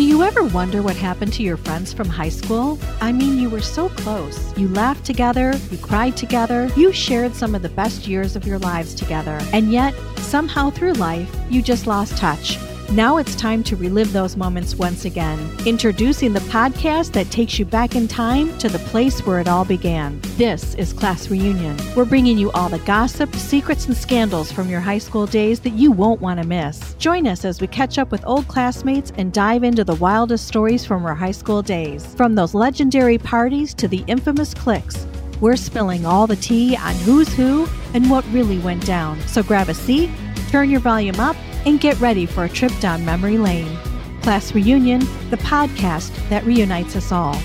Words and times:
Do 0.00 0.06
you 0.06 0.22
ever 0.22 0.44
wonder 0.44 0.80
what 0.80 0.96
happened 0.96 1.34
to 1.34 1.42
your 1.42 1.58
friends 1.58 1.92
from 1.92 2.08
high 2.08 2.30
school? 2.30 2.78
I 3.02 3.12
mean, 3.12 3.38
you 3.38 3.50
were 3.50 3.60
so 3.60 3.90
close. 3.90 4.56
You 4.56 4.68
laughed 4.68 5.04
together, 5.04 5.52
you 5.70 5.76
cried 5.76 6.16
together, 6.16 6.70
you 6.74 6.90
shared 6.90 7.34
some 7.34 7.54
of 7.54 7.60
the 7.60 7.68
best 7.68 8.08
years 8.08 8.34
of 8.34 8.46
your 8.46 8.58
lives 8.58 8.94
together. 8.94 9.38
And 9.52 9.70
yet, 9.70 9.94
somehow 10.16 10.70
through 10.70 10.94
life, 10.94 11.30
you 11.50 11.60
just 11.60 11.86
lost 11.86 12.16
touch. 12.16 12.56
Now 12.92 13.18
it's 13.18 13.36
time 13.36 13.62
to 13.64 13.76
relive 13.76 14.12
those 14.12 14.36
moments 14.36 14.74
once 14.74 15.04
again. 15.04 15.38
Introducing 15.64 16.32
the 16.32 16.40
podcast 16.40 17.12
that 17.12 17.30
takes 17.30 17.56
you 17.56 17.64
back 17.64 17.94
in 17.94 18.08
time 18.08 18.58
to 18.58 18.68
the 18.68 18.80
place 18.80 19.24
where 19.24 19.38
it 19.38 19.46
all 19.46 19.64
began. 19.64 20.20
This 20.36 20.74
is 20.74 20.92
Class 20.92 21.30
Reunion. 21.30 21.78
We're 21.94 22.04
bringing 22.04 22.36
you 22.36 22.50
all 22.50 22.68
the 22.68 22.80
gossip, 22.80 23.32
secrets, 23.36 23.86
and 23.86 23.96
scandals 23.96 24.50
from 24.50 24.68
your 24.68 24.80
high 24.80 24.98
school 24.98 25.26
days 25.26 25.60
that 25.60 25.74
you 25.74 25.92
won't 25.92 26.20
want 26.20 26.40
to 26.40 26.46
miss. 26.46 26.94
Join 26.94 27.28
us 27.28 27.44
as 27.44 27.60
we 27.60 27.68
catch 27.68 27.96
up 27.96 28.10
with 28.10 28.26
old 28.26 28.48
classmates 28.48 29.12
and 29.16 29.32
dive 29.32 29.62
into 29.62 29.84
the 29.84 29.94
wildest 29.94 30.48
stories 30.48 30.84
from 30.84 31.06
our 31.06 31.14
high 31.14 31.30
school 31.30 31.62
days. 31.62 32.04
From 32.16 32.34
those 32.34 32.54
legendary 32.54 33.18
parties 33.18 33.72
to 33.74 33.86
the 33.86 34.02
infamous 34.08 34.52
cliques. 34.52 35.06
We're 35.40 35.54
spilling 35.54 36.06
all 36.06 36.26
the 36.26 36.34
tea 36.34 36.76
on 36.76 36.96
who's 36.96 37.32
who 37.32 37.68
and 37.94 38.10
what 38.10 38.24
really 38.32 38.58
went 38.58 38.84
down. 38.84 39.20
So 39.28 39.44
grab 39.44 39.68
a 39.68 39.74
seat, 39.74 40.10
turn 40.50 40.68
your 40.68 40.80
volume 40.80 41.20
up, 41.20 41.36
and 41.66 41.80
get 41.80 41.98
ready 42.00 42.26
for 42.26 42.44
a 42.44 42.48
trip 42.48 42.72
down 42.80 43.04
memory 43.04 43.38
lane. 43.38 43.76
Class 44.22 44.54
Reunion, 44.54 45.00
the 45.30 45.38
podcast 45.38 46.12
that 46.28 46.44
reunites 46.44 46.96
us 46.96 47.10
all. 47.12 47.36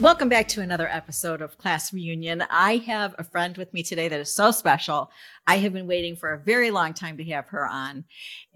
Welcome 0.00 0.30
back 0.30 0.48
to 0.48 0.62
another 0.62 0.88
episode 0.88 1.42
of 1.42 1.58
Class 1.58 1.92
Reunion. 1.92 2.42
I 2.48 2.78
have 2.86 3.14
a 3.18 3.24
friend 3.24 3.54
with 3.58 3.74
me 3.74 3.82
today 3.82 4.08
that 4.08 4.18
is 4.18 4.32
so 4.32 4.50
special. 4.50 5.10
I 5.46 5.58
have 5.58 5.74
been 5.74 5.86
waiting 5.86 6.16
for 6.16 6.32
a 6.32 6.38
very 6.38 6.70
long 6.70 6.94
time 6.94 7.18
to 7.18 7.24
have 7.24 7.48
her 7.48 7.66
on. 7.66 8.04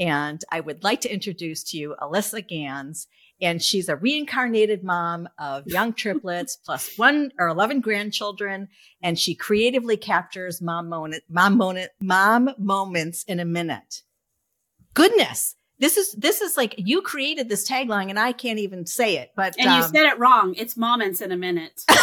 And 0.00 0.42
I 0.50 0.60
would 0.60 0.82
like 0.82 1.02
to 1.02 1.12
introduce 1.12 1.62
to 1.64 1.76
you 1.76 1.96
Elisa 2.00 2.40
Ganz 2.40 3.08
and 3.40 3.62
she's 3.62 3.88
a 3.88 3.96
reincarnated 3.96 4.82
mom 4.82 5.28
of 5.38 5.66
young 5.66 5.92
triplets 5.92 6.56
plus 6.56 6.96
one 6.96 7.32
or 7.38 7.48
11 7.48 7.80
grandchildren. 7.80 8.68
And 9.02 9.18
she 9.18 9.34
creatively 9.34 9.96
captures 9.96 10.62
mom, 10.62 10.88
moment, 10.88 11.24
mom, 11.28 11.56
moment, 11.56 11.90
mom 12.00 12.50
moments 12.58 13.24
in 13.24 13.40
a 13.40 13.44
minute. 13.44 14.02
Goodness. 14.94 15.56
This 15.80 15.96
is, 15.96 16.12
this 16.12 16.40
is 16.40 16.56
like 16.56 16.74
you 16.78 17.02
created 17.02 17.48
this 17.48 17.68
tagline 17.68 18.08
and 18.08 18.18
I 18.18 18.32
can't 18.32 18.60
even 18.60 18.86
say 18.86 19.16
it, 19.16 19.32
but. 19.34 19.56
And 19.58 19.68
um, 19.68 19.76
you 19.76 19.82
said 19.82 20.06
it 20.06 20.18
wrong. 20.18 20.54
It's 20.56 20.76
moments 20.76 21.20
in 21.20 21.32
a 21.32 21.36
minute. 21.36 21.84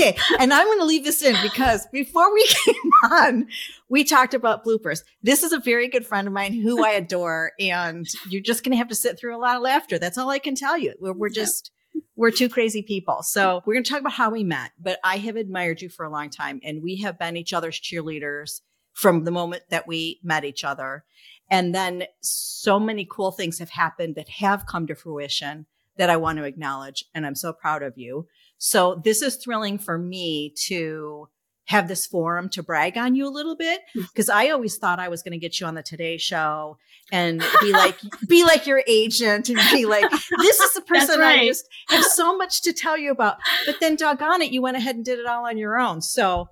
okay. 0.00 0.16
And 0.38 0.52
I'm 0.52 0.66
going 0.66 0.78
to 0.78 0.84
leave 0.84 1.04
this 1.04 1.22
in 1.22 1.36
because 1.42 1.86
before 1.92 2.32
we 2.32 2.46
came 2.64 2.90
on, 3.10 3.48
we 3.88 4.04
talked 4.04 4.34
about 4.34 4.64
bloopers. 4.64 5.02
This 5.22 5.42
is 5.42 5.52
a 5.52 5.60
very 5.60 5.88
good 5.88 6.06
friend 6.06 6.26
of 6.26 6.34
mine 6.34 6.54
who 6.54 6.84
I 6.84 6.90
adore, 6.90 7.52
and 7.58 8.06
you're 8.28 8.42
just 8.42 8.64
going 8.64 8.72
to 8.72 8.78
have 8.78 8.88
to 8.88 8.94
sit 8.94 9.18
through 9.18 9.36
a 9.36 9.38
lot 9.38 9.56
of 9.56 9.62
laughter. 9.62 9.98
That's 9.98 10.18
all 10.18 10.30
I 10.30 10.38
can 10.38 10.54
tell 10.54 10.78
you. 10.78 10.94
We're, 11.00 11.12
we're 11.12 11.28
just, 11.28 11.70
we're 12.16 12.30
two 12.30 12.48
crazy 12.48 12.82
people. 12.82 13.22
So 13.22 13.62
we're 13.64 13.74
going 13.74 13.84
to 13.84 13.90
talk 13.90 14.00
about 14.00 14.12
how 14.12 14.30
we 14.30 14.44
met, 14.44 14.72
but 14.80 14.98
I 15.04 15.18
have 15.18 15.36
admired 15.36 15.82
you 15.82 15.88
for 15.88 16.04
a 16.04 16.10
long 16.10 16.30
time 16.30 16.60
and 16.62 16.82
we 16.82 16.96
have 16.98 17.18
been 17.18 17.36
each 17.36 17.52
other's 17.52 17.80
cheerleaders 17.80 18.60
from 18.92 19.24
the 19.24 19.30
moment 19.30 19.62
that 19.70 19.86
we 19.86 20.20
met 20.22 20.44
each 20.44 20.64
other. 20.64 21.04
And 21.50 21.74
then 21.74 22.04
so 22.20 22.78
many 22.78 23.06
cool 23.10 23.32
things 23.32 23.58
have 23.58 23.70
happened 23.70 24.14
that 24.14 24.28
have 24.28 24.66
come 24.66 24.86
to 24.86 24.94
fruition 24.94 25.66
that 25.96 26.10
I 26.10 26.16
want 26.16 26.38
to 26.38 26.44
acknowledge. 26.44 27.04
And 27.14 27.26
I'm 27.26 27.34
so 27.34 27.52
proud 27.52 27.82
of 27.82 27.94
you. 27.96 28.26
So 28.62 29.00
this 29.02 29.22
is 29.22 29.36
thrilling 29.36 29.78
for 29.78 29.96
me 29.96 30.52
to 30.66 31.28
have 31.64 31.88
this 31.88 32.06
forum 32.06 32.50
to 32.50 32.62
brag 32.62 32.98
on 32.98 33.14
you 33.14 33.26
a 33.26 33.30
little 33.30 33.56
bit 33.56 33.80
because 33.94 34.28
mm. 34.28 34.34
I 34.34 34.50
always 34.50 34.76
thought 34.76 34.98
I 34.98 35.08
was 35.08 35.22
going 35.22 35.32
to 35.32 35.38
get 35.38 35.58
you 35.58 35.66
on 35.66 35.74
the 35.74 35.82
Today 35.82 36.18
Show 36.18 36.76
and 37.10 37.42
be 37.62 37.72
like, 37.72 37.96
be 38.28 38.44
like 38.44 38.66
your 38.66 38.82
agent 38.86 39.48
and 39.48 39.58
be 39.72 39.86
like, 39.86 40.10
this 40.10 40.60
is 40.60 40.74
the 40.74 40.80
person 40.86 41.20
right. 41.20 41.40
I 41.40 41.46
just 41.46 41.64
have 41.88 42.04
so 42.04 42.36
much 42.36 42.60
to 42.62 42.74
tell 42.74 42.98
you 42.98 43.12
about. 43.12 43.38
But 43.64 43.76
then, 43.80 43.96
doggone 43.96 44.42
it, 44.42 44.52
you 44.52 44.60
went 44.60 44.76
ahead 44.76 44.94
and 44.96 45.04
did 45.04 45.18
it 45.18 45.26
all 45.26 45.46
on 45.46 45.56
your 45.56 45.78
own. 45.78 46.02
So 46.02 46.50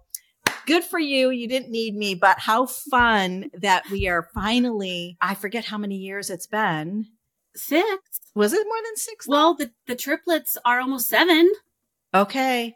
good 0.66 0.84
for 0.84 0.98
you. 0.98 1.28
You 1.28 1.46
didn't 1.46 1.70
need 1.70 1.94
me, 1.94 2.14
but 2.14 2.38
how 2.38 2.64
fun 2.64 3.50
that 3.60 3.90
we 3.90 4.08
are 4.08 4.30
finally. 4.34 5.18
I 5.20 5.34
forget 5.34 5.66
how 5.66 5.76
many 5.76 5.96
years 5.96 6.30
it's 6.30 6.46
been. 6.46 7.06
Six. 7.54 7.98
Was 8.34 8.54
it 8.54 8.66
more 8.66 8.82
than 8.84 8.96
six? 8.96 9.26
Though? 9.26 9.32
Well, 9.32 9.54
the 9.54 9.72
the 9.86 9.96
triplets 9.96 10.56
are 10.64 10.80
almost 10.80 11.08
seven. 11.08 11.50
Okay. 12.14 12.74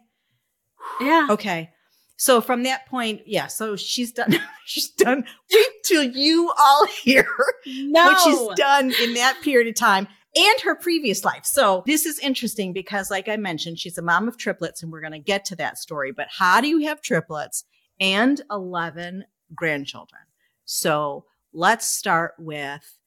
Yeah. 1.00 1.28
Okay. 1.30 1.70
So 2.16 2.40
from 2.40 2.62
that 2.64 2.86
point, 2.86 3.22
yeah. 3.26 3.48
So 3.48 3.76
she's 3.76 4.12
done. 4.12 4.38
she's 4.64 4.90
done. 4.90 5.24
Wait 5.52 5.66
till 5.84 6.04
you 6.04 6.52
all 6.58 6.86
hear 6.86 7.26
no. 7.66 8.04
what 8.04 8.20
she's 8.20 8.56
done 8.56 8.92
in 9.02 9.14
that 9.14 9.40
period 9.42 9.68
of 9.68 9.74
time 9.74 10.06
and 10.36 10.60
her 10.60 10.74
previous 10.74 11.24
life. 11.24 11.44
So 11.44 11.82
this 11.86 12.06
is 12.06 12.18
interesting 12.18 12.72
because, 12.72 13.10
like 13.10 13.28
I 13.28 13.36
mentioned, 13.36 13.78
she's 13.78 13.98
a 13.98 14.02
mom 14.02 14.28
of 14.28 14.38
triplets, 14.38 14.82
and 14.82 14.92
we're 14.92 15.00
going 15.00 15.12
to 15.12 15.18
get 15.18 15.44
to 15.46 15.56
that 15.56 15.78
story. 15.78 16.12
But 16.12 16.28
how 16.30 16.60
do 16.60 16.68
you 16.68 16.86
have 16.86 17.02
triplets 17.02 17.64
and 18.00 18.40
eleven 18.50 19.24
grandchildren? 19.54 20.22
So 20.64 21.24
let's 21.52 21.88
start 21.88 22.34
with 22.38 22.98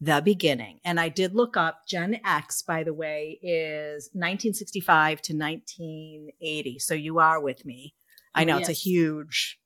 the 0.00 0.20
beginning. 0.24 0.80
And 0.84 1.00
I 1.00 1.08
did 1.08 1.34
look 1.34 1.56
up 1.56 1.86
Gen 1.86 2.20
X, 2.24 2.62
by 2.62 2.82
the 2.82 2.92
way, 2.92 3.38
is 3.42 4.10
1965 4.12 5.22
to 5.22 5.32
1980. 5.32 6.78
So 6.78 6.94
you 6.94 7.18
are 7.18 7.40
with 7.40 7.64
me. 7.64 7.94
I 8.34 8.42
oh, 8.42 8.46
know 8.46 8.54
oh, 8.54 8.58
yes. 8.58 8.68
it's 8.68 8.78
a 8.78 8.82
huge. 8.82 9.58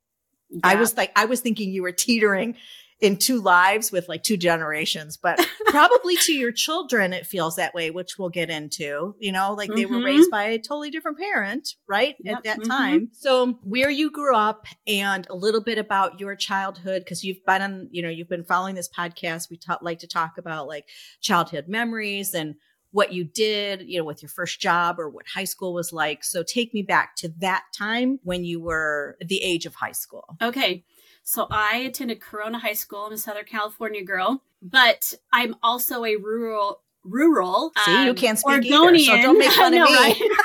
Yeah. 0.51 0.61
I 0.65 0.75
was 0.77 0.97
like, 0.97 1.13
I 1.17 1.25
was 1.27 1.41
thinking 1.41 1.71
you 1.71 1.83
were 1.83 1.93
teetering 1.93 2.57
in 3.01 3.17
two 3.17 3.41
lives 3.41 3.91
with 3.91 4.09
like 4.09 4.23
two 4.23 4.37
generations, 4.37 5.17
but 5.17 5.41
probably 5.67 6.17
to 6.17 6.33
your 6.33 6.53
children, 6.53 7.13
it 7.13 7.27
feels 7.27 7.57
that 7.57 7.75
way, 7.75 7.91
which 7.91 8.19
we'll 8.19 8.29
get 8.29 8.51
into, 8.51 9.15
you 9.19 9.33
know, 9.33 9.55
like 9.55 9.71
they 9.71 9.85
mm-hmm. 9.85 9.95
were 9.95 10.05
raised 10.05 10.31
by 10.31 10.45
a 10.45 10.59
totally 10.59 10.91
different 10.91 11.19
parent, 11.19 11.77
right? 11.89 12.17
Yep. 12.21 12.37
At 12.37 12.45
that 12.45 12.59
mm-hmm. 12.59 12.71
time. 12.71 13.09
So 13.13 13.59
where 13.63 13.91
you 13.91 14.11
grew 14.11 14.37
up 14.37 14.67
and 14.87 15.27
a 15.31 15.35
little 15.35 15.63
bit 15.63 15.79
about 15.79 16.21
your 16.21 16.37
childhood, 16.37 17.03
because 17.03 17.25
you've 17.25 17.45
been 17.47 17.63
on, 17.63 17.89
you 17.91 18.03
know, 18.03 18.11
you've 18.11 18.29
been 18.29 18.45
following 18.45 18.75
this 18.75 18.89
podcast. 18.89 19.51
We 19.51 19.57
ta- 19.57 19.79
like 19.81 20.01
to 20.01 20.07
talk 20.07 20.37
about 20.37 20.69
like 20.69 20.87
childhood 21.23 21.69
memories 21.69 22.35
and 22.35 22.57
what 22.93 23.13
you 23.13 23.25
did, 23.25 23.83
you 23.87 23.99
know, 23.99 24.05
with 24.05 24.23
your 24.23 24.29
first 24.29 24.61
job 24.61 24.99
or 24.99 25.09
what 25.09 25.27
high 25.33 25.45
school 25.45 25.73
was 25.73 25.93
like. 25.93 26.25
So 26.25 26.43
take 26.43 26.75
me 26.75 26.83
back 26.83 27.17
to 27.17 27.33
that 27.39 27.63
time 27.77 28.19
when 28.25 28.45
you 28.45 28.61
were 28.61 29.17
the 29.25 29.43
age 29.43 29.65
of 29.65 29.77
high 29.77 29.93
school. 29.93 30.37
Okay. 30.43 30.85
So 31.31 31.47
I 31.49 31.77
attended 31.77 32.21
Corona 32.21 32.59
High 32.59 32.73
School. 32.73 33.05
I'm 33.05 33.13
a 33.13 33.17
Southern 33.17 33.45
California 33.45 34.03
girl, 34.03 34.43
but 34.61 35.15
I'm 35.33 35.55
also 35.63 36.05
a 36.05 36.17
rural 36.17 36.81
rural. 37.05 37.71
See, 37.85 37.95
um, 37.95 38.07
you 38.09 38.15
can't 38.15 38.37
speak 38.37 38.51
Oregonian. 38.51 38.97
either, 38.97 39.23
so 39.23 39.23
don't 39.23 39.39
make 39.39 39.53
fun 39.53 39.73
know, 39.77 39.85
of 39.85 39.91
me. 39.91 39.97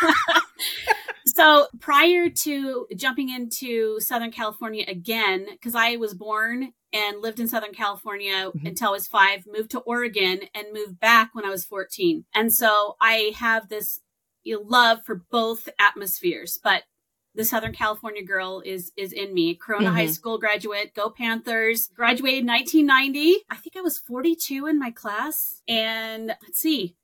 Right? 0.04 0.14
so 1.26 1.66
prior 1.80 2.30
to 2.30 2.86
jumping 2.96 3.30
into 3.30 4.00
Southern 4.00 4.32
California 4.32 4.86
again, 4.88 5.48
because 5.54 5.74
I 5.74 5.96
was 5.96 6.14
born 6.14 6.72
and 6.94 7.20
lived 7.20 7.40
in 7.40 7.48
Southern 7.48 7.74
California 7.74 8.52
mm-hmm. 8.52 8.68
until 8.68 8.90
I 8.90 8.92
was 8.92 9.08
five, 9.08 9.46
moved 9.52 9.72
to 9.72 9.80
Oregon 9.80 10.42
and 10.54 10.68
moved 10.72 11.00
back 11.00 11.34
when 11.34 11.46
I 11.46 11.50
was 11.50 11.66
14. 11.66 12.26
And 12.36 12.54
so 12.54 12.96
I 13.02 13.34
have 13.38 13.70
this 13.70 14.02
you 14.44 14.58
know, 14.58 14.62
love 14.68 15.00
for 15.04 15.16
both 15.32 15.68
atmospheres, 15.80 16.60
but 16.64 16.84
the 17.36 17.46
Southern 17.46 17.74
California 17.74 18.24
girl 18.24 18.62
is 18.66 18.92
is 18.96 19.12
in 19.12 19.34
me. 19.34 19.56
Corona 19.56 19.88
mm-hmm. 19.88 19.96
High 19.96 20.08
School 20.08 20.38
graduate, 20.38 20.94
go 20.96 21.10
Panthers. 21.10 21.90
Graduated 21.96 22.48
1990. 22.48 23.46
I 23.50 23.56
think 23.56 23.76
I 23.76 23.82
was 23.82 23.98
42 23.98 24.68
in 24.68 24.80
my 24.80 24.92
class. 24.92 25.62
And 25.68 26.28
let's 26.28 26.60
see. 26.60 26.96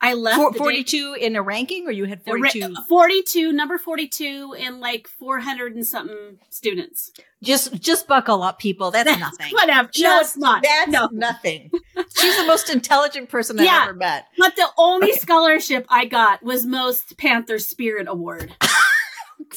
I 0.00 0.14
left 0.14 0.36
For, 0.36 0.52
42 0.52 1.16
day- 1.16 1.26
in 1.26 1.34
a 1.34 1.42
ranking 1.42 1.86
or 1.88 1.90
you 1.90 2.04
had 2.04 2.22
42? 2.22 2.74
42, 2.88 3.52
number 3.52 3.78
42 3.78 4.54
in 4.56 4.78
like 4.78 5.08
400 5.08 5.74
and 5.74 5.86
something 5.86 6.38
students. 6.50 7.10
Just 7.42 7.74
just 7.80 8.06
buckle 8.06 8.42
up 8.42 8.58
people. 8.58 8.90
That's, 8.90 9.08
that's 9.08 9.20
nothing. 9.20 9.52
Whatever. 9.52 9.88
Just, 9.92 10.02
no, 10.04 10.20
it's 10.20 10.36
not. 10.36 10.62
That's 10.62 10.90
no. 10.90 11.08
nothing. 11.12 11.70
She's 12.16 12.36
the 12.36 12.46
most 12.46 12.70
intelligent 12.70 13.28
person 13.28 13.58
I've 13.58 13.88
ever 13.88 13.94
met. 13.94 14.26
But 14.36 14.54
the 14.56 14.68
only 14.76 15.12
scholarship 15.14 15.86
I 15.88 16.04
got 16.04 16.42
was 16.42 16.64
most 16.64 17.16
Panther 17.18 17.58
Spirit 17.58 18.06
Award. 18.08 18.54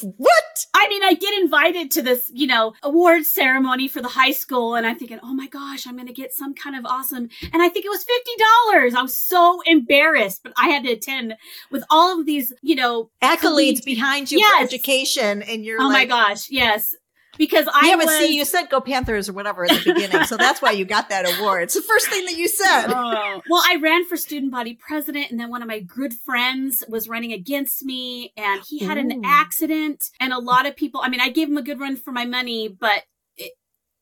what? 0.00 0.66
I 0.74 0.88
mean, 0.88 1.02
I 1.02 1.14
get 1.14 1.34
invited 1.42 1.90
to 1.92 2.02
this, 2.02 2.30
you 2.32 2.46
know, 2.46 2.72
award 2.82 3.26
ceremony 3.26 3.88
for 3.88 4.00
the 4.00 4.08
high 4.08 4.32
school, 4.32 4.74
and 4.74 4.86
I'm 4.86 4.98
thinking, 4.98 5.20
oh 5.22 5.34
my 5.34 5.46
gosh, 5.46 5.86
I'm 5.86 5.96
going 5.96 6.06
to 6.06 6.12
get 6.12 6.32
some 6.32 6.54
kind 6.54 6.76
of 6.76 6.84
awesome. 6.84 7.28
And 7.52 7.62
I 7.62 7.68
think 7.68 7.84
it 7.84 7.90
was 7.90 8.04
$50. 8.04 8.94
I 8.96 9.02
was 9.02 9.16
so 9.16 9.60
embarrassed, 9.66 10.42
but 10.42 10.52
I 10.56 10.68
had 10.68 10.84
to 10.84 10.92
attend 10.92 11.34
with 11.70 11.84
all 11.90 12.18
of 12.18 12.26
these, 12.26 12.52
you 12.62 12.74
know, 12.74 13.10
accolades 13.22 13.84
behind 13.84 14.30
you 14.30 14.38
yes. 14.38 14.58
for 14.58 14.64
education. 14.64 15.42
And 15.42 15.64
you're 15.64 15.80
oh 15.80 15.88
like, 15.88 16.08
my 16.08 16.28
gosh, 16.28 16.50
yes 16.50 16.94
because 17.38 17.66
I 17.72 17.88
yeah, 17.88 17.96
but 17.96 18.06
was, 18.06 18.18
see, 18.18 18.36
you 18.36 18.44
said 18.44 18.68
"Go 18.70 18.80
Panthers" 18.80 19.28
or 19.28 19.32
whatever 19.32 19.64
at 19.64 19.70
the 19.70 19.92
beginning, 19.92 20.24
so 20.24 20.36
that's 20.36 20.60
why 20.60 20.72
you 20.72 20.84
got 20.84 21.08
that 21.08 21.38
award. 21.38 21.64
It's 21.64 21.74
the 21.74 21.82
first 21.82 22.08
thing 22.08 22.24
that 22.26 22.36
you 22.36 22.48
said. 22.48 22.86
Oh. 22.88 23.42
Well, 23.48 23.62
I 23.66 23.76
ran 23.80 24.06
for 24.06 24.16
student 24.16 24.52
body 24.52 24.74
president, 24.74 25.30
and 25.30 25.40
then 25.40 25.50
one 25.50 25.62
of 25.62 25.68
my 25.68 25.80
good 25.80 26.14
friends 26.14 26.84
was 26.88 27.08
running 27.08 27.32
against 27.32 27.84
me, 27.84 28.32
and 28.36 28.62
he 28.68 28.80
had 28.80 28.98
Ooh. 28.98 29.00
an 29.00 29.22
accident, 29.24 30.10
and 30.20 30.32
a 30.32 30.38
lot 30.38 30.66
of 30.66 30.76
people. 30.76 31.00
I 31.02 31.08
mean, 31.08 31.20
I 31.20 31.30
gave 31.30 31.48
him 31.48 31.58
a 31.58 31.62
good 31.62 31.80
run 31.80 31.96
for 31.96 32.12
my 32.12 32.24
money, 32.24 32.68
but 32.68 33.04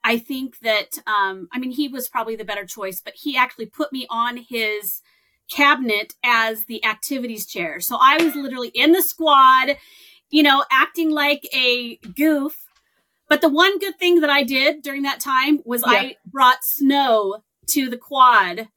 I 0.02 0.18
think 0.18 0.58
that, 0.60 0.98
um, 1.06 1.48
I 1.52 1.58
mean, 1.58 1.70
he 1.72 1.88
was 1.88 2.08
probably 2.08 2.36
the 2.36 2.44
better 2.44 2.64
choice, 2.64 3.00
but 3.04 3.14
he 3.14 3.36
actually 3.36 3.66
put 3.66 3.92
me 3.92 4.06
on 4.08 4.38
his 4.38 5.02
cabinet 5.50 6.14
as 6.24 6.64
the 6.64 6.84
activities 6.84 7.46
chair. 7.46 7.80
So 7.80 7.98
I 8.00 8.22
was 8.22 8.34
literally 8.34 8.70
in 8.74 8.92
the 8.92 9.02
squad, 9.02 9.76
you 10.30 10.42
know, 10.42 10.64
acting 10.70 11.10
like 11.10 11.46
a 11.54 11.96
goof. 12.14 12.66
But 13.30 13.40
the 13.40 13.48
one 13.48 13.78
good 13.78 13.98
thing 13.98 14.20
that 14.20 14.28
I 14.28 14.42
did 14.42 14.82
during 14.82 15.02
that 15.02 15.20
time 15.20 15.60
was 15.64 15.82
Yeah. 15.86 15.92
I 15.92 16.16
brought 16.26 16.62
snow 16.64 17.42
to 17.68 17.88
the 17.88 17.96
quad. 17.96 18.68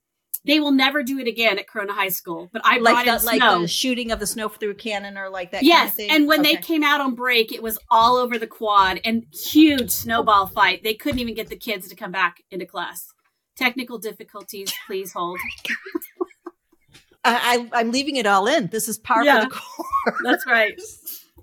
They 0.46 0.60
will 0.60 0.72
never 0.74 1.04
do 1.04 1.20
it 1.20 1.28
again 1.28 1.58
at 1.58 1.68
Corona 1.68 1.94
High 1.94 2.10
School, 2.10 2.50
but 2.54 2.62
I 2.66 2.78
like 2.78 3.06
brought 3.06 3.22
the, 3.22 3.26
like 3.26 3.38
snow. 3.38 3.62
the 3.62 3.68
shooting 3.68 4.12
of 4.12 4.20
the 4.20 4.28
snow 4.28 4.50
through 4.50 4.72
a 4.72 4.76
cannon 4.76 5.18
or 5.18 5.30
like 5.30 5.52
that 5.52 5.60
kind 5.62 5.68
yes, 5.68 5.94
of 5.98 6.06
and 6.10 6.28
when 6.28 6.42
they 6.44 6.56
came 6.58 6.84
out 6.84 7.00
on 7.02 7.16
break, 7.16 7.52
it 7.54 7.64
was 7.64 7.80
all 7.90 8.18
over 8.18 8.38
the 8.38 8.46
quad 8.46 9.00
and 9.06 9.26
huge 9.34 9.90
snowball 9.90 10.48
fight. 10.48 10.84
They 10.84 10.94
couldn't 10.94 11.20
even 11.20 11.34
get 11.34 11.48
the 11.48 11.56
kids 11.56 11.88
to 11.90 11.96
come 11.96 12.12
back 12.12 12.44
into 12.52 12.66
class. 12.66 13.08
Technical 13.56 13.98
difficulties, 13.98 14.72
please 14.86 15.14
hold. 15.14 15.40
I, 17.26 17.70
I'm 17.72 17.92
leaving 17.92 18.18
it 18.18 18.26
all 18.28 18.48
in. 18.48 18.68
This 18.68 18.90
is 18.90 18.98
part 18.98 19.26
Yeah. 19.26 19.44
of 19.44 19.50
the 19.50 19.56
core. 19.56 20.18
That's 20.24 20.46
right. 20.46 20.74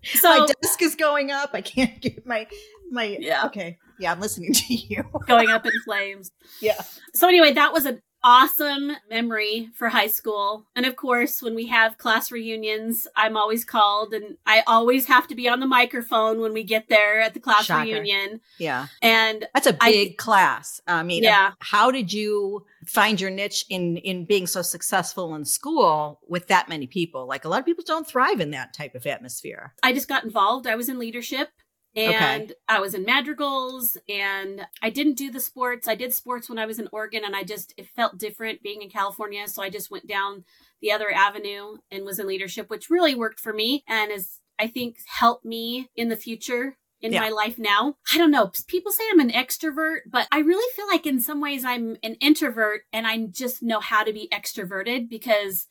So 0.05 0.29
my 0.29 0.47
desk 0.63 0.83
is 0.83 0.95
going 0.95 1.31
up. 1.31 1.51
I 1.55 1.63
can't 1.63 2.01
get 2.01 2.27
my 2.27 2.47
my. 2.91 3.17
Yeah. 3.21 3.47
Okay. 3.47 3.79
Yeah, 3.99 4.13
I'm 4.13 4.21
listening 4.21 4.53
to 4.55 4.75
you. 4.75 5.05
going 5.27 5.51
up 5.51 5.67
in 5.67 5.73
flames. 5.85 6.31
yeah. 6.61 6.81
So 7.15 7.29
anyway, 7.29 7.53
that 7.53 7.73
was 7.73 7.85
an 7.87 8.01
awesome 8.23 8.93
memory 9.09 9.71
for 9.75 9.89
high 9.89 10.07
school. 10.07 10.67
And 10.77 10.85
of 10.85 10.95
course, 10.97 11.41
when 11.43 11.55
we 11.55 11.67
have 11.69 11.97
class 11.97 12.31
reunions, 12.31 13.07
I'm 13.17 13.35
always 13.37 13.65
called 13.65 14.13
and 14.13 14.37
I 14.47 14.63
always 14.67 15.07
have 15.07 15.27
to 15.29 15.35
be 15.35 15.49
on 15.49 15.61
the 15.61 15.67
microphone 15.67 16.41
when 16.41 16.53
we 16.53 16.63
get 16.63 16.89
there 16.91 17.21
at 17.21 17.33
the 17.33 17.41
class 17.41 17.65
Shocker. 17.65 17.85
reunion. 17.85 18.41
Yeah. 18.59 18.89
And 19.01 19.47
That's 19.55 19.67
a 19.67 19.73
big 19.73 20.19
class. 20.19 20.81
I 20.87 21.03
mean, 21.03 21.23
Yeah. 21.23 21.53
how 21.61 21.91
did 21.91 22.13
you 22.13 22.67
find 22.87 23.19
your 23.21 23.31
niche 23.31 23.65
in 23.71 23.97
in 23.99 24.25
being 24.27 24.47
so 24.47 24.61
successful 24.63 25.35
in 25.35 25.45
school 25.47 26.21
with 26.29 26.49
that 26.49 26.69
many 26.69 26.87
people? 26.87 27.27
Like 27.27 27.47
a 27.47 27.49
lot 27.49 27.61
of 27.61 27.65
people 27.67 27.85
don't 27.87 28.07
thrive 28.07 28.41
in 28.41 28.51
that 28.51 28.75
type 28.75 28.95
of 28.95 29.07
atmosphere. 29.07 29.75
I 29.83 29.93
just 29.95 30.09
got 30.09 30.25
involved. 30.25 30.67
I 30.67 30.75
was 30.77 30.89
in 30.91 30.99
leadership 30.99 31.49
Okay. 31.97 32.15
and 32.15 32.53
I 32.69 32.79
was 32.79 32.95
in 32.95 33.05
madrigals 33.05 33.97
and 34.09 34.65
I 34.81 34.91
didn't 34.91 35.19
do 35.19 35.31
the 35.31 35.41
sports. 35.41 35.89
I 35.89 35.97
did 35.97 36.15
sports 36.15 36.49
when 36.49 36.59
I 36.59 36.67
was 36.67 36.79
in 36.79 36.89
Oregon 36.93 37.23
and 37.25 37.35
I 37.35 37.43
just 37.43 37.75
it 37.77 37.89
felt 37.89 38.17
different 38.19 38.63
being 38.63 38.81
in 38.83 38.91
California, 38.91 39.49
so 39.49 39.63
I 39.63 39.71
just 39.71 39.91
went 39.91 40.07
down 40.07 40.45
the 40.81 40.93
other 40.93 41.11
avenue 41.11 41.79
and 41.91 42.05
was 42.05 42.19
in 42.21 42.27
leadership, 42.29 42.71
which 42.71 42.91
really 42.91 43.15
worked 43.15 43.41
for 43.41 43.53
me 43.53 43.83
and 43.89 44.13
is 44.13 44.39
I 44.59 44.69
think 44.69 44.99
helped 45.07 45.45
me 45.45 45.89
in 45.97 46.09
the 46.09 46.17
future 46.17 46.77
in 47.01 47.13
Yeah. 47.13 47.21
my 47.21 47.31
life 47.31 47.59
now. 47.59 47.97
I 48.13 48.19
don't 48.19 48.31
know. 48.31 48.53
People 48.69 48.93
say 48.93 49.05
I'm 49.11 49.21
an 49.21 49.31
extrovert, 49.31 50.01
but 50.07 50.29
I 50.31 50.41
really 50.41 50.71
feel 50.75 50.87
like 50.87 51.07
in 51.07 51.19
some 51.19 51.41
ways 51.41 51.65
I'm 51.65 51.97
an 52.03 52.15
introvert 52.21 52.83
and 52.93 53.07
I 53.07 53.27
just 53.27 53.63
know 53.63 53.81
how 53.81 54.05
to 54.05 54.13
be 54.13 54.29
extroverted 54.33 55.09
because 55.09 55.67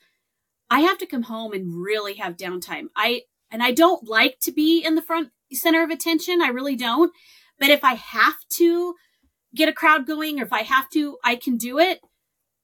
I 0.70 0.82
have 0.82 0.98
to 0.98 1.06
come 1.06 1.24
home 1.24 1.54
and 1.54 1.82
really 1.82 2.16
have 2.16 2.36
downtime. 2.36 2.88
I 2.96 3.22
and 3.52 3.64
I 3.64 3.72
don't 3.72 4.08
like 4.08 4.40
to 4.42 4.52
be 4.52 4.84
in 4.84 4.96
the 4.96 5.02
front 5.02 5.30
center 5.52 5.84
of 5.84 5.90
attention. 5.90 6.42
I 6.42 6.48
really 6.48 6.76
don't. 6.76 7.12
But 7.60 7.70
if 7.70 7.84
I 7.84 7.94
have 7.94 8.36
to 8.58 8.96
get 9.56 9.70
a 9.70 9.74
crowd 9.74 10.06
going 10.06 10.40
or 10.40 10.44
if 10.44 10.54
I 10.54 10.62
have 10.62 10.90
to, 10.92 11.18
I 11.24 11.36
can 11.36 11.58
do 11.58 11.80
it. 11.80 12.00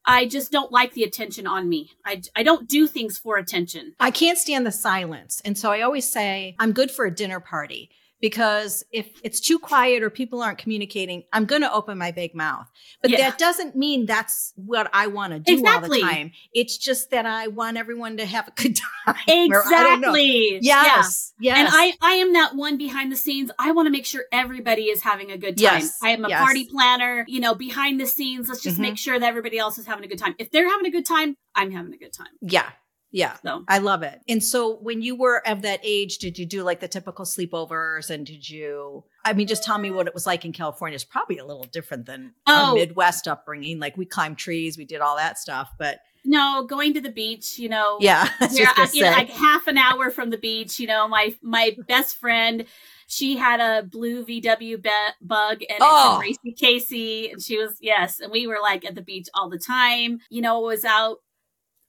I 0.06 0.28
just 0.28 0.52
don't 0.52 0.72
like 0.72 0.94
the 0.94 1.04
attention 1.04 1.48
on 1.48 1.68
me. 1.68 1.92
I, 2.06 2.22
I 2.36 2.44
don't 2.44 2.70
do 2.70 2.88
things 2.88 3.18
for 3.18 3.38
attention. 3.38 3.94
I 4.00 4.12
can't 4.12 4.38
stand 4.38 4.66
the 4.66 4.72
silence. 4.72 5.42
And 5.44 5.58
so 5.58 5.72
I 5.72 5.82
always 5.82 6.10
say 6.10 6.56
I'm 6.60 6.74
good 6.74 6.92
for 6.92 7.06
a 7.06 7.14
dinner 7.14 7.40
party 7.40 7.90
because 8.30 8.84
if 8.92 9.08
it's 9.24 9.40
too 9.40 9.60
quiet 9.60 10.02
or 10.02 10.10
people 10.10 10.42
aren't 10.42 10.58
communicating, 10.58 11.22
I'm 11.32 11.46
going 11.46 11.62
to 11.62 11.72
open 11.72 11.96
my 12.00 12.10
big 12.10 12.34
mouth. 12.34 12.66
But 13.04 13.12
Yeah. 13.12 13.18
that 13.30 13.38
doesn't 13.38 13.76
mean 13.76 14.08
that's 14.08 14.52
what 14.56 14.90
I 14.94 15.06
want 15.06 15.34
to 15.34 15.40
do 15.40 15.60
Exactly. 15.60 16.02
all 16.02 16.08
the 16.08 16.12
time. 16.16 16.32
It's 16.52 16.76
just 16.76 17.12
that 17.12 17.28
I 17.28 17.50
want 17.50 17.78
everyone 17.78 18.18
to 18.18 18.26
have 18.26 18.48
a 18.48 18.52
good 18.52 18.76
time. 19.06 19.16
or 19.52 19.64
I 19.64 19.84
don't 19.84 20.02
know. 20.02 20.08
Exactly. 20.16 20.60
Yes. 20.62 21.34
Yeah. 21.40 21.56
Yes. 21.56 21.58
And 21.60 21.68
I, 21.72 21.94
I 22.02 22.14
am 22.16 22.34
that 22.34 22.56
one 22.56 22.78
behind 22.80 23.12
the 23.12 23.16
scenes. 23.16 23.52
I 23.60 23.72
want 23.74 23.86
to 23.86 23.92
make 23.92 24.08
sure 24.08 24.24
everybody 24.32 24.86
is 24.86 25.04
having 25.04 25.30
a 25.30 25.38
good 25.38 25.58
time. 25.58 25.82
Yes, 25.82 26.00
I 26.02 26.10
am 26.10 26.26
a 26.26 26.30
yes. 26.30 26.42
party 26.44 26.66
planner, 26.66 27.26
you 27.28 27.40
know, 27.40 27.54
behind 27.54 28.00
the 28.00 28.08
scenes. 28.08 28.50
Let's 28.50 28.62
just 28.64 28.78
Mhm. 28.78 28.82
make 28.82 28.98
sure 28.98 29.20
that 29.20 29.28
everybody 29.28 29.60
else 29.60 29.78
is 29.78 29.86
having 29.86 30.04
a 30.04 30.08
good 30.08 30.18
time. 30.18 30.34
If 30.40 30.50
they're 30.50 30.68
having 30.68 30.88
a 30.88 30.92
good 30.92 31.06
time, 31.06 31.38
I'm 31.54 31.70
having 31.70 31.94
a 31.94 31.98
good 31.98 32.14
time. 32.14 32.30
Yeah. 32.42 32.70
Yeah. 33.16 33.38
So 33.46 33.64
I 33.70 33.78
love 33.78 34.04
it. 34.04 34.20
And 34.28 34.44
so 34.44 34.76
when 34.76 35.02
you 35.02 35.16
were 35.16 35.42
of 35.48 35.62
that 35.62 35.80
age, 35.84 36.18
did 36.18 36.38
you 36.38 36.46
do 36.46 36.64
like 36.64 36.82
the 36.82 36.88
typical 36.90 37.24
sleepovers 37.24 38.10
and 38.10 38.26
did 38.26 38.50
you 38.50 39.06
I 39.24 39.32
mean 39.34 39.48
just 39.48 39.64
tell 39.64 39.78
me 39.78 39.90
what 39.90 40.06
it 40.06 40.14
was 40.14 40.26
like 40.26 40.44
in 40.44 40.52
California. 40.52 40.96
It's 40.96 41.06
probably 41.06 41.38
a 41.38 41.46
little 41.46 41.64
different 41.64 42.06
than 42.08 42.34
our 42.46 42.72
Oh. 42.72 42.76
Midwest 42.76 43.26
upbringing. 43.28 43.80
Like 43.80 43.96
we 43.96 44.06
climbed 44.06 44.38
trees, 44.38 44.78
we 44.78 44.84
did 44.86 45.00
all 45.00 45.16
that 45.16 45.38
stuff, 45.40 45.72
but 45.80 46.00
no, 46.28 46.66
going 46.68 46.94
to 46.96 47.02
the 47.02 47.12
beach, 47.12 47.58
you 47.60 47.70
know, 47.70 47.98
yeah, 48.02 48.28
I 48.40 48.46
was 48.48 48.54
We're 48.60 48.66
just 48.66 48.96
you 48.96 49.04
know, 49.04 49.12
like 49.12 49.30
half 49.30 49.68
an 49.68 49.78
hour 49.78 50.10
from 50.10 50.32
the 50.32 50.38
beach. 50.40 50.80
You 50.80 50.88
know, 50.88 51.08
my 51.08 51.36
my 51.44 51.78
best 51.88 52.18
friend, 52.18 52.66
she 53.06 53.38
had 53.38 53.60
a 53.60 53.84
blue 53.84 54.26
VW 54.26 54.82
be- 54.82 54.90
bug, 55.22 55.62
and 55.70 55.78
Oh. 55.80 56.20
it's 56.24 56.40
a 56.40 56.48
Racy 56.50 56.56
Casey, 56.58 57.30
and 57.32 57.40
she 57.42 57.60
was 57.60 57.78
yes, 57.80 58.20
and 58.20 58.32
we 58.32 58.48
were 58.48 58.58
like 58.60 58.84
at 58.86 58.96
the 58.96 59.04
beach 59.04 59.28
all 59.36 59.50
the 59.52 59.60
time. 59.60 60.20
You 60.32 60.42
know, 60.42 60.64
it 60.64 60.66
was 60.68 60.84
out 60.84 61.20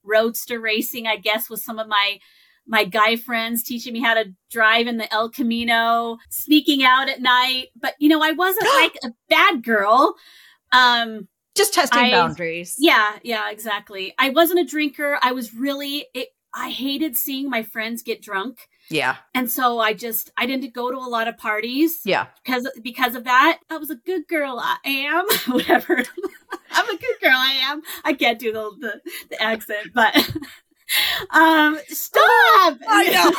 roadster 0.06 0.60
racing, 0.60 1.06
I 1.06 1.16
guess, 1.16 1.50
with 1.50 1.60
some 1.60 1.78
of 1.78 1.88
my 1.88 2.18
my 2.68 2.84
guy 2.84 3.14
friends 3.16 3.62
teaching 3.62 3.92
me 3.92 4.00
how 4.00 4.14
to 4.14 4.24
drive 4.50 4.86
in 4.88 4.96
the 4.96 5.12
El 5.14 5.30
Camino, 5.30 6.16
sneaking 6.30 6.82
out 6.82 7.08
at 7.08 7.20
night. 7.20 7.68
But 7.80 7.94
you 8.00 8.08
know, 8.08 8.22
I 8.22 8.32
wasn't 8.32 8.66
like 8.74 8.96
a 9.04 9.10
bad 9.28 9.62
girl. 9.62 10.14
Um, 10.72 11.28
just 11.54 11.74
testing 11.74 11.98
I- 12.04 12.10
boundaries. 12.10 12.76
yeah, 12.78 13.18
yeah, 13.22 13.50
exactly. 13.50 14.14
I 14.18 14.30
wasn't 14.30 14.60
a 14.60 14.64
drinker. 14.64 15.18
I 15.22 15.32
was 15.32 15.54
really 15.54 16.06
it 16.14 16.28
I 16.54 16.70
hated 16.70 17.16
seeing 17.16 17.50
my 17.50 17.62
friends 17.62 18.02
get 18.02 18.22
drunk. 18.22 18.58
Yeah. 18.88 19.16
And 19.34 19.50
so 19.50 19.78
I 19.78 19.92
just 19.94 20.30
I 20.36 20.46
didn't 20.46 20.72
go 20.74 20.90
to 20.90 20.96
a 20.96 21.08
lot 21.08 21.28
of 21.28 21.36
parties 21.38 22.00
Yeah. 22.04 22.26
because 22.44 22.68
because 22.82 23.14
of 23.14 23.24
that. 23.24 23.58
I 23.70 23.76
was 23.78 23.90
a 23.90 23.96
good 23.96 24.26
girl. 24.28 24.58
I 24.58 24.76
am 24.84 25.26
whatever. 25.54 26.02
I'm 26.76 26.88
a 26.88 26.98
good 26.98 27.16
girl. 27.22 27.32
I 27.34 27.52
am. 27.64 27.82
I 28.04 28.12
can't 28.12 28.38
do 28.38 28.52
the 28.52 28.70
the, 28.80 29.00
the 29.30 29.42
accent, 29.42 29.88
but 29.94 30.14
um, 31.30 31.78
stop. 31.88 32.78
I 32.88 33.08
know. 33.12 33.32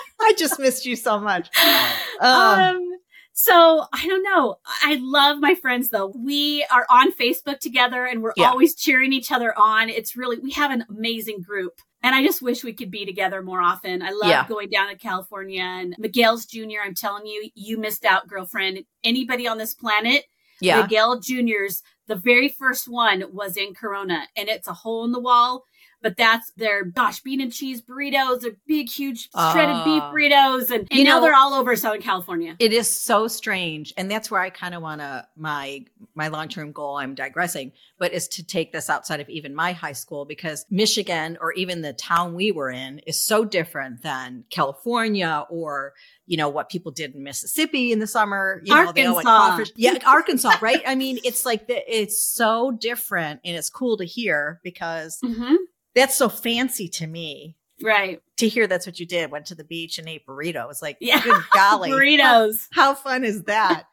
I 0.20 0.34
just 0.36 0.58
missed 0.60 0.84
you 0.86 0.96
so 0.96 1.18
much. 1.18 1.48
Uh, 1.56 1.94
um 2.20 2.86
so 3.32 3.84
i 3.92 4.06
don't 4.06 4.22
know 4.24 4.56
i 4.82 4.98
love 5.00 5.38
my 5.38 5.54
friends 5.54 5.88
though 5.90 6.12
we 6.16 6.66
are 6.70 6.84
on 6.90 7.10
facebook 7.12 7.58
together 7.60 8.04
and 8.04 8.22
we're 8.22 8.34
Yeah. 8.36 8.50
always 8.50 8.74
cheering 8.74 9.12
each 9.12 9.30
other 9.32 9.56
on 9.58 9.88
it's 9.88 10.14
really 10.16 10.38
we 10.38 10.50
have 10.50 10.70
an 10.72 10.84
amazing 10.90 11.40
group 11.40 11.80
and 12.02 12.14
i 12.14 12.22
just 12.24 12.42
wish 12.42 12.64
we 12.64 12.72
could 12.74 12.90
be 12.90 13.06
together 13.06 13.40
more 13.40 13.62
often 13.62 14.02
i 14.02 14.10
love 14.10 14.28
Yeah. 14.28 14.46
going 14.48 14.68
down 14.68 14.88
to 14.88 14.96
california 14.96 15.62
and 15.62 15.94
miguel's 15.98 16.44
junior 16.44 16.80
i'm 16.84 16.94
telling 16.94 17.24
you 17.24 17.48
you 17.54 17.78
missed 17.78 18.04
out 18.04 18.26
girlfriend 18.28 18.80
anybody 19.04 19.46
on 19.46 19.58
this 19.58 19.74
planet 19.74 20.24
yeah. 20.60 20.82
miguel 20.82 21.18
junior's 21.20 21.82
the 22.06 22.16
very 22.16 22.48
first 22.48 22.88
one 22.88 23.24
was 23.32 23.56
in 23.56 23.74
corona 23.74 24.26
and 24.36 24.48
it's 24.48 24.68
a 24.68 24.72
hole 24.74 25.04
in 25.04 25.12
the 25.12 25.20
wall 25.20 25.64
but 26.02 26.16
that's 26.16 26.50
their 26.56 26.82
gosh 26.82 27.20
bean 27.20 27.40
and 27.42 27.52
cheese 27.52 27.82
burritos 27.82 28.40
they're 28.40 28.52
big 28.66 28.88
huge 28.88 29.28
shredded 29.52 29.84
beef 29.84 30.02
Ah. 30.02 30.10
burritos 30.12 30.70
and, 30.70 30.88
and 30.90 30.98
You 30.98 31.04
now 31.04 31.16
know- 31.16 31.20
they're 31.22 31.34
all 31.34 31.52
over 31.54 31.76
southern 31.76 32.00
california 32.02 32.56
It 32.58 32.72
is 32.72 32.88
so 32.88 33.28
strange. 33.28 33.92
And 33.98 34.10
that's 34.10 34.30
where 34.30 34.40
I 34.40 34.48
kind 34.50 34.74
of 34.74 34.80
want 34.82 35.00
to 35.02 35.26
my 35.36 35.84
my 36.14 36.28
long-term 36.28 36.72
goal, 36.72 36.96
I'm 36.96 37.14
digressing, 37.14 37.72
but 37.98 38.12
is 38.12 38.28
to 38.28 38.42
take 38.44 38.72
this 38.72 38.90
outside 38.90 39.20
of 39.20 39.28
even 39.28 39.54
my 39.54 39.72
high 39.72 39.92
school 39.92 40.24
because 40.24 40.64
Michigan 40.70 41.38
or 41.40 41.52
even 41.52 41.82
the 41.82 41.92
town 41.92 42.34
we 42.34 42.50
were 42.50 42.70
in 42.70 42.98
is 43.06 43.22
so 43.22 43.44
different 43.44 44.02
than 44.02 44.44
California 44.50 45.44
or 45.50 45.92
you 46.30 46.36
know 46.36 46.48
what 46.48 46.68
people 46.70 46.92
did 46.92 47.12
in 47.16 47.24
Mississippi 47.24 47.90
in 47.90 47.98
the 47.98 48.06
summer, 48.06 48.62
you 48.64 48.72
know, 48.72 48.92
they 48.92 49.04
all 49.04 49.16
Arkansas. 49.18 49.72
Yeah, 49.74 49.98
Arkansas, 50.06 50.58
right? 50.62 50.80
I 50.86 50.94
mean, 50.94 51.18
it's 51.24 51.44
like 51.44 51.66
the, 51.66 51.82
it's 51.92 52.24
so 52.24 52.70
different 52.70 53.40
and 53.44 53.56
it's 53.56 53.68
cool 53.68 53.96
to 53.96 54.04
hear 54.04 54.60
because 54.62 55.18
hmm 55.22 55.56
that's 55.96 56.16
so 56.16 56.28
fancy 56.28 56.86
to 56.88 57.06
me 57.08 57.56
Right. 57.82 58.20
to 58.36 58.46
hear 58.46 58.68
that's 58.68 58.86
what 58.86 59.00
you 59.00 59.06
did. 59.06 59.32
Went 59.32 59.46
to 59.46 59.56
the 59.56 59.64
beach 59.64 59.98
and 59.98 60.08
ate 60.08 60.24
burritos. 60.24 60.80
Like, 60.80 60.98
Yeah. 61.00 61.20
good 61.20 61.42
golly. 61.52 61.90
Burritos. 61.90 62.68
How 62.72 62.94
fun 62.94 63.24
is 63.24 63.42
that? 63.44 63.86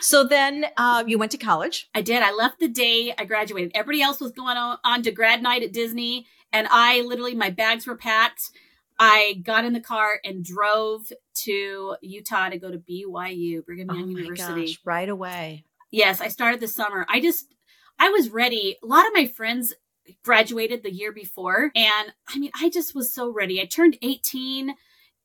so 0.00 0.24
then 0.24 0.66
uh, 0.76 1.04
you 1.06 1.16
went 1.16 1.30
to 1.30 1.38
college. 1.38 1.88
I 1.94 2.02
did. 2.02 2.24
I 2.24 2.32
left 2.32 2.58
the 2.58 2.66
day 2.68 3.14
I 3.16 3.24
graduated. 3.24 3.70
Everybody 3.76 4.02
else 4.02 4.18
was 4.20 4.32
going 4.32 4.56
on, 4.56 4.78
on 4.82 5.02
to 5.02 5.12
grad 5.12 5.42
night 5.44 5.62
at 5.62 5.72
Disney. 5.72 6.26
And 6.52 6.66
I 6.70 7.02
literally, 7.02 7.34
my 7.36 7.50
bags 7.50 7.86
were 7.86 7.96
packed. 7.96 8.50
I 8.98 9.40
got 9.44 9.64
in 9.64 9.72
the 9.72 9.80
car 9.80 10.20
and 10.24 10.44
drove 10.44 11.12
to 11.42 11.96
Utah 12.00 12.48
to 12.50 12.58
go 12.58 12.70
to 12.70 12.78
BYU, 12.78 13.64
Brigham 13.64 13.90
Oh 13.90 13.94
Young 13.94 14.12
my 14.12 14.20
University. 14.20 14.66
gosh, 14.66 14.78
right 14.84 15.08
away. 15.08 15.64
Yes, 15.90 16.20
I 16.20 16.28
started 16.28 16.60
this 16.60 16.74
summer. 16.74 17.06
I 17.08 17.20
just, 17.20 17.54
I 17.98 18.08
was 18.10 18.28
ready. 18.30 18.76
A 18.82 18.86
lot 18.86 19.06
of 19.06 19.12
my 19.14 19.26
friends 19.26 19.74
graduated 20.22 20.82
the 20.82 20.92
year 20.92 21.12
before. 21.12 21.70
And 21.74 22.12
I 22.28 22.38
mean, 22.38 22.50
I 22.60 22.68
just 22.68 22.94
was 22.94 23.12
so 23.12 23.30
ready. 23.30 23.60
I 23.60 23.64
turned 23.66 23.98
18. 24.02 24.74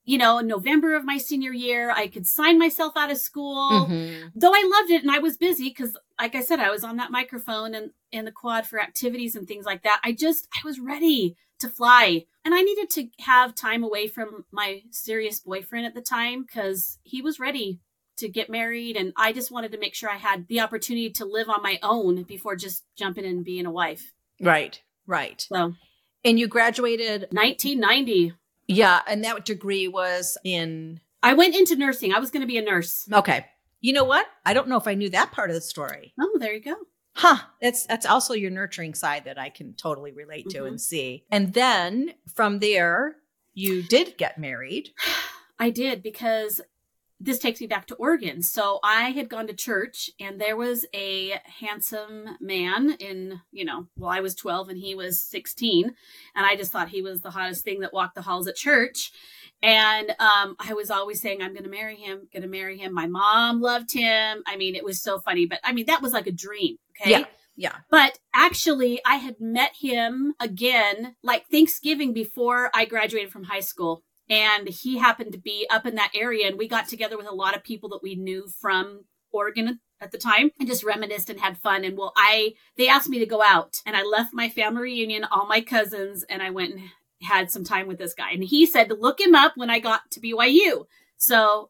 You 0.10 0.18
know, 0.18 0.40
in 0.40 0.48
November 0.48 0.96
of 0.96 1.06
my 1.06 1.20
senior 1.20 1.54
year, 1.54 1.92
I 1.92 2.08
could 2.08 2.26
sign 2.26 2.58
myself 2.58 2.94
out 2.98 3.12
of 3.12 3.20
school. 3.20 3.86
Mhm. 3.88 4.32
Though 4.34 4.54
I 4.54 4.64
loved 4.68 4.90
it 4.90 5.04
and 5.04 5.12
I 5.12 5.20
was 5.20 5.38
busy 5.38 5.70
because, 5.70 5.96
like 6.20 6.34
I 6.34 6.42
said, 6.42 6.60
I 6.60 6.72
was 6.72 6.84
on 6.84 6.98
that 6.98 7.12
microphone 7.12 7.76
and 7.76 7.92
in 8.12 8.26
the 8.26 8.32
quad 8.32 8.66
for 8.66 8.82
activities 8.82 9.36
and 9.36 9.48
things 9.48 9.68
like 9.68 9.84
that. 9.84 10.02
I 10.04 10.14
just, 10.14 10.48
I 10.52 10.66
was 10.66 10.80
ready 10.80 11.36
to 11.60 11.70
fly. 11.70 12.26
And 12.44 12.56
I 12.56 12.62
needed 12.62 12.90
to 12.92 13.10
have 13.20 13.54
time 13.54 13.84
away 13.84 14.08
from 14.08 14.46
my 14.52 14.82
serious 14.90 15.42
boyfriend 15.42 15.86
at 15.86 15.94
the 15.94 16.02
time 16.02 16.42
because 16.42 16.98
he 17.04 17.22
was 17.22 17.40
ready 17.40 17.80
to 18.18 18.28
get 18.28 18.50
married. 18.50 18.96
And 18.98 19.14
I 19.16 19.32
just 19.32 19.52
wanted 19.52 19.72
to 19.74 19.78
make 19.78 19.94
sure 19.94 20.10
I 20.10 20.18
had 20.18 20.48
the 20.48 20.62
opportunity 20.62 21.12
to 21.12 21.26
live 21.26 21.50
on 21.50 21.62
my 21.62 21.78
own 21.84 22.24
before 22.24 22.56
just 22.56 22.84
jumping 22.96 23.26
in 23.26 23.32
and 23.32 23.46
being 23.46 23.68
a 23.68 23.72
wife. 23.72 24.12
Right. 24.42 24.82
Right. 25.06 25.46
So 25.54 25.76
And 26.26 26.40
you 26.40 26.48
graduated 26.48 27.28
1990, 27.32 28.34
yeah, 28.70 29.02
and 29.08 29.24
that 29.26 29.44
degree 29.46 29.88
was 29.88 30.38
in 30.46 31.02
I 31.22 31.34
went 31.34 31.56
into 31.56 31.76
nursing. 31.76 32.14
I 32.14 32.20
was 32.20 32.32
going 32.32 32.42
to 32.42 32.48
be 32.48 32.58
a 32.58 32.62
nurse. 32.62 33.08
Okay. 33.12 33.46
You 33.82 33.92
know 33.94 34.06
what? 34.06 34.26
I 34.46 34.54
don't 34.54 34.68
know 34.70 34.78
if 34.78 34.88
I 34.88 34.94
knew 34.94 35.10
that 35.10 35.32
part 35.34 35.50
of 35.50 35.54
the 35.56 35.62
story. 35.62 36.14
Oh, 36.20 36.38
there 36.40 36.54
you 36.54 36.62
go. 36.62 36.76
Huh. 37.16 37.38
That's 37.62 37.86
that's 37.86 38.06
also 38.06 38.34
your 38.34 38.52
nurturing 38.52 38.94
side 38.94 39.26
that 39.26 39.38
I 39.40 39.50
can 39.50 39.74
totally 39.74 40.12
relate 40.14 40.50
to 40.52 40.60
Mhm. 40.60 40.68
and 40.68 40.82
see. 40.82 41.26
And 41.32 41.54
then 41.54 42.14
from 42.34 42.60
there, 42.60 43.18
you 43.54 43.82
did 43.84 44.18
get 44.18 44.38
married. 44.38 44.92
I 45.60 45.72
did 45.72 46.02
because 46.02 46.62
this 47.20 47.40
takes 47.40 47.60
me 47.60 47.68
back 47.68 47.86
to 47.88 47.96
Oregon. 47.96 48.42
So 48.42 48.80
I 48.82 49.10
had 49.10 49.30
gone 49.30 49.48
to 49.48 49.54
church 49.54 50.10
and 50.20 50.40
there 50.40 50.56
was 50.56 50.86
a 50.94 51.34
handsome 51.60 52.38
man 52.40 52.92
in, 53.00 53.42
you 53.52 53.66
know, 53.66 53.88
well, 53.98 54.10
I 54.10 54.22
was 54.22 54.36
12 54.36 54.70
and 54.70 54.78
he 54.78 54.96
was 54.96 55.22
16. 55.24 55.86
And 56.36 56.46
I 56.46 56.56
just 56.56 56.72
thought 56.72 56.90
he 56.90 57.02
was 57.02 57.22
the 57.22 57.32
hottest 57.32 57.66
thing 57.66 57.82
that 57.82 57.94
walked 57.94 58.16
the 58.16 58.22
halls 58.22 58.48
at 58.48 58.56
church. 58.56 59.12
And 59.62 60.12
um, 60.12 60.56
I 60.60 60.74
was 60.74 60.90
always 60.90 61.22
saying, 61.22 61.42
I'm 61.42 61.52
going 61.52 61.66
to 61.66 61.70
marry 61.70 61.98
him, 61.98 62.30
going 62.32 62.44
to 62.44 62.50
marry 62.50 62.78
him. 62.78 62.94
My 62.94 63.08
mom 63.08 63.60
loved 63.60 63.92
him. 63.94 64.42
I 64.48 64.56
mean, 64.56 64.76
it 64.76 64.86
was 64.86 65.02
so 65.02 65.20
funny. 65.20 65.46
But 65.46 65.60
I 65.64 65.74
mean, 65.74 65.88
that 65.88 66.02
was 66.02 66.14
like 66.14 66.28
a 66.28 66.32
dream. 66.32 66.78
Okay. 67.02 67.12
Yeah. 67.12 67.26
Yeah. 67.58 67.76
But 67.92 68.20
actually, 68.34 69.02
I 69.06 69.16
had 69.16 69.42
met 69.42 69.74
him 69.82 70.34
again 70.40 71.18
like 71.22 71.48
Thanksgiving 71.52 72.14
before 72.14 72.72
I 72.74 72.86
graduated 72.86 73.34
from 73.34 73.44
high 73.44 73.60
school. 73.60 74.04
And 74.30 74.68
he 74.68 74.98
happened 74.98 75.32
to 75.32 75.40
be 75.40 75.68
up 75.70 75.86
in 75.86 75.96
that 75.96 76.12
area. 76.14 76.48
And 76.48 76.58
we 76.58 76.68
got 76.68 76.88
together 76.88 77.18
with 77.18 77.28
a 77.28 77.36
lot 77.36 77.56
of 77.56 77.64
people 77.64 77.90
that 77.90 78.04
we 78.04 78.16
knew 78.16 78.48
from 78.62 79.06
Oregon 79.32 79.80
at 80.02 80.12
the 80.12 80.18
time 80.18 80.52
and 80.60 80.68
just 80.68 80.84
reminisced 80.84 81.30
and 81.30 81.40
had 81.40 81.58
fun. 81.58 81.84
And 81.84 81.98
well, 81.98 82.14
I, 82.16 82.54
they 82.78 82.88
asked 82.88 83.10
me 83.10 83.20
to 83.20 83.26
go 83.26 83.42
out 83.44 83.82
and 83.86 83.96
I 83.96 84.04
left 84.04 84.34
my 84.34 84.50
family 84.50 84.82
reunion, 84.84 85.26
all 85.26 85.48
my 85.48 85.62
cousins, 85.62 86.24
and 86.30 86.42
I 86.42 86.52
went 86.52 86.74
and 86.74 86.84
had 87.22 87.52
some 87.52 87.64
time 87.64 87.88
with 87.88 87.98
this 87.98 88.14
guy. 88.14 88.32
And 88.32 88.44
he 88.44 88.66
said 88.66 88.90
to 88.90 88.96
look 88.96 89.20
him 89.20 89.36
up 89.36 89.54
when 89.56 89.70
I 89.70 89.80
got 89.80 90.10
to 90.12 90.20
BYU. 90.20 90.86
So 91.18 91.70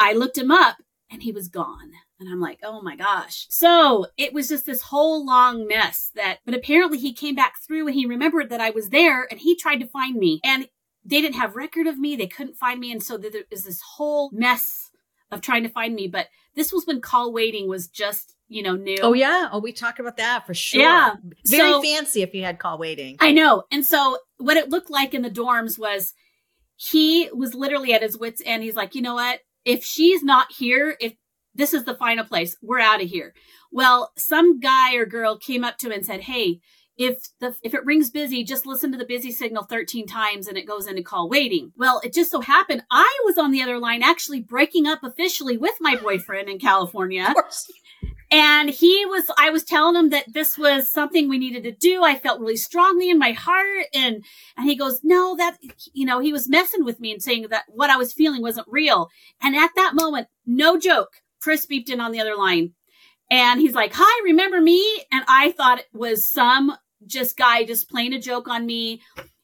I 0.00 0.12
looked 0.12 0.38
him 0.38 0.50
up 0.50 0.76
and 1.10 1.22
he 1.22 1.32
was 1.32 1.48
gone. 1.48 1.92
And 2.18 2.30
I'm 2.30 2.40
like, 2.40 2.60
oh 2.62 2.80
my 2.80 2.96
gosh. 2.96 3.46
So 3.50 4.06
it 4.16 4.32
was 4.32 4.48
just 4.48 4.64
this 4.64 4.80
whole 4.80 5.26
long 5.26 5.66
mess 5.66 6.10
that, 6.14 6.38
but 6.46 6.54
apparently 6.54 6.98
he 6.98 7.12
came 7.12 7.34
back 7.34 7.54
through 7.60 7.88
and 7.88 7.94
he 7.94 8.06
remembered 8.06 8.48
that 8.48 8.60
I 8.60 8.70
was 8.70 8.88
there 8.88 9.26
and 9.30 9.38
he 9.38 9.54
tried 9.54 9.80
to 9.80 9.86
find 9.86 10.16
me. 10.16 10.40
And 10.42 10.68
they 11.06 11.20
didn't 11.20 11.36
have 11.36 11.56
record 11.56 11.86
of 11.86 11.98
me. 11.98 12.16
They 12.16 12.26
couldn't 12.26 12.56
find 12.56 12.80
me. 12.80 12.90
And 12.92 13.02
so 13.02 13.16
there 13.16 13.30
is 13.50 13.64
this 13.64 13.80
whole 13.96 14.30
mess 14.32 14.90
of 15.30 15.40
trying 15.40 15.62
to 15.62 15.68
find 15.68 15.94
me. 15.94 16.08
But 16.08 16.26
this 16.54 16.72
was 16.72 16.86
when 16.86 17.00
call 17.00 17.32
waiting 17.32 17.68
was 17.68 17.86
just, 17.88 18.34
you 18.48 18.62
know, 18.62 18.74
new. 18.76 18.96
Oh 19.02 19.12
yeah. 19.12 19.48
Oh, 19.52 19.58
we 19.60 19.72
talked 19.72 20.00
about 20.00 20.16
that 20.18 20.46
for 20.46 20.54
sure. 20.54 20.82
Yeah. 20.82 21.14
Very 21.46 21.72
So- 21.72 21.82
fancy 21.82 22.22
if 22.22 22.34
you 22.34 22.42
had 22.44 22.58
call 22.58 22.78
waiting. 22.78 23.16
I 23.20 23.32
know. 23.32 23.64
And 23.70 23.84
so 23.84 24.18
what 24.38 24.56
it 24.56 24.68
looked 24.70 24.90
like 24.90 25.14
in 25.14 25.22
the 25.22 25.30
dorms 25.30 25.78
was 25.78 26.12
he 26.76 27.28
was 27.32 27.54
literally 27.54 27.92
at 27.94 28.02
his 28.02 28.18
wits 28.18 28.42
end. 28.44 28.62
He's 28.62 28.76
like, 28.76 28.94
you 28.94 29.02
know 29.02 29.14
what? 29.14 29.40
If 29.64 29.84
she's 29.84 30.22
not 30.22 30.52
here, 30.52 30.96
if 31.00 31.14
this 31.54 31.72
is 31.72 31.84
the 31.84 31.94
final 31.94 32.24
place, 32.24 32.56
we're 32.62 32.80
out 32.80 33.02
of 33.02 33.08
here. 33.08 33.32
Well, 33.72 34.12
some 34.16 34.60
guy 34.60 34.94
or 34.94 35.06
girl 35.06 35.38
came 35.38 35.64
up 35.64 35.78
to 35.78 35.86
him 35.86 35.92
and 35.92 36.04
said, 36.06 36.20
Hey, 36.22 36.60
if 36.96 37.18
the 37.40 37.54
if 37.62 37.74
it 37.74 37.84
rings 37.84 38.10
busy, 38.10 38.42
just 38.44 38.66
listen 38.66 38.92
to 38.92 38.98
the 38.98 39.04
busy 39.04 39.30
signal 39.30 39.64
13 39.64 40.06
times 40.06 40.48
and 40.48 40.56
it 40.56 40.66
goes 40.66 40.86
into 40.86 41.02
call 41.02 41.28
waiting. 41.28 41.72
Well, 41.76 42.00
it 42.04 42.12
just 42.12 42.30
so 42.30 42.40
happened 42.40 42.84
I 42.90 43.18
was 43.24 43.38
on 43.38 43.50
the 43.50 43.62
other 43.62 43.78
line 43.78 44.02
actually 44.02 44.40
breaking 44.40 44.86
up 44.86 45.02
officially 45.02 45.56
with 45.56 45.74
my 45.80 45.96
boyfriend 45.96 46.48
in 46.48 46.58
California. 46.58 47.26
Of 47.28 47.34
course. 47.34 47.70
And 48.30 48.70
he 48.70 49.06
was, 49.06 49.30
I 49.38 49.50
was 49.50 49.62
telling 49.62 49.94
him 49.94 50.10
that 50.10 50.32
this 50.32 50.58
was 50.58 50.90
something 50.90 51.28
we 51.28 51.38
needed 51.38 51.62
to 51.62 51.70
do. 51.70 52.02
I 52.02 52.16
felt 52.16 52.40
really 52.40 52.56
strongly 52.56 53.08
in 53.08 53.18
my 53.18 53.32
heart. 53.32 53.86
And, 53.94 54.24
and 54.56 54.68
he 54.68 54.74
goes, 54.74 55.00
no, 55.04 55.36
that, 55.36 55.58
you 55.92 56.04
know, 56.04 56.18
he 56.18 56.32
was 56.32 56.48
messing 56.48 56.84
with 56.84 56.98
me 56.98 57.12
and 57.12 57.22
saying 57.22 57.46
that 57.50 57.64
what 57.68 57.90
I 57.90 57.96
was 57.96 58.12
feeling 58.12 58.42
wasn't 58.42 58.66
real. 58.68 59.10
And 59.40 59.54
at 59.54 59.70
that 59.76 59.94
moment, 59.94 60.26
no 60.44 60.76
joke, 60.76 61.10
Chris 61.40 61.66
beeped 61.66 61.88
in 61.88 62.00
on 62.00 62.10
the 62.10 62.20
other 62.20 62.36
line. 62.36 62.72
And 63.30 63.60
he's 63.60 63.74
like, 63.74 63.92
hi, 63.94 64.22
remember 64.24 64.60
me? 64.60 65.04
And 65.12 65.24
I 65.28 65.52
thought 65.52 65.80
it 65.80 65.86
was 65.92 66.28
some 66.28 66.76
just 67.06 67.36
guy 67.36 67.64
just 67.64 67.90
playing 67.90 68.12
a 68.14 68.20
joke 68.20 68.48
on 68.48 68.64
me. 68.66 69.02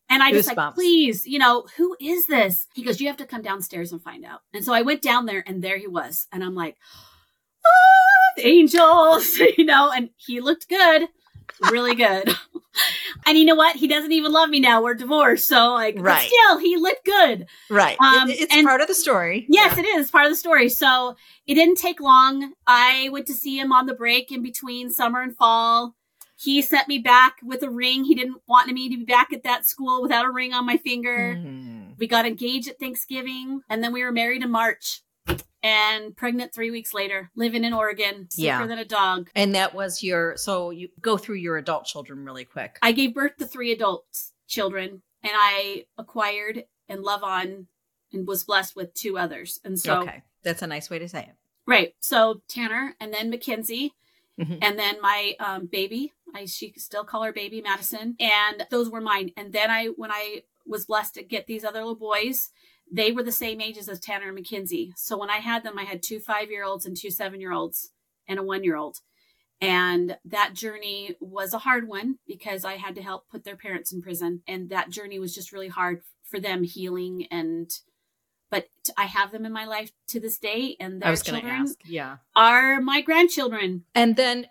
And 0.09 0.23
I 0.23 0.30
just 0.30 0.54
like, 0.54 0.75
please, 0.75 1.26
you 1.26 1.38
know, 1.38 1.66
who 1.78 1.97
is 1.99 2.26
this? 2.26 2.66
He 2.75 2.82
goes, 2.82 3.00
you 3.00 3.06
have 3.09 3.16
to 3.16 3.26
come 3.26 3.40
downstairs 3.40 3.92
and 3.92 4.02
find 4.02 4.25
out. 4.26 4.40
And 4.52 4.62
so 4.64 4.75
I 4.75 4.82
went 4.82 5.00
down 5.00 5.25
there 5.26 5.42
and 5.47 5.62
there 5.64 5.78
he 5.78 5.87
was. 5.87 6.26
And 6.30 6.44
I'm 6.44 6.54
like, 6.54 6.76
oh, 7.64 8.42
angels, 8.42 9.38
you 9.59 9.64
know, 9.64 9.90
and 9.90 10.11
he 10.16 10.40
looked 10.40 10.68
good, 10.68 11.09
really 11.71 11.94
good. 11.94 12.28
and 13.26 13.38
you 13.38 13.44
know 13.47 13.54
what? 13.54 13.76
He 13.76 13.88
doesn't 13.88 14.12
even 14.12 14.32
love 14.32 14.50
me 14.50 14.61
now. 14.61 14.82
We're 14.82 14.94
divorced. 14.94 15.47
So 15.47 15.73
like, 15.73 15.97
Right. 15.99 16.28
still, 16.28 16.59
he 16.59 16.76
looked 16.76 17.06
good. 17.06 17.47
Right. 17.71 17.99
Um, 18.00 18.28
It- 18.28 18.40
it's 18.40 18.54
and- 18.54 18.66
part 18.66 18.82
of 18.82 18.88
the 18.88 18.94
story. 18.94 19.47
Yes, 19.49 19.78
it 19.78 19.87
is 19.87 20.11
part 20.11 20.26
of 20.26 20.32
the 20.32 20.37
story. 20.37 20.68
So 20.68 21.16
it 21.47 21.54
didn't 21.54 21.78
take 21.78 22.00
long. 22.00 22.52
I 22.66 23.09
went 23.12 23.26
to 23.28 23.35
see 23.35 23.59
him 23.59 23.73
on 23.73 23.87
the 23.87 23.94
break 23.94 24.30
in 24.30 24.42
between 24.42 24.90
summer 24.90 25.23
and 25.23 25.35
fall. 25.35 25.94
He 26.42 26.61
sent 26.61 26.88
me 26.88 26.99
back 26.99 27.37
with 27.42 27.62
a 27.62 27.70
ring. 27.70 28.04
He 28.04 28.14
didn't 28.16 28.42
want 28.49 28.68
me 28.72 28.88
to 28.88 28.96
be 28.96 29.04
back 29.04 29.32
at 29.32 29.44
that 29.44 29.64
school 29.66 30.02
without 30.02 30.25
a 30.25 30.30
ring 30.30 30.52
on 30.52 30.66
my 30.66 30.76
finger. 30.76 31.37
Mhm. 31.37 31.96
We 31.99 32.08
got 32.08 32.26
engaged 32.26 32.68
at 32.68 32.80
Thanksgiving 32.80 33.62
and 33.68 33.82
then 33.84 33.92
we 33.92 34.02
were 34.02 34.11
married 34.11 34.42
in 34.42 34.50
March 34.50 35.02
and 35.62 36.16
pregnant 36.16 36.52
three 36.52 36.72
weeks 36.72 36.92
later, 36.92 37.30
living 37.37 37.62
in 37.62 37.72
Oregon, 37.72 38.28
sicker 38.30 38.44
Yeah. 38.44 38.66
than 38.66 38.78
a 38.78 38.84
dog. 38.84 39.30
And 39.37 39.54
that 39.54 39.72
was 39.75 40.02
your 40.02 40.37
so 40.37 40.70
you 40.70 40.88
go 41.00 41.16
through 41.16 41.37
your 41.37 41.56
adult 41.58 41.84
children 41.84 42.25
really 42.25 42.44
quick. 42.44 42.78
I 42.82 42.90
gave 42.92 43.14
birth 43.14 43.37
to 43.37 43.46
three 43.46 43.70
adult 43.70 44.04
children, 44.49 45.02
and 45.22 45.32
I 45.34 45.84
acquired 45.96 46.64
and 46.88 47.02
love 47.04 47.22
on 47.22 47.68
and 48.12 48.26
was 48.26 48.42
blessed 48.42 48.75
with 48.75 48.92
two 48.94 49.16
others. 49.16 49.61
And 49.64 49.78
so, 49.78 50.00
okay. 50.02 50.22
That's 50.42 50.62
a 50.62 50.66
nice 50.66 50.90
way 50.90 50.99
to 50.99 51.08
say 51.08 51.20
it. 51.20 51.37
right. 51.66 51.94
So 52.00 52.42
Tanner 52.49 52.96
and 52.99 53.14
then 53.14 53.30
Mackenzie 53.30 53.94
Mhm. 54.40 54.58
and 54.62 54.76
then 54.78 55.00
my 55.00 55.37
um, 55.38 55.66
baby, 55.66 56.12
I 56.34 56.46
she 56.46 56.72
still 56.76 57.04
call 57.04 57.22
her 57.22 57.32
baby 57.32 57.60
Madison, 57.60 58.16
and 58.20 58.66
those 58.70 58.90
were 58.90 59.00
mine. 59.00 59.30
And 59.36 59.52
then 59.52 59.70
I, 59.70 59.86
when 59.96 60.10
I 60.10 60.42
was 60.66 60.86
blessed 60.86 61.14
to 61.14 61.22
get 61.22 61.46
these 61.46 61.64
other 61.64 61.80
little 61.80 61.94
boys, 61.94 62.50
they 62.90 63.12
were 63.12 63.22
the 63.22 63.32
same 63.32 63.60
ages 63.60 63.88
as 63.88 64.00
Tanner 64.00 64.26
and 64.26 64.34
Mackenzie. 64.34 64.92
So 64.96 65.18
when 65.18 65.30
I 65.30 65.38
had 65.38 65.62
them, 65.62 65.78
I 65.78 65.84
had 65.84 66.02
two 66.02 66.20
five 66.20 66.50
year 66.50 66.64
olds 66.64 66.86
and 66.86 66.96
two 66.96 67.10
seven 67.10 67.40
year 67.40 67.52
olds 67.52 67.90
and 68.28 68.38
a 68.38 68.42
one 68.42 68.64
year 68.64 68.76
old. 68.76 68.98
And 69.60 70.16
that 70.24 70.54
journey 70.54 71.16
was 71.20 71.54
a 71.54 71.58
hard 71.58 71.86
one 71.86 72.18
because 72.26 72.64
I 72.64 72.74
had 72.74 72.96
to 72.96 73.02
help 73.02 73.28
put 73.28 73.44
their 73.44 73.56
parents 73.56 73.92
in 73.92 74.02
prison. 74.02 74.42
And 74.48 74.70
that 74.70 74.90
journey 74.90 75.20
was 75.20 75.34
just 75.34 75.52
really 75.52 75.68
hard 75.68 76.02
for 76.24 76.40
them 76.40 76.64
healing 76.64 77.26
and 77.30 77.70
but 78.50 78.68
I 78.98 79.04
have 79.04 79.32
them 79.32 79.46
in 79.46 79.52
my 79.52 79.64
life 79.64 79.92
to 80.08 80.20
this 80.20 80.36
day 80.36 80.76
and 80.78 81.00
their 81.00 81.08
I 81.08 81.10
was 81.10 81.22
going 81.22 81.40
to 81.40 81.40
children 81.40 81.62
ask. 81.62 81.78
Yeah. 81.86 82.16
are 82.36 82.82
my 82.82 83.00
grandchildren. 83.00 83.84
And 83.94 84.14
then 84.16 84.46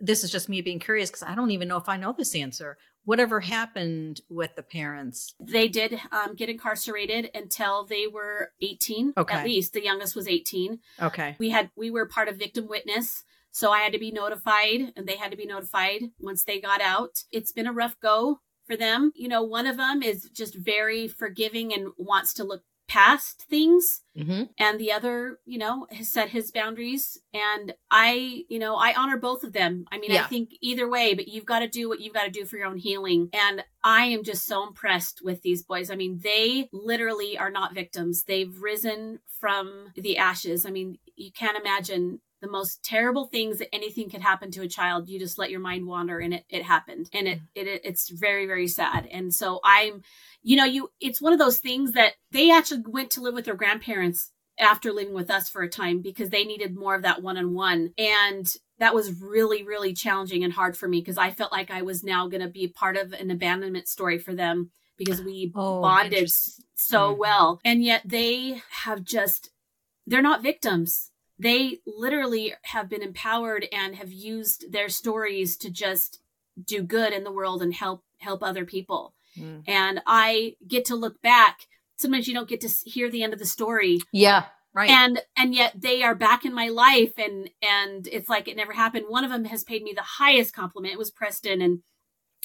this 0.00 0.24
is 0.24 0.30
just 0.30 0.48
me 0.48 0.60
being 0.60 0.78
curious 0.78 1.10
because 1.10 1.22
I 1.22 1.34
don't 1.34 1.50
even 1.50 1.68
know 1.68 1.76
if 1.76 1.88
I 1.88 1.96
know 1.96 2.14
this 2.16 2.34
answer. 2.34 2.78
Whatever 3.04 3.40
happened 3.40 4.20
with 4.28 4.56
the 4.56 4.62
parents? 4.62 5.34
They 5.38 5.68
did 5.68 6.00
um, 6.10 6.34
get 6.34 6.48
incarcerated 6.48 7.30
until 7.34 7.84
they 7.84 8.06
were 8.06 8.50
18. 8.60 9.14
Okay. 9.16 9.36
At 9.36 9.44
least 9.44 9.72
the 9.72 9.84
youngest 9.84 10.16
was 10.16 10.26
18. 10.26 10.80
Okay. 11.00 11.36
We 11.38 11.50
had 11.50 11.70
we 11.76 11.90
were 11.90 12.06
part 12.06 12.28
of 12.28 12.36
victim 12.36 12.66
witness, 12.68 13.24
so 13.52 13.70
I 13.70 13.78
had 13.78 13.92
to 13.92 13.98
be 13.98 14.10
notified, 14.10 14.92
and 14.96 15.06
they 15.06 15.16
had 15.16 15.30
to 15.30 15.36
be 15.36 15.46
notified 15.46 16.02
once 16.18 16.44
they 16.44 16.60
got 16.60 16.80
out. 16.80 17.22
It's 17.30 17.52
been 17.52 17.66
a 17.66 17.72
rough 17.72 17.98
go 18.00 18.40
for 18.66 18.76
them. 18.76 19.12
You 19.14 19.28
know, 19.28 19.42
one 19.42 19.66
of 19.66 19.76
them 19.76 20.02
is 20.02 20.28
just 20.30 20.54
very 20.56 21.08
forgiving 21.08 21.72
and 21.72 21.88
wants 21.96 22.34
to 22.34 22.44
look 22.44 22.64
past 22.88 23.44
things 23.48 24.02
hmm 24.16 24.44
and 24.58 24.78
the 24.80 24.92
other 24.92 25.38
you 25.44 25.58
know 25.58 25.86
has 25.90 26.08
set 26.08 26.30
his 26.30 26.50
boundaries. 26.50 27.18
And 27.34 27.74
i 27.90 28.44
you 28.48 28.58
know 28.58 28.76
i 28.76 28.94
honor 28.94 29.16
both 29.18 29.44
of 29.44 29.52
them. 29.52 29.84
I 29.92 29.98
mean 29.98 30.12
i 30.12 30.22
think 30.22 30.50
either 30.60 30.88
way 30.88 31.14
but 31.14 31.28
you've 31.28 31.44
got 31.46 31.60
to 31.60 31.68
do 31.68 31.88
what 31.88 32.00
you've 32.00 32.14
got 32.14 32.24
to 32.24 32.30
do 32.30 32.44
for 32.44 32.56
your 32.56 32.66
own 32.66 32.78
healing. 32.78 33.28
And 33.32 33.64
i 33.84 34.04
am 34.04 34.22
just 34.24 34.46
so 34.46 34.66
impressed 34.66 35.20
with 35.22 35.42
these 35.42 35.62
boys. 35.62 35.90
I 35.90 35.96
mean 35.96 36.20
they 36.22 36.68
literally 36.72 37.36
are 37.36 37.50
not 37.50 37.74
victims. 37.74 38.24
They've 38.24 38.56
risen 38.60 39.20
from 39.40 39.92
the 39.96 40.18
ashes. 40.18 40.64
I 40.64 40.70
mean 40.70 40.98
you 41.16 41.32
can't 41.32 41.58
imagine 41.58 42.20
the 42.40 42.48
most 42.48 42.82
terrible 42.84 43.26
things 43.26 43.58
that 43.58 43.74
anything 43.74 44.10
could 44.10 44.20
happen 44.20 44.50
to 44.50 44.62
a 44.62 44.68
child 44.68 45.08
you 45.08 45.18
just 45.18 45.38
let 45.38 45.50
your 45.50 45.60
mind 45.60 45.86
wander 45.86 46.18
and 46.18 46.34
it, 46.34 46.44
it 46.48 46.62
happened. 46.62 47.08
And 47.12 47.26
it, 47.28 47.40
it 47.54 47.80
it's 47.84 48.08
very 48.08 48.46
very 48.46 48.68
sad. 48.68 49.08
And 49.10 49.32
so 49.32 49.60
i'm 49.64 50.02
you 50.42 50.56
know 50.56 50.64
you 50.64 50.90
it's 51.00 51.20
one 51.20 51.32
of 51.32 51.38
those 51.38 51.58
things 51.58 51.92
that 51.92 52.14
they 52.30 52.50
actually 52.50 52.82
went 52.86 53.10
to 53.12 53.20
live 53.20 53.34
with 53.34 53.44
their 53.44 53.54
grandparents 53.54 54.32
after 54.58 54.92
living 54.92 55.14
with 55.14 55.30
us 55.30 55.50
for 55.50 55.62
a 55.62 55.68
time 55.68 56.00
because 56.00 56.30
they 56.30 56.44
needed 56.44 56.74
more 56.74 56.94
of 56.94 57.02
that 57.02 57.22
one-on-one. 57.22 57.92
And 57.98 58.54
that 58.78 58.94
was 58.94 59.20
really 59.20 59.62
really 59.62 59.94
challenging 59.94 60.44
and 60.44 60.52
hard 60.52 60.76
for 60.76 60.86
me 60.86 61.00
because 61.00 61.16
i 61.16 61.30
felt 61.30 61.50
like 61.50 61.70
i 61.70 61.80
was 61.80 62.04
now 62.04 62.28
going 62.28 62.42
to 62.42 62.48
be 62.48 62.68
part 62.68 62.98
of 62.98 63.14
an 63.14 63.30
abandonment 63.30 63.88
story 63.88 64.18
for 64.18 64.34
them 64.34 64.70
because 64.96 65.22
we 65.22 65.52
oh, 65.54 65.80
bonded 65.80 66.30
so 66.74 67.10
mm-hmm. 67.10 67.20
well. 67.20 67.60
And 67.64 67.82
yet 67.82 68.02
they 68.04 68.62
have 68.82 69.04
just 69.04 69.50
they're 70.06 70.22
not 70.22 70.42
victims 70.42 71.10
they 71.38 71.80
literally 71.86 72.54
have 72.62 72.88
been 72.88 73.02
empowered 73.02 73.66
and 73.72 73.96
have 73.96 74.12
used 74.12 74.72
their 74.72 74.88
stories 74.88 75.56
to 75.58 75.70
just 75.70 76.20
do 76.62 76.82
good 76.82 77.12
in 77.12 77.24
the 77.24 77.32
world 77.32 77.62
and 77.62 77.74
help 77.74 78.02
help 78.18 78.42
other 78.42 78.64
people. 78.64 79.14
Mm. 79.38 79.64
and 79.66 80.00
i 80.06 80.56
get 80.66 80.86
to 80.86 80.96
look 80.96 81.20
back. 81.20 81.66
Sometimes 81.98 82.26
you 82.26 82.32
don't 82.32 82.48
get 82.48 82.62
to 82.62 82.68
hear 82.68 83.10
the 83.10 83.22
end 83.22 83.34
of 83.34 83.38
the 83.38 83.44
story. 83.44 83.98
Yeah 84.10 84.46
right. 84.72 84.88
And 84.88 85.20
and 85.36 85.54
yet 85.54 85.74
they 85.78 86.02
are 86.02 86.14
back 86.14 86.46
in 86.46 86.54
my 86.54 86.68
life 86.68 87.12
and 87.18 87.50
and 87.60 88.08
it's 88.10 88.30
like 88.30 88.48
it 88.48 88.56
never 88.56 88.72
happened. 88.72 89.06
One 89.08 89.24
of 89.24 89.30
them 89.30 89.44
has 89.44 89.62
paid 89.62 89.82
me 89.82 89.92
the 89.94 90.02
highest 90.02 90.54
compliment. 90.54 90.94
It 90.94 90.98
was 90.98 91.10
preston 91.10 91.60
and 91.60 91.82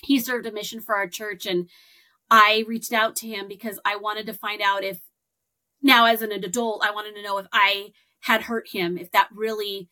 he 0.03 0.19
served 0.19 0.45
a 0.45 0.51
mission 0.51 0.79
for 0.81 0.95
our 0.95 1.07
church 1.07 1.45
and 1.45 1.69
i 2.29 2.63
reached 2.67 2.93
out 2.93 3.15
to 3.15 3.27
him 3.27 3.47
because 3.47 3.79
i 3.85 3.95
wanted 3.95 4.25
to 4.25 4.33
find 4.33 4.61
out 4.61 4.83
if 4.83 4.99
now 5.81 6.05
as 6.05 6.21
an 6.21 6.31
adult 6.31 6.83
i 6.83 6.91
wanted 6.91 7.15
to 7.15 7.23
know 7.23 7.37
if 7.37 7.47
i 7.53 7.91
had 8.21 8.43
hurt 8.43 8.69
him, 8.69 8.97
if 8.97 9.11
that 9.11 9.29
really, 9.33 9.89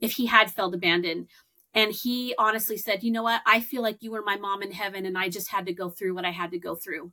if 0.00 0.12
he 0.12 0.26
had 0.26 0.50
felt 0.50 0.74
abandoned. 0.74 1.28
And 1.74 1.92
he 1.92 2.34
honestly 2.38 2.76
said, 2.76 3.02
you 3.02 3.12
know 3.12 3.22
what? 3.22 3.42
I 3.46 3.60
feel 3.60 3.82
like 3.82 3.98
you 4.00 4.10
were 4.10 4.22
my 4.22 4.36
mom 4.36 4.62
in 4.62 4.72
heaven 4.72 5.06
and 5.06 5.16
I 5.16 5.28
just 5.28 5.50
had 5.50 5.66
to 5.66 5.72
go 5.72 5.90
through 5.90 6.14
what 6.14 6.24
I 6.24 6.30
had 6.30 6.50
to 6.52 6.58
go 6.58 6.74
through. 6.74 7.12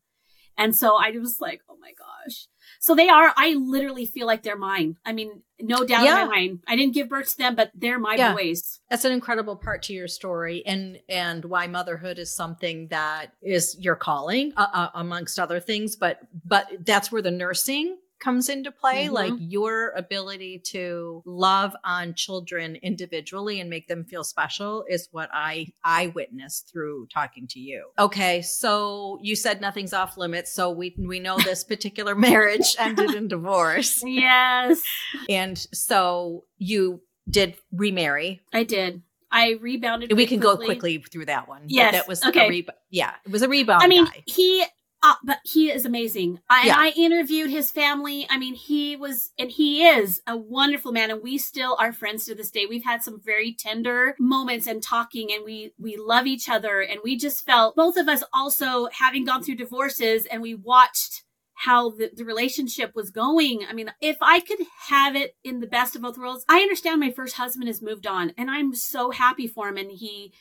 And 0.58 0.76
so 0.76 0.96
I 0.96 1.12
was 1.12 1.42
like, 1.42 1.62
oh 1.70 1.76
my 1.82 1.92
gosh. 1.92 2.48
So 2.80 2.96
they 2.96 3.10
are, 3.10 3.34
I 3.36 3.56
literally 3.56 4.06
feel 4.06 4.26
like 4.26 4.44
they're 4.44 4.58
mine. 4.58 4.96
I 5.06 5.12
mean, 5.12 5.44
no 5.60 5.86
doubt 5.86 6.06
yeah. 6.06 6.22
in 6.22 6.28
my 6.28 6.36
mind. 6.36 6.60
I 6.66 6.78
didn't 6.78 6.94
give 6.94 7.10
birth 7.10 7.32
to 7.32 7.38
them, 7.38 7.56
but 7.56 7.72
they're 7.76 8.00
my 8.00 8.16
yeah. 8.16 8.34
boys. 8.34 8.80
That's 8.90 9.04
an 9.04 9.12
incredible 9.12 9.58
part 9.58 9.84
to 9.84 9.94
your 9.94 10.08
story 10.08 10.66
and, 10.66 11.00
and 11.10 11.44
why 11.44 11.68
motherhood 11.68 12.20
is 12.20 12.34
something 12.34 12.88
that 12.88 13.34
is 13.42 13.76
your 13.80 13.98
calling 13.98 14.54
uh, 14.56 14.68
uh, 14.74 14.90
amongst 14.96 15.40
other 15.40 15.60
things. 15.60 15.98
But, 15.98 16.20
but 16.46 16.70
that's 16.86 17.12
where 17.12 17.22
the 17.22 17.32
nursing 17.32 17.98
comes 18.20 18.50
into 18.50 18.72
play 18.72 19.06
mm-hmm. 19.06 19.14
like 19.14 19.34
your 19.38 19.92
ability 19.96 20.60
to 20.60 21.22
love 21.26 21.76
on 21.84 22.14
children 22.14 22.76
individually 22.78 23.60
and 23.60 23.70
make 23.70 23.88
them 23.88 24.04
feel 24.04 24.24
special 24.24 24.86
is 24.90 25.08
what 25.12 25.30
i 25.34 25.68
i 25.84 26.08
witnessed 26.08 26.70
through 26.72 27.08
talking 27.14 27.48
to 27.48 27.60
you 27.60 27.88
okay 28.00 28.42
so 28.42 29.20
you 29.22 29.36
said 29.36 29.62
nothing's 29.62 29.94
off 29.94 30.18
limits 30.18 30.52
so 30.52 30.72
we 30.72 30.96
we 30.98 31.20
know 31.20 31.38
this 31.40 31.64
particular 31.76 32.16
marriage 32.16 32.76
ended 32.80 33.14
in 33.14 33.28
divorce 33.28 34.04
yes 34.06 34.82
and 35.30 35.58
so 35.74 36.46
you 36.58 37.02
did 37.30 37.56
remarry 37.72 38.42
i 38.54 38.64
did 38.64 39.02
I 39.32 39.58
rebounded. 39.60 40.16
We 40.16 40.28
can 40.28 40.40
quickly. 40.40 40.66
go 40.66 40.66
quickly 40.66 40.98
through 41.12 41.26
that 41.26 41.50
one. 41.50 41.64
Yes, 41.68 41.92
that 41.92 42.08
was 42.08 42.24
okay. 42.24 42.48
Re- 42.48 42.68
yeah, 42.90 43.16
it 43.26 43.32
was 43.32 43.42
a 43.42 43.50
rebound. 43.50 43.84
I 43.84 43.88
mean, 43.88 44.06
guy. 44.06 44.24
he 44.26 44.66
uh, 45.06 45.14
but 45.24 45.38
he 45.44 45.70
is 45.70 45.86
amazing. 45.86 46.40
I, 46.50 46.66
yeah. 46.66 46.76
I 46.80 46.94
interviewed 46.98 47.52
his 47.52 47.70
family. 47.70 48.26
I 48.28 48.40
mean, 48.40 48.56
he 48.56 48.96
was, 48.96 49.30
and 49.38 49.52
he 49.52 49.86
is 49.86 50.20
a 50.26 50.36
wonderful 50.36 50.92
man, 50.92 51.12
and 51.12 51.22
we 51.22 51.38
still 51.38 51.78
are 51.80 51.94
friends 51.94 52.26
to 52.26 52.34
this 52.34 52.50
day. 52.50 52.66
We've 52.66 52.84
had 52.84 53.04
some 53.04 53.22
very 53.24 53.54
tender 53.54 54.16
moments 54.20 54.66
and 54.66 54.82
talking, 54.82 55.32
and 55.32 55.46
we 55.46 55.74
we 55.78 55.96
love 55.96 56.26
each 56.26 56.50
other, 56.50 56.82
and 56.82 57.02
we 57.04 57.18
just 57.18 57.46
felt 57.46 57.76
both 57.76 57.98
of 57.98 58.10
us 58.10 58.24
also 58.34 58.88
having 58.94 59.26
gone 59.26 59.44
through 59.44 59.58
divorces, 59.58 60.26
and 60.26 60.42
we 60.42 60.56
watched 60.56 61.24
how 61.54 61.92
the, 61.92 62.10
the 62.12 62.26
relationship 62.26 62.94
was 62.96 63.12
going. 63.12 63.64
I 63.70 63.74
mean, 63.74 63.92
if 64.02 64.18
I 64.22 64.40
could 64.40 64.60
have 64.90 65.16
it 65.16 65.36
in 65.44 65.60
the 65.60 65.68
best 65.68 65.96
of 65.96 66.02
both 66.02 66.18
worlds, 66.18 66.46
I 66.50 66.62
understand 66.62 67.00
my 67.00 67.12
first 67.12 67.36
husband 67.36 67.68
has 67.68 67.80
moved 67.80 68.08
on, 68.08 68.34
and 68.40 68.50
I'm 68.50 68.74
so 68.74 69.12
happy 69.12 69.46
for 69.46 69.70
him, 69.70 69.78
and 69.78 69.92
he 69.92 70.34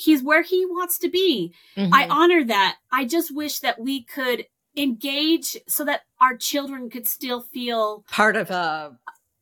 he's 0.00 0.22
where 0.22 0.42
he 0.42 0.64
wants 0.66 0.98
to 0.98 1.08
be. 1.08 1.52
Mm-hmm. 1.76 1.94
I 1.94 2.08
honor 2.08 2.44
that. 2.44 2.76
I 2.90 3.04
just 3.04 3.34
wish 3.34 3.60
that 3.60 3.78
we 3.78 4.02
could 4.02 4.46
engage 4.76 5.56
so 5.68 5.84
that 5.84 6.02
our 6.20 6.36
children 6.36 6.90
could 6.90 7.06
still 7.06 7.40
feel 7.40 8.04
part 8.08 8.36
of 8.36 8.50
a 8.50 8.96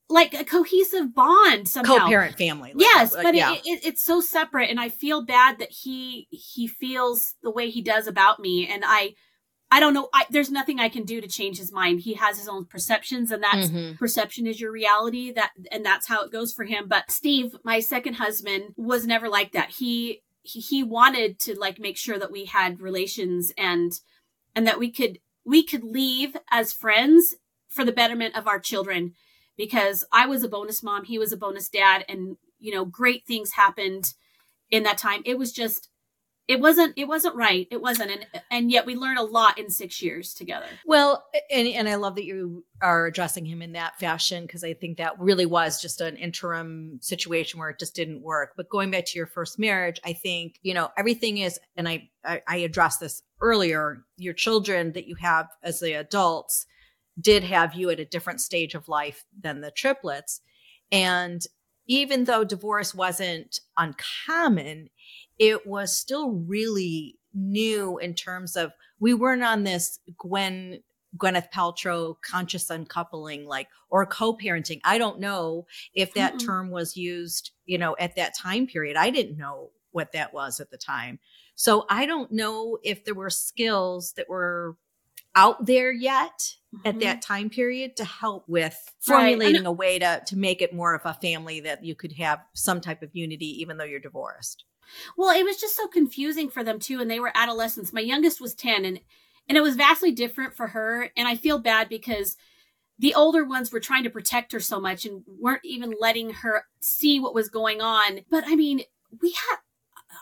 like 0.08 0.32
a 0.32 0.42
cohesive 0.42 1.14
bond 1.14 1.68
somehow 1.68 1.98
co-parent 1.98 2.38
family 2.38 2.72
like, 2.72 2.80
yes 2.80 3.14
but 3.14 3.34
yeah. 3.34 3.52
it, 3.52 3.60
it, 3.66 3.84
it's 3.84 4.02
so 4.02 4.22
separate 4.22 4.70
and 4.70 4.80
i 4.80 4.88
feel 4.88 5.22
bad 5.22 5.58
that 5.58 5.70
he 5.70 6.26
he 6.30 6.66
feels 6.66 7.34
the 7.42 7.50
way 7.50 7.68
he 7.68 7.82
does 7.82 8.06
about 8.06 8.40
me 8.40 8.66
and 8.66 8.84
i 8.86 9.12
i 9.70 9.78
don't 9.78 9.92
know 9.92 10.08
I, 10.14 10.24
there's 10.30 10.50
nothing 10.50 10.80
i 10.80 10.88
can 10.88 11.04
do 11.04 11.20
to 11.20 11.28
change 11.28 11.58
his 11.58 11.70
mind 11.70 12.00
he 12.00 12.14
has 12.14 12.38
his 12.38 12.48
own 12.48 12.64
perceptions 12.64 13.30
and 13.30 13.42
that's 13.42 13.68
mm-hmm. 13.68 13.96
perception 13.96 14.46
is 14.46 14.58
your 14.58 14.72
reality 14.72 15.30
that 15.32 15.50
and 15.70 15.84
that's 15.84 16.08
how 16.08 16.24
it 16.24 16.32
goes 16.32 16.54
for 16.54 16.64
him 16.64 16.88
but 16.88 17.10
steve 17.10 17.54
my 17.64 17.80
second 17.80 18.14
husband 18.14 18.72
was 18.78 19.06
never 19.06 19.28
like 19.28 19.52
that 19.52 19.68
he 19.72 20.22
he, 20.48 20.82
wanted 20.82 21.38
to 21.40 21.58
like 21.58 21.78
make 21.78 21.96
sure 21.96 22.18
that 22.18 22.32
we 22.32 22.46
had 22.46 22.80
relations 22.80 23.52
and 23.56 24.00
and 24.54 24.66
that 24.66 24.78
we 24.78 24.90
could 24.90 25.18
we 25.44 25.62
could 25.62 25.84
leave 25.84 26.36
as 26.50 26.72
friends 26.72 27.36
for 27.68 27.84
the 27.84 27.92
betterment 27.92 28.36
of 28.36 28.46
our 28.46 28.58
children 28.58 29.14
because 29.56 30.04
I 30.12 30.26
was 30.26 30.42
a 30.42 30.48
bonus 30.48 30.82
mom, 30.82 31.04
he 31.04 31.18
was 31.18 31.32
a 31.32 31.36
bonus 31.36 31.68
dad 31.68 32.04
and 32.08 32.36
you 32.58 32.72
know 32.72 32.84
great 32.84 33.26
things 33.26 33.52
happened 33.52 34.14
in 34.70 34.82
that 34.84 34.98
time. 34.98 35.22
It 35.24 35.38
was 35.38 35.52
just 35.52 35.88
it 36.48 36.60
wasn't 36.60 36.94
it 36.96 37.06
wasn't 37.06 37.36
right. 37.36 37.68
It 37.70 37.80
wasn't 37.80 38.10
and 38.10 38.26
and 38.50 38.70
yet 38.70 38.86
we 38.86 38.96
learned 38.96 39.18
a 39.18 39.22
lot 39.22 39.58
in 39.58 39.70
six 39.70 40.02
years 40.02 40.34
together. 40.34 40.66
Well 40.86 41.24
and 41.50 41.68
and 41.68 41.88
i 41.88 41.94
love 41.96 42.14
that 42.16 42.24
you 42.24 42.64
are 42.80 43.06
addressing 43.06 43.44
him 43.44 43.60
in 43.62 43.72
that 43.72 43.98
fashion 43.98 44.44
because 44.44 44.64
i 44.64 44.72
think 44.72 44.96
that 44.98 45.18
really 45.20 45.46
was 45.46 45.80
just 45.80 46.00
an 46.00 46.16
interim 46.16 46.98
situation 47.02 47.60
where 47.60 47.70
it 47.70 47.78
just 47.78 47.94
didn't 47.94 48.22
work. 48.22 48.52
But 48.56 48.70
going 48.70 48.90
back 48.90 49.04
to 49.06 49.18
your 49.18 49.26
first 49.26 49.58
marriage 49.58 50.00
i 50.04 50.12
think 50.12 50.58
you 50.62 50.74
know 50.74 50.90
everything 50.96 51.38
is 51.38 51.60
and 51.76 51.88
i 51.88 52.08
i, 52.24 52.42
I 52.48 52.56
addressed 52.58 53.00
this 53.00 53.22
earlier 53.40 54.04
your 54.16 54.34
children 54.34 54.92
that 54.92 55.06
you 55.06 55.14
have 55.16 55.48
as 55.62 55.80
the 55.80 55.92
adults 55.92 56.66
did 57.20 57.44
have 57.44 57.74
you 57.74 57.90
at 57.90 58.00
a 58.00 58.04
different 58.04 58.40
stage 58.40 58.74
of 58.74 58.88
life 58.88 59.24
than 59.38 59.60
the 59.60 59.70
triplets. 59.70 60.40
And 60.92 61.42
even 61.86 62.24
though 62.24 62.44
divorce 62.44 62.94
wasn't 62.94 63.60
uncommon 63.76 64.90
it 65.38 65.66
was 65.66 65.94
still 65.94 66.30
really 66.30 67.18
new 67.34 67.98
in 67.98 68.14
terms 68.14 68.56
of 68.56 68.72
we 69.00 69.14
weren't 69.14 69.44
on 69.44 69.64
this 69.64 70.00
Gwen 70.18 70.82
Gwyneth 71.16 71.50
Paltrow 71.52 72.16
conscious 72.20 72.70
uncoupling, 72.70 73.46
like 73.46 73.68
or 73.90 74.04
co-parenting. 74.04 74.80
I 74.84 74.98
don't 74.98 75.20
know 75.20 75.66
if 75.94 76.14
that 76.14 76.34
mm-hmm. 76.34 76.46
term 76.46 76.70
was 76.70 76.96
used, 76.96 77.52
you 77.64 77.78
know, 77.78 77.96
at 77.98 78.16
that 78.16 78.36
time 78.36 78.66
period. 78.66 78.96
I 78.96 79.10
didn't 79.10 79.38
know 79.38 79.70
what 79.92 80.12
that 80.12 80.34
was 80.34 80.60
at 80.60 80.70
the 80.70 80.76
time. 80.76 81.18
So 81.54 81.86
I 81.88 82.06
don't 82.06 82.30
know 82.30 82.78
if 82.82 83.04
there 83.04 83.14
were 83.14 83.30
skills 83.30 84.12
that 84.12 84.28
were 84.28 84.76
out 85.34 85.66
there 85.66 85.92
yet 85.92 86.56
mm-hmm. 86.74 86.86
at 86.86 87.00
that 87.00 87.22
time 87.22 87.50
period 87.50 87.96
to 87.96 88.04
help 88.04 88.44
with 88.48 88.76
formulating 89.00 89.62
right. 89.62 89.68
a 89.68 89.72
way 89.72 89.98
to 89.98 90.22
to 90.26 90.36
make 90.36 90.62
it 90.62 90.74
more 90.74 90.94
of 90.94 91.02
a 91.04 91.14
family 91.14 91.60
that 91.60 91.84
you 91.84 91.94
could 91.94 92.12
have 92.12 92.40
some 92.54 92.80
type 92.80 93.02
of 93.02 93.10
unity 93.12 93.60
even 93.60 93.76
though 93.76 93.84
you're 93.84 94.00
divorced. 94.00 94.64
Well, 95.16 95.36
it 95.36 95.44
was 95.44 95.60
just 95.60 95.76
so 95.76 95.86
confusing 95.86 96.48
for 96.48 96.64
them 96.64 96.78
too, 96.78 97.00
and 97.00 97.10
they 97.10 97.20
were 97.20 97.32
adolescents. 97.34 97.92
My 97.92 98.00
youngest 98.00 98.40
was 98.40 98.54
10 98.54 98.84
and 98.84 99.00
and 99.48 99.56
it 99.56 99.62
was 99.62 99.76
vastly 99.76 100.12
different 100.12 100.54
for 100.54 100.68
her. 100.68 101.10
And 101.16 101.26
I 101.26 101.34
feel 101.34 101.58
bad 101.58 101.88
because 101.88 102.36
the 102.98 103.14
older 103.14 103.44
ones 103.44 103.72
were 103.72 103.80
trying 103.80 104.04
to 104.04 104.10
protect 104.10 104.52
her 104.52 104.60
so 104.60 104.80
much 104.80 105.06
and 105.06 105.22
weren't 105.26 105.64
even 105.64 105.94
letting 105.98 106.30
her 106.30 106.64
see 106.80 107.18
what 107.18 107.34
was 107.34 107.48
going 107.48 107.80
on. 107.80 108.20
But 108.30 108.44
I 108.46 108.56
mean, 108.56 108.82
we 109.22 109.30
had 109.30 109.56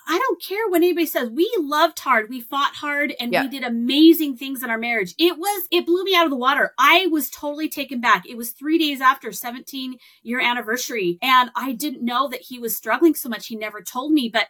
I 0.09 0.19
don't 0.19 0.43
care 0.43 0.69
what 0.69 0.79
anybody 0.79 1.07
says. 1.07 1.31
We 1.31 1.51
loved 1.59 1.99
hard. 1.99 2.29
We 2.29 2.41
fought 2.41 2.75
hard 2.75 3.15
and 3.19 3.33
yeah. 3.33 3.43
we 3.43 3.49
did 3.49 3.65
amazing 3.65 4.37
things 4.37 4.63
in 4.63 4.71
our 4.71 4.79
marriage. 4.79 5.15
It 5.19 5.39
was, 5.39 5.67
it 5.71 5.87
blew 5.87 6.05
me 6.05 6.15
out 6.15 6.25
of 6.25 6.31
the 6.31 6.37
water. 6.37 6.73
I 6.79 7.09
was 7.09 7.29
totally 7.31 7.69
taken 7.69 8.01
back. 8.01 8.29
It 8.29 8.37
was 8.37 8.51
three 8.51 8.79
days 8.79 9.01
after 9.01 9.33
17 9.33 9.99
year 10.23 10.41
anniversary 10.41 11.19
and 11.23 11.51
I 11.57 11.73
didn't 11.73 12.05
know 12.05 12.29
that 12.29 12.43
he 12.43 12.59
was 12.59 12.77
struggling 12.77 13.15
so 13.15 13.29
much. 13.29 13.49
He 13.49 13.57
never 13.57 13.81
told 13.81 14.13
me, 14.13 14.29
but 14.29 14.47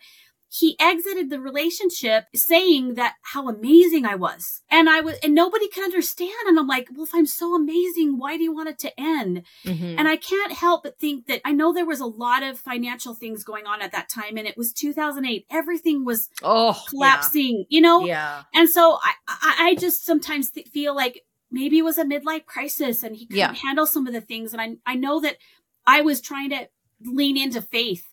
he 0.49 0.77
exited 0.79 1.29
the 1.29 1.41
relationship 1.41 2.27
saying 2.35 2.95
that 2.95 3.15
how 3.23 3.49
amazing 3.49 4.07
I 4.07 4.15
was. 4.15 4.63
And 4.71 4.89
I 4.89 5.01
was, 5.01 5.17
and 5.23 5.35
nobody 5.35 5.69
could 5.69 5.85
understand. 5.85 6.33
And 6.47 6.59
I'm 6.59 6.67
like, 6.67 6.89
well, 6.95 7.05
if 7.05 7.15
I'm 7.15 7.27
so 7.27 7.55
amazing, 7.55 8.19
why 8.19 8.37
do 8.37 8.45
you 8.45 8.55
want 8.55 8.69
it 8.69 8.79
to 8.81 9.01
end? 9.01 9.43
Mm-hmm. 9.65 9.99
And 9.99 10.09
I 10.09 10.17
can't 10.17 10.53
help 10.53 10.85
but 10.85 10.99
think 10.99 11.27
that 11.27 11.41
I 11.45 11.53
know 11.53 11.73
there 11.73 11.87
was 11.87 12.01
a 12.01 12.07
lot 12.07 12.43
of 12.43 12.59
financial 12.59 13.15
things 13.15 13.45
going 13.45 13.67
on 13.67 13.83
at 13.83 13.93
that 13.93 14.09
time. 14.09 14.37
And 14.37 14.47
it 14.47 14.57
was 14.57 14.73
2008. 14.73 15.47
Everything 15.51 16.05
was 16.05 16.29
oh, 16.43 16.81
collapsing, 16.89 17.59
yeah. 17.59 17.65
you 17.69 17.81
know? 17.81 18.07
Yeah. 18.07 18.45
And 18.55 18.71
so 18.71 18.99
I, 19.03 19.13
I, 19.29 19.57
I 19.69 19.75
just 19.75 20.05
sometimes 20.05 20.51
th- 20.51 20.69
feel 20.69 20.95
like 20.95 21.23
maybe 21.51 21.79
it 21.79 21.85
was 21.85 21.99
a 21.99 22.05
midlife 22.05 22.47
crisis 22.47 23.03
and 23.03 23.17
he 23.17 23.27
couldn't 23.27 23.39
yeah. 23.39 23.55
handle 23.55 23.87
some 23.87 24.07
of 24.07 24.13
the 24.13 24.21
things. 24.21 24.53
And 24.53 24.61
I, 24.61 24.77
I 24.91 24.95
know 24.95 25.21
that 25.21 25.37
I 25.87 26.03
was 26.03 26.21
trying 26.21 26.51
to 26.51 26.69
lean 27.05 27.37
into 27.37 27.63
faith. 27.63 28.05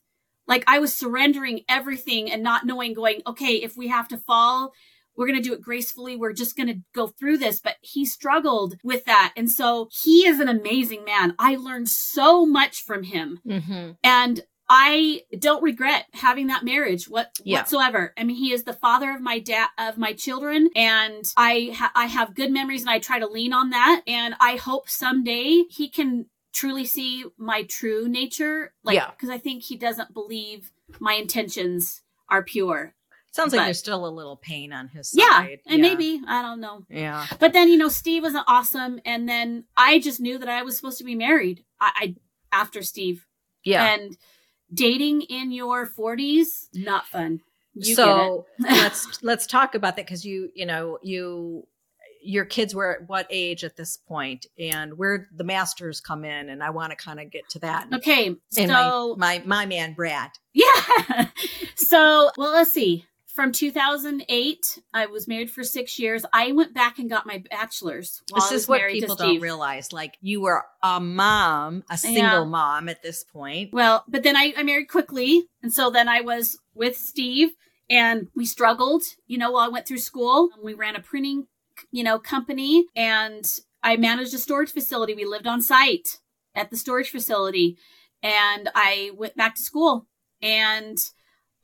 Like 0.48 0.64
I 0.68 0.80
was 0.80 0.96
surrendering 0.96 1.62
everything 1.70 2.32
and 2.32 2.44
not 2.44 2.66
knowing, 2.66 2.94
going, 2.94 3.22
okay, 3.26 3.56
if 3.56 3.78
we 3.78 3.88
have 3.88 4.08
to 4.10 4.18
fall, 4.18 4.74
we're 5.16 5.28
going 5.28 5.42
to 5.42 5.48
do 5.48 5.54
it 5.54 5.62
gracefully. 5.62 6.16
We're 6.16 6.34
just 6.34 6.58
going 6.58 6.68
to 6.68 6.82
go 6.94 7.08
through 7.08 7.38
this. 7.38 7.60
But 7.60 7.76
he 7.82 8.06
struggled 8.06 8.76
with 8.84 9.06
that. 9.06 9.34
And 9.38 9.50
so 9.50 9.90
he 9.92 10.26
is 10.26 10.40
an 10.40 10.50
amazing 10.50 11.06
man. 11.06 11.36
I 11.38 11.56
learned 11.56 11.90
so 11.90 12.46
much 12.46 12.84
from 12.84 13.04
him. 13.04 13.40
Mm-hmm. 13.48 13.92
And 14.04 14.42
I 14.70 15.22
don't 15.38 15.62
regret 15.62 16.06
having 16.14 16.48
that 16.48 16.64
marriage 16.64 17.08
what, 17.08 17.32
yeah. 17.44 17.60
whatsoever. 17.60 18.14
I 18.18 18.24
mean, 18.24 18.38
he 18.38 18.54
is 18.54 18.64
the 18.64 18.74
father 18.74 19.12
of 19.12 19.22
my 19.22 19.40
dad, 19.40 19.68
of 19.78 19.98
my 19.98 20.14
children. 20.14 20.70
And 20.76 21.26
I, 21.38 21.74
ha- 21.76 21.92
I 21.96 22.06
have 22.06 22.34
good 22.34 22.52
memories 22.52 22.82
and 22.82 22.90
I 22.90 23.00
try 23.00 23.20
to 23.20 23.28
lean 23.28 23.54
on 23.54 23.70
that. 23.72 24.02
And 24.08 24.36
I 24.40 24.56
hope 24.56 24.90
someday 24.90 25.64
he 25.70 25.90
can 25.90 26.28
truly 26.54 26.86
see 26.86 27.26
my 27.38 27.64
true 27.64 28.08
nature. 28.08 28.74
Like, 28.84 28.96
yeah. 28.96 29.12
cause 29.20 29.30
I 29.30 29.38
think 29.38 29.64
he 29.64 29.76
doesn't 29.76 30.14
believe 30.14 30.72
my 31.00 31.14
intentions 31.14 32.02
are 32.30 32.44
pure. 32.44 32.96
Sounds 33.32 33.52
like 33.52 33.66
there's 33.66 33.80
still 33.80 34.06
a 34.06 34.10
little 34.10 34.38
pain 34.38 34.72
on 34.72 34.90
his 34.90 35.10
side. 35.10 35.20
Yeah, 35.20 35.56
and 35.66 35.84
yeah. 35.84 35.90
maybe 35.90 36.22
I 36.28 36.44
don't 36.44 36.62
know. 36.62 36.86
Yeah. 36.88 37.26
But 37.40 37.52
then 37.52 37.68
you 37.68 37.78
know, 37.78 37.90
Steve 37.90 38.22
was 38.22 38.36
awesome, 38.48 39.02
and 39.06 39.28
then 39.28 39.64
I 39.76 40.00
just 40.00 40.20
knew 40.20 40.38
that 40.38 40.48
I 40.48 40.62
was 40.62 40.76
supposed 40.76 41.00
to 41.00 41.04
be 41.04 41.16
married. 41.16 41.64
I, 41.82 41.92
I 41.96 42.16
after 42.54 42.84
Steve. 42.84 43.26
Yeah. 43.64 43.92
And 43.92 44.18
dating 44.72 45.22
in 45.24 45.52
your 45.52 45.88
40s 45.88 46.68
not 46.74 47.08
fun. 47.08 47.42
You 47.74 47.96
so 47.96 48.46
let's 48.60 49.24
let's 49.24 49.48
talk 49.48 49.74
about 49.74 49.96
that 49.96 50.06
because 50.06 50.24
you 50.24 50.50
you 50.54 50.66
know 50.66 51.00
you 51.02 51.68
your 52.24 52.46
kids 52.46 52.74
were 52.74 52.96
at 52.96 53.08
what 53.10 53.28
age 53.30 53.64
at 53.64 53.76
this 53.76 53.98
point 53.98 54.46
and 54.58 54.98
where 54.98 55.28
the 55.36 55.44
masters 55.44 56.00
come 56.00 56.24
in 56.24 56.50
and 56.50 56.64
i 56.64 56.70
want 56.70 56.92
to 56.92 56.96
kind 56.96 57.20
of 57.20 57.30
get 57.32 57.48
to 57.50 57.60
that 57.60 57.88
okay 57.94 58.36
so 58.50 59.16
my, 59.18 59.40
my 59.40 59.44
my 59.46 59.66
man 59.66 59.94
brad 59.94 60.30
yeah 60.54 61.28
so 61.76 62.32
well 62.38 62.52
let's 62.54 62.72
see 62.72 63.06
from 63.34 63.52
2008, 63.52 64.80
I 64.94 65.08
was 65.08 65.28
married 65.28 65.50
for 65.50 65.64
six 65.64 65.98
years. 65.98 66.24
I 66.32 66.52
went 66.52 66.76
back 66.76 67.00
and 67.00 67.10
got 67.10 67.26
my 67.26 67.44
bachelor's. 67.50 68.22
this 68.34 68.52
is 68.52 68.68
what 68.68 68.82
people 68.90 69.16
don't 69.16 69.42
realize. 69.42 69.92
Like 69.92 70.18
you 70.22 70.42
were 70.42 70.64
a 70.84 71.00
mom, 71.00 71.84
a 71.90 71.98
single 71.98 72.22
yeah. 72.22 72.44
mom 72.44 72.90
at 72.90 73.02
this 73.02 73.24
point. 73.24 73.74
Well, 73.74 74.04
but 74.08 74.22
then 74.22 74.38
I, 74.38 74.54
I 74.56 74.62
married 74.62 74.88
quickly. 74.88 75.46
And 75.64 75.74
so 75.74 75.90
then 75.90 76.08
I 76.08 76.22
was 76.22 76.60
with 76.76 76.96
Steve 76.96 77.50
and 77.90 78.28
we 78.36 78.46
struggled, 78.46 79.02
you 79.26 79.40
know, 79.40 79.52
while 79.52 79.66
I 79.66 79.70
went 79.70 79.88
through 79.88 79.98
school. 79.98 80.50
We 80.64 80.76
ran 80.76 80.96
a 80.96 81.02
printing, 81.02 81.48
you 81.92 82.04
know, 82.04 82.20
company 82.20 82.86
and 82.96 83.46
I 83.82 83.98
managed 83.98 84.34
a 84.34 84.38
storage 84.38 84.72
facility. 84.72 85.14
We 85.14 85.26
lived 85.26 85.48
on 85.48 85.62
site 85.62 86.20
at 86.56 86.70
the 86.70 86.78
storage 86.78 87.10
facility 87.10 87.78
and 88.22 88.70
I 88.76 89.12
went 89.16 89.36
back 89.36 89.56
to 89.56 89.62
school 89.62 90.08
and 90.42 90.98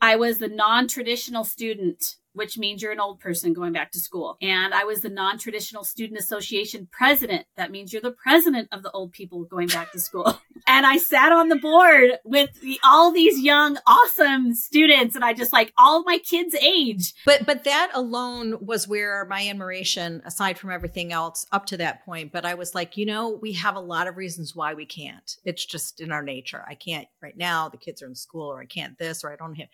I 0.01 0.15
was 0.15 0.39
the 0.39 0.47
non 0.47 0.87
traditional 0.87 1.43
student 1.43 2.15
which 2.33 2.57
means 2.57 2.81
you're 2.81 2.91
an 2.91 2.99
old 2.99 3.19
person 3.19 3.53
going 3.53 3.73
back 3.73 3.91
to 3.91 3.99
school. 3.99 4.37
And 4.41 4.73
I 4.73 4.83
was 4.83 5.01
the 5.01 5.09
non 5.09 5.37
traditional 5.37 5.83
student 5.83 6.19
association 6.19 6.87
president. 6.91 7.45
That 7.57 7.71
means 7.71 7.91
you're 7.91 8.01
the 8.01 8.11
president 8.11 8.69
of 8.71 8.83
the 8.83 8.91
old 8.91 9.11
people 9.11 9.43
going 9.45 9.67
back 9.67 9.91
to 9.91 9.99
school. 9.99 10.39
and 10.67 10.85
I 10.85 10.97
sat 10.97 11.31
on 11.31 11.49
the 11.49 11.55
board 11.55 12.11
with 12.23 12.59
the, 12.61 12.79
all 12.83 13.11
these 13.11 13.39
young, 13.39 13.77
awesome 13.87 14.53
students, 14.53 15.15
and 15.15 15.25
I 15.25 15.33
just 15.33 15.53
like 15.53 15.73
all 15.77 16.03
my 16.03 16.19
kids' 16.19 16.55
age. 16.55 17.13
But 17.25 17.45
but 17.45 17.63
that 17.63 17.91
alone 17.93 18.65
was 18.65 18.87
where 18.87 19.25
my 19.25 19.47
admiration, 19.47 20.21
aside 20.25 20.57
from 20.57 20.71
everything 20.71 21.11
else, 21.11 21.45
up 21.51 21.65
to 21.67 21.77
that 21.77 22.05
point. 22.05 22.31
But 22.31 22.45
I 22.45 22.53
was 22.53 22.75
like, 22.75 22.97
you 22.97 23.05
know, 23.05 23.39
we 23.41 23.53
have 23.53 23.75
a 23.75 23.81
lot 23.81 24.07
of 24.07 24.17
reasons 24.17 24.55
why 24.55 24.73
we 24.73 24.85
can't. 24.85 25.35
It's 25.43 25.65
just 25.65 25.99
in 25.99 26.11
our 26.11 26.23
nature. 26.23 26.63
I 26.67 26.75
can't 26.75 27.07
right 27.21 27.37
now. 27.37 27.69
The 27.69 27.77
kids 27.77 28.01
are 28.01 28.07
in 28.07 28.15
school, 28.15 28.51
or 28.51 28.61
I 28.61 28.65
can't 28.65 28.97
this, 28.97 29.23
or 29.23 29.31
I 29.31 29.35
don't 29.35 29.55
have 29.55 29.69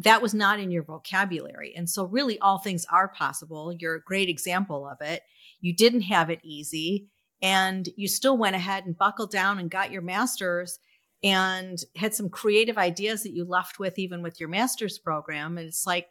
that 0.00 0.22
was 0.22 0.34
not 0.34 0.60
in 0.60 0.70
your 0.70 0.82
vocabulary. 0.82 1.74
And 1.76 1.88
so, 1.88 2.04
really, 2.04 2.38
all 2.40 2.58
things 2.58 2.86
are 2.90 3.08
possible. 3.08 3.72
You're 3.72 3.96
a 3.96 4.02
great 4.02 4.28
example 4.28 4.88
of 4.88 5.00
it. 5.00 5.22
You 5.60 5.74
didn't 5.74 6.02
have 6.02 6.30
it 6.30 6.40
easy, 6.42 7.08
and 7.42 7.88
you 7.96 8.08
still 8.08 8.36
went 8.36 8.56
ahead 8.56 8.86
and 8.86 8.96
buckled 8.96 9.30
down 9.30 9.58
and 9.58 9.70
got 9.70 9.90
your 9.90 10.02
master's 10.02 10.78
and 11.22 11.78
had 11.96 12.14
some 12.14 12.30
creative 12.30 12.78
ideas 12.78 13.22
that 13.22 13.34
you 13.34 13.44
left 13.44 13.78
with 13.78 13.98
even 13.98 14.22
with 14.22 14.40
your 14.40 14.48
master's 14.48 14.98
program 14.98 15.58
and 15.58 15.68
it's 15.68 15.86
like 15.86 16.08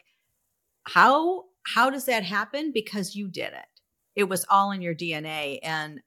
how 0.84 1.45
how 1.63 1.89
does 1.89 2.06
that 2.06 2.23
happen 2.23 2.71
because 2.71 3.15
you 3.15 3.28
did 3.28 3.54
it 3.54 3.82
it 4.15 4.25
was 4.25 4.45
all 4.49 4.71
in 4.71 4.82
your 4.82 4.93
dna 4.93 5.58
and 5.63 5.99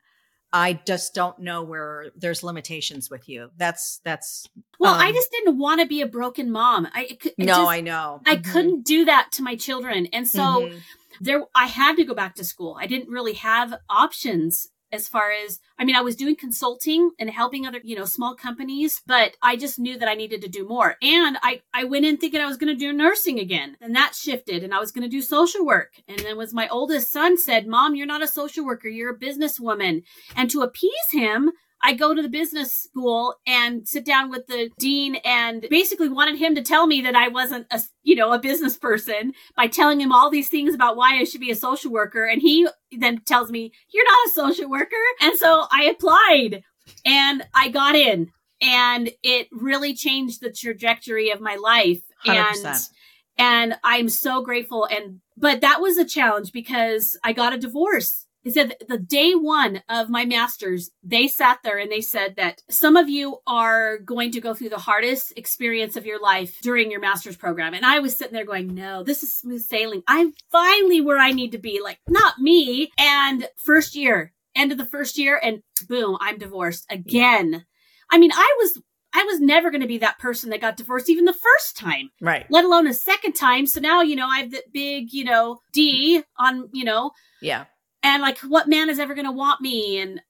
I 0.53 0.81
just 0.87 1.15
don't 1.15 1.39
know 1.39 1.63
where 1.63 2.11
there's 2.15 2.43
limitations 2.43 3.09
with 3.11 3.29
you. 3.29 3.51
That's 3.57 4.01
that's. 4.05 4.47
Well, 4.79 4.95
um, 4.95 5.01
I 5.01 5.13
just 5.13 5.31
didn't 5.31 5.59
want 5.59 5.81
to 5.81 5.87
be 5.87 6.03
a 6.03 6.07
broken 6.07 6.51
mom. 6.51 6.89
I 6.93 7.19
it, 7.25 7.35
no, 7.39 7.47
just, 7.47 7.71
I 7.71 7.81
know. 7.81 8.21
I 8.27 8.37
mm-hmm. 8.37 8.53
couldn't 8.53 8.85
do 8.85 9.05
that 9.07 9.29
to 9.33 9.43
my 9.43 9.57
children, 9.57 10.07
and 10.13 10.29
so 10.29 10.41
mm-hmm. 10.41 10.77
there 11.21 11.43
I 11.55 11.67
had 11.67 11.97
to 11.97 12.05
go 12.05 12.15
back 12.15 12.35
to 12.37 12.45
school. 12.45 12.77
I 12.79 12.87
didn't 12.87 13.09
really 13.09 13.35
have 13.35 13.75
options 13.89 14.69
as 14.93 15.09
far 15.09 15.33
as 15.33 15.59
I 15.79 15.85
mean, 15.85 15.97
I 15.97 16.03
was 16.03 16.15
doing 16.15 16.37
consulting 16.37 17.11
and 17.19 17.31
helping 17.31 17.67
other, 17.67 17.81
you 17.83 17.97
know, 17.97 18.05
small 18.05 18.37
companies, 18.37 19.03
but 19.07 19.37
I 19.43 19.57
just 19.57 19.79
knew 19.79 19.99
that 19.99 20.09
I 20.09 20.15
needed 20.15 20.43
to 20.43 20.49
do 20.49 20.69
more. 20.69 20.97
And 21.03 21.39
I, 21.43 21.63
I 21.75 21.85
went 21.85 22.05
in 22.05 22.19
thinking 22.19 22.41
I 22.41 22.47
was 22.47 22.57
going 22.57 22.73
to 22.73 22.79
do 22.79 22.93
nursing 22.93 23.41
again. 23.41 23.77
And 23.81 23.97
that 23.97 24.15
shifted 24.15 24.63
and 24.63 24.73
I 24.73 24.79
was 24.79 24.93
going 24.93 25.03
to 25.03 25.09
do 25.09 25.23
social 25.23 25.65
work. 25.65 25.95
And 26.07 26.21
then 26.21 26.37
was 26.37 26.55
my 26.55 26.69
oldest 26.69 27.11
son 27.11 27.39
said, 27.39 27.67
Mom, 27.67 27.97
you're 27.97 28.07
not 28.07 28.23
a 28.23 28.29
social 28.29 28.65
worker, 28.65 28.89
you're 28.89 29.15
a 29.15 29.19
businesswoman. 29.19 30.03
And 30.37 30.51
to 30.51 30.61
appease 30.61 30.93
him, 31.11 31.51
I 31.83 31.95
go 31.95 32.15
to 32.15 32.23
the 32.23 32.29
business 32.29 32.75
school 32.75 33.35
and 33.47 33.87
sit 33.87 34.05
down 34.05 34.31
with 34.31 34.47
the 34.47 34.71
dean 34.79 35.17
and 35.25 35.67
basically 35.69 36.09
wanted 36.09 36.39
him 36.39 36.55
to 36.55 36.63
tell 36.63 36.87
me 36.87 37.01
that 37.03 37.17
I 37.17 37.29
wasn't 37.29 37.67
a, 37.71 37.81
you 38.03 38.15
know, 38.15 38.33
a 38.33 38.39
business 38.39 38.77
person 38.77 39.33
by 39.57 39.67
telling 39.67 40.01
him 40.01 40.13
all 40.13 40.31
these 40.31 40.49
things 40.49 40.75
about 40.75 40.97
why 40.97 41.19
I 41.19 41.25
should 41.25 41.41
be 41.41 41.51
a 41.51 41.57
social 41.57 41.91
worker. 41.91 42.25
And 42.25 42.41
he 42.41 42.69
then 42.97 43.21
tells 43.27 43.51
me, 43.51 43.73
you're 43.93 44.05
not 44.05 44.29
a 44.29 44.31
social 44.31 44.71
worker. 44.71 44.97
And 45.21 45.37
so 45.37 45.67
I 45.73 45.85
applied 45.85 46.63
and 47.05 47.45
I 47.55 47.69
got 47.69 47.95
in 47.95 48.31
and 48.61 49.11
it 49.23 49.49
really 49.51 49.95
changed 49.95 50.41
the 50.41 50.53
trajectory 50.53 51.31
of 51.31 51.41
my 51.41 51.57
life. 51.57 52.03
100%. 52.25 52.65
And 52.65 52.89
and 53.39 53.75
I'm 53.83 54.09
so 54.09 54.43
grateful. 54.43 54.85
And, 54.85 55.21
but 55.37 55.63
that 55.63 55.81
was 55.81 55.97
a 55.97 56.05
challenge 56.05 56.53
because 56.53 57.19
I 57.25 57.33
got 57.33 57.55
a 57.55 57.59
divorce 57.59 58.27
he 58.43 58.51
said 58.51 58.75
the 58.89 58.99
day 58.99 59.33
one 59.35 59.83
of 59.89 60.11
my 60.11 60.25
master's, 60.25 60.91
they 61.03 61.29
sat 61.29 61.61
there 61.63 61.79
and 61.79 61.91
they 61.91 62.01
said 62.01 62.35
that 62.37 62.63
some 62.69 62.97
of 62.97 63.09
you 63.09 63.39
are 63.47 63.99
going 63.99 64.33
to 64.33 64.41
go 64.41 64.53
through 64.53 64.71
the 64.71 64.79
hardest 64.79 65.33
experience 65.37 65.97
of 65.97 66.07
your 66.07 66.21
life 66.21 66.59
during 66.61 66.91
your 66.91 67.01
master's 67.01 67.37
program. 67.37 67.73
And 67.73 67.87
I 67.87 68.01
was 68.01 68.17
sitting 68.17 68.35
there 68.35 68.45
going, 68.45 68.75
no, 68.75 69.05
this 69.05 69.23
is 69.23 69.33
smooth 69.33 69.63
sailing. 69.63 70.03
I'm 70.09 70.33
finally 70.51 71.01
where 71.01 71.19
I 71.19 71.31
need 71.31 71.53
to 71.53 71.59
be. 71.59 71.81
Like, 71.83 72.01
not 72.09 72.41
me. 72.41 72.91
And 72.99 73.49
first 73.57 73.95
year, 73.95 74.33
end 74.57 74.73
of 74.73 74.79
the 74.79 74.87
first 74.87 75.19
year, 75.19 75.41
and 75.41 75.63
boom, 75.89 76.19
I'm 76.21 76.39
divorced 76.39 76.85
again. 76.91 77.65
I 78.11 78.19
mean, 78.19 78.33
I 78.33 78.57
was 78.59 78.83
I 79.15 79.25
was 79.25 79.41
never 79.41 79.71
going 79.71 79.83
to 79.83 79.87
be 79.87 79.99
that 79.99 80.19
person 80.19 80.51
that 80.51 80.63
got 80.63 80.77
divorced 80.77 81.11
even 81.11 81.27
the 81.27 81.35
first 81.35 81.77
time. 81.77 82.11
Right. 82.21 82.47
Let 82.49 82.65
alone 82.65 82.87
a 82.87 82.95
second 82.95 83.35
time. 83.35 83.67
So 83.67 83.79
now, 83.79 84.01
you 84.01 84.17
know, 84.17 84.27
I 84.27 84.39
have 84.39 84.53
that 84.53 84.73
big, 84.73 85.13
you 85.13 85.25
know, 85.25 85.59
D 85.73 86.23
on, 86.39 86.71
you 86.73 86.85
know. 86.85 87.13
Yeah 87.43 87.67
and 88.03 88.23
like 88.23 88.39
what 88.39 88.69
man 88.69 88.89
is 88.89 88.99
ever 88.99 89.15
going 89.15 89.27
to 89.27 89.33
want 89.33 89.61
me? 89.61 89.99
And 89.99 90.21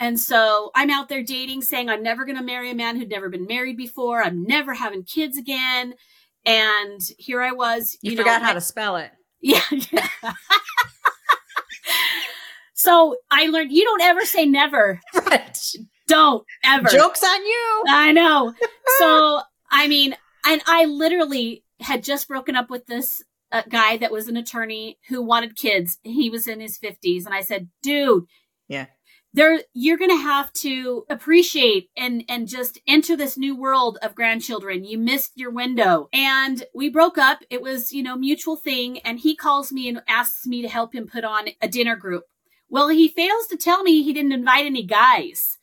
and 0.00 0.18
so 0.18 0.72
i'm 0.74 0.90
out 0.90 1.08
there 1.08 1.22
dating 1.22 1.62
saying 1.62 1.88
i'm 1.88 2.02
never 2.02 2.24
going 2.24 2.36
to 2.36 2.42
marry 2.42 2.70
a 2.70 2.74
man 2.74 2.96
who'd 2.96 3.10
never 3.10 3.28
been 3.28 3.46
married 3.46 3.76
before. 3.76 4.22
I'm 4.22 4.42
never 4.44 4.74
having 4.74 5.04
kids 5.04 5.36
again. 5.38 5.94
And 6.44 7.00
here 7.18 7.40
i 7.42 7.52
was 7.52 7.96
you, 8.02 8.12
you 8.12 8.16
forgot 8.16 8.40
know, 8.40 8.46
how 8.46 8.52
I, 8.52 8.54
to 8.54 8.60
spell 8.60 8.96
it. 8.96 9.12
Yeah, 9.42 9.62
yeah. 9.70 10.06
so 12.74 13.16
i 13.30 13.46
learned 13.46 13.72
you 13.72 13.84
don't 13.84 14.02
ever 14.02 14.24
say 14.24 14.46
never. 14.46 15.00
Right. 15.14 15.58
Don't 16.08 16.44
ever. 16.64 16.88
Jokes 16.88 17.22
on 17.22 17.46
you. 17.46 17.84
I 17.88 18.10
know. 18.10 18.52
So 18.98 19.40
i 19.70 19.86
mean 19.86 20.16
and 20.44 20.60
i 20.66 20.86
literally 20.86 21.62
had 21.80 22.02
just 22.02 22.26
broken 22.26 22.56
up 22.56 22.68
with 22.68 22.86
this 22.86 23.22
a 23.52 23.64
guy 23.68 23.96
that 23.96 24.12
was 24.12 24.28
an 24.28 24.36
attorney 24.36 24.98
who 25.08 25.22
wanted 25.22 25.56
kids. 25.56 25.98
He 26.02 26.30
was 26.30 26.46
in 26.46 26.60
his 26.60 26.78
50s. 26.78 27.24
And 27.26 27.34
I 27.34 27.40
said, 27.40 27.68
dude, 27.82 28.24
yeah. 28.68 28.86
There, 29.32 29.60
you're 29.74 29.96
going 29.96 30.10
to 30.10 30.22
have 30.22 30.52
to 30.54 31.04
appreciate 31.08 31.88
and, 31.96 32.24
and 32.28 32.48
just 32.48 32.80
enter 32.88 33.16
this 33.16 33.38
new 33.38 33.56
world 33.56 33.96
of 34.02 34.16
grandchildren. 34.16 34.84
You 34.84 34.98
missed 34.98 35.32
your 35.36 35.52
window. 35.52 36.08
And 36.12 36.64
we 36.74 36.88
broke 36.88 37.16
up. 37.16 37.44
It 37.48 37.62
was, 37.62 37.92
you 37.92 38.02
know, 38.02 38.16
mutual 38.16 38.56
thing. 38.56 38.98
And 39.00 39.20
he 39.20 39.36
calls 39.36 39.70
me 39.70 39.88
and 39.88 40.02
asks 40.08 40.46
me 40.46 40.62
to 40.62 40.68
help 40.68 40.94
him 40.94 41.06
put 41.06 41.24
on 41.24 41.50
a 41.62 41.68
dinner 41.68 41.94
group. 41.94 42.24
Well, 42.68 42.88
he 42.88 43.08
fails 43.08 43.46
to 43.48 43.56
tell 43.56 43.84
me 43.84 44.02
he 44.02 44.12
didn't 44.12 44.32
invite 44.32 44.66
any 44.66 44.82
guys. 44.82 45.58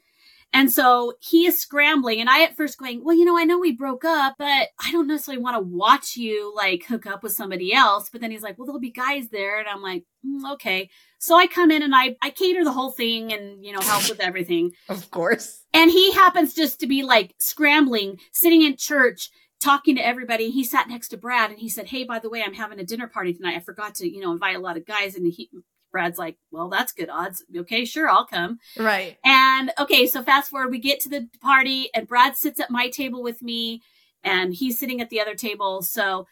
And 0.54 0.72
so 0.72 1.14
he 1.20 1.46
is 1.46 1.60
scrambling. 1.60 2.20
And 2.20 2.30
I 2.30 2.44
at 2.44 2.56
first 2.56 2.78
going, 2.78 3.04
well, 3.04 3.16
you 3.16 3.26
know, 3.26 3.38
I 3.38 3.44
know 3.44 3.60
we 3.60 3.74
broke 3.74 4.06
up, 4.06 4.36
but 4.40 4.70
I 4.80 4.92
don't 4.92 5.08
necessarily 5.08 5.44
want 5.44 5.56
to 5.56 5.62
watch 5.62 6.16
you 6.16 6.54
like 6.56 6.86
hook 6.86 7.06
up 7.06 7.22
with 7.22 7.34
somebody 7.34 7.74
else. 7.74 8.10
But 8.10 8.22
then 8.22 8.32
he's 8.32 8.42
like, 8.42 8.58
well, 8.58 8.66
there'll 8.66 8.80
be 8.80 8.92
guys 8.92 9.30
there. 9.30 9.60
And 9.60 9.68
I'm 9.68 9.82
like, 9.82 10.06
mm, 10.26 10.54
okay. 10.54 10.90
So 11.20 11.36
I 11.36 11.48
come 11.48 11.70
in 11.70 11.84
and 11.84 11.94
I, 11.94 12.16
I 12.22 12.30
cater 12.30 12.64
the 12.64 12.72
whole 12.72 12.92
thing 12.92 13.34
and, 13.34 13.64
you 13.64 13.72
know, 13.74 13.82
help 13.82 14.10
with 14.10 14.20
everything. 14.20 14.72
Of 14.90 15.12
course. 15.12 15.64
And 15.74 15.92
he 15.92 16.14
happens 16.14 16.54
just 16.54 16.80
to 16.80 16.88
be 16.88 17.04
like 17.04 17.36
scrambling, 17.40 18.20
sitting 18.32 18.62
in 18.62 18.78
church, 18.78 19.30
talking 19.60 19.96
to 19.96 20.06
everybody. 20.06 20.50
He 20.50 20.64
sat 20.64 20.88
next 20.88 21.10
to 21.10 21.18
Brad 21.18 21.52
and 21.52 21.60
he 21.60 21.70
said, 21.70 21.88
Hey, 21.88 22.04
by 22.04 22.20
the 22.20 22.30
way, 22.30 22.42
I'm 22.42 22.54
having 22.54 22.80
a 22.80 22.86
dinner 22.86 23.08
party 23.08 23.34
tonight. 23.34 23.58
I 23.58 23.60
forgot 23.60 23.96
to, 23.96 24.10
you 24.10 24.22
know, 24.22 24.32
invite 24.32 24.56
a 24.56 24.60
lot 24.60 24.78
of 24.78 24.86
guys. 24.86 25.16
And 25.16 25.32
he, 25.32 25.50
Brad's 25.92 26.20
like, 26.20 26.38
well, 26.52 26.70
that's 26.70 26.92
good 26.92 27.10
odds. 27.10 27.44
Okay, 27.56 27.86
sure, 27.86 28.10
I'll 28.10 28.26
come. 28.26 28.60
Right. 28.78 29.18
And 29.24 29.72
okay, 29.80 30.08
so 30.08 30.22
fast 30.24 30.50
forward, 30.50 30.72
we 30.72 30.80
get 30.80 31.00
to 31.02 31.10
the 31.10 31.28
party 31.42 31.90
and 31.94 32.08
Brad 32.08 32.36
sits 32.36 32.60
at 32.60 32.72
my 32.72 32.90
table 32.90 33.24
with 33.24 33.42
me 33.42 33.82
and 34.24 34.54
he's 34.54 34.80
sitting 34.80 35.02
at 35.02 35.10
the 35.10 35.22
other 35.22 35.36
table. 35.36 35.82
So 35.82 36.28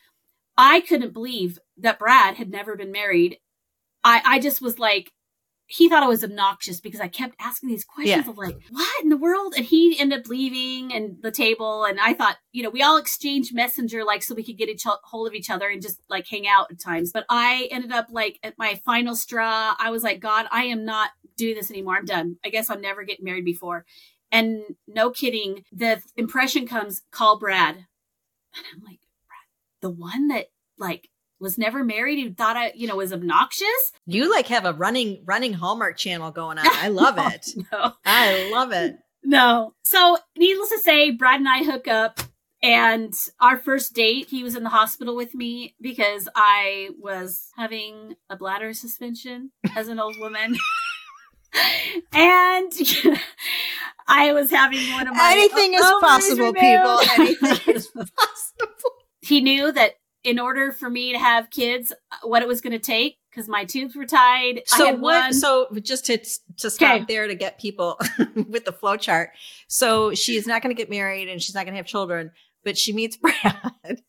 I 0.58 0.82
couldn't 0.82 1.14
believe 1.14 1.60
that 1.78 2.00
Brad 2.00 2.36
had 2.36 2.50
never 2.50 2.76
been 2.76 2.92
married. 2.92 3.38
I, 4.04 4.22
I 4.26 4.40
just 4.40 4.62
was 4.62 4.80
like, 4.80 5.12
he 5.68 5.90
thought 5.90 6.04
I 6.04 6.08
was 6.08 6.24
obnoxious 6.24 6.80
because 6.80 7.02
I 7.02 7.08
kept 7.08 7.36
asking 7.40 7.70
these 7.70 7.84
questions 7.84 8.26
Yeah. 8.26 8.30
of 8.30 8.38
like, 8.38 8.58
what 8.70 9.04
in 9.04 9.10
the 9.10 9.18
world? 9.18 9.56
And 9.58 9.66
he 9.66 10.00
ended 10.00 10.20
up 10.20 10.28
leaving 10.28 10.94
and 10.94 11.18
the 11.22 11.32
table. 11.32 11.86
And 11.86 12.00
I 12.00 12.14
thought, 12.14 12.38
you 12.52 12.62
know, 12.62 12.70
we 12.70 12.84
all 12.84 12.98
exchanged 12.98 13.54
messenger 13.54 14.04
like 14.04 14.22
so 14.22 14.36
we 14.36 14.44
could 14.44 14.58
get 14.58 14.70
each 14.70 14.84
hold 14.86 15.28
of 15.28 15.34
each 15.34 15.50
other 15.50 15.68
and 15.68 15.82
just 15.82 16.00
like 16.10 16.28
hang 16.28 16.48
out 16.48 16.70
at 16.70 16.80
times. 16.80 17.12
But 17.12 17.26
I 17.30 17.68
ended 17.72 17.92
up 17.92 18.08
like 18.12 18.40
at 18.44 18.58
my 18.60 18.80
final 18.86 19.16
straw. 19.16 19.76
I 19.80 19.90
was 19.90 20.04
like, 20.04 20.20
God, 20.20 20.46
I 20.52 20.66
am 20.66 20.86
not 20.86 21.10
doing 21.36 21.56
this 21.56 21.72
anymore. 21.72 21.96
I'm 21.96 22.06
done. 22.06 22.38
I 22.46 22.50
guess 22.50 22.70
I'm 22.70 22.82
never 22.82 23.04
getting 23.04 23.26
married 23.26 23.46
before. 23.46 23.86
And 24.32 24.62
no 24.88 25.10
kidding, 25.10 25.64
the 25.72 26.02
impression 26.16 26.68
comes, 26.68 27.02
call 27.12 27.40
Brad. 27.40 27.76
And 27.76 28.66
I'm 28.74 28.82
like, 28.84 29.00
Brad, 29.28 29.82
the 29.82 29.90
one 29.90 30.28
that 30.28 30.48
like 30.78 31.10
was 31.40 31.58
never 31.58 31.84
married 31.84 32.24
who 32.24 32.34
thought 32.34 32.58
I, 32.58 32.72
you 32.76 32.88
know, 32.88 32.96
was 32.96 33.12
obnoxious. 33.14 33.92
You 34.06 34.30
like 34.32 34.48
have 34.48 34.66
a 34.66 34.74
running 34.74 35.24
running 35.26 35.54
Hallmark 35.54 35.98
channel 35.98 36.32
going 36.32 36.58
on. 36.58 36.66
I 36.68 36.88
love 36.90 37.18
No, 37.18 37.28
it. 37.28 37.50
No. 37.72 37.94
I 38.06 38.50
love 38.52 38.72
it. 38.72 38.98
No. 39.24 39.74
So, 39.84 40.18
needless 40.38 40.70
to 40.70 40.80
say, 40.80 41.12
Brad 41.12 41.40
and 41.40 41.50
I 41.50 41.64
hook 41.64 41.88
up. 41.88 42.20
And 42.64 43.14
our 43.40 43.58
first 43.58 43.94
date, 43.94 44.28
he 44.30 44.44
was 44.44 44.56
in 44.56 44.64
the 44.64 44.70
hospital 44.70 45.16
with 45.16 45.36
me 45.36 45.76
because 45.80 46.28
I 46.36 46.90
was 47.00 47.50
having 47.56 48.16
a 48.30 48.36
bladder 48.36 48.74
suspension 48.74 49.52
as 49.76 49.88
an 49.88 50.00
old 50.00 50.16
woman. 50.20 50.56
and 52.12 52.72
I 54.08 54.34
was 54.34 54.50
having 54.52 54.92
one 54.94 55.08
of 55.08 55.16
my 55.16 55.32
Anything 55.34 55.74
is 55.76 55.82
ovaries 55.82 56.02
possible, 56.02 56.54
people. 56.54 57.00
Anything 57.18 57.76
is 57.76 57.88
possible. 57.88 58.92
he 59.22 59.42
knew 59.42 59.72
that 59.72 59.96
in 60.26 60.40
order 60.40 60.72
for 60.72 60.90
me 60.90 61.12
to 61.14 61.20
have 61.20 61.50
kids, 61.50 61.92
uh, 62.12 62.28
what 62.28 62.42
it 62.42 62.48
was 62.48 62.60
going 62.62 62.74
to 62.74 62.80
take, 62.80 63.18
because 63.30 63.48
my 63.48 63.64
tubes 63.66 63.96
were 63.96 64.06
tied. 64.06 64.62
I 64.74 64.78
So 64.78 64.86
what? 64.94 65.00
one- 65.02 65.34
So 65.34 65.68
just 65.82 66.06
to 66.08 66.18
to 66.58 66.70
stop 66.70 66.96
Okay. 66.96 67.06
there 67.08 67.28
to 67.28 67.36
get 67.36 67.60
people 67.60 68.00
with 68.50 68.66
the 68.66 68.72
flow 68.74 68.98
chart. 68.98 69.30
So 69.68 70.14
she's 70.14 70.48
not 70.48 70.62
going 70.62 70.76
to 70.76 70.80
get 70.80 70.90
married 70.90 71.30
and 71.30 71.42
she's 71.42 71.54
not 71.56 71.66
going 71.66 71.74
to 71.74 71.78
have 71.78 71.86
children, 71.86 72.32
but 72.64 72.78
she 72.78 72.92
meets 72.94 73.18
Brad. 73.22 74.02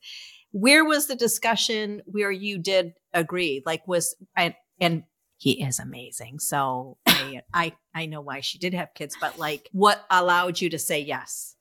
Where 0.52 0.84
was 0.84 1.06
the 1.06 1.16
discussion 1.16 2.02
where 2.06 2.30
you 2.30 2.58
did 2.58 2.94
agree? 3.12 3.62
Like 3.66 3.86
was 3.86 4.14
and 4.36 4.54
and 4.80 5.02
he 5.38 5.62
is 5.62 5.78
amazing. 5.78 6.38
So 6.38 6.96
I 7.06 7.42
I 7.52 7.72
I 7.94 8.06
know 8.06 8.20
why 8.22 8.40
she 8.40 8.58
did 8.58 8.72
have 8.74 8.94
kids, 8.94 9.16
but 9.20 9.38
like 9.38 9.68
what 9.72 10.04
allowed 10.10 10.60
you 10.60 10.70
to 10.70 10.78
say 10.78 11.00
yes? 11.00 11.55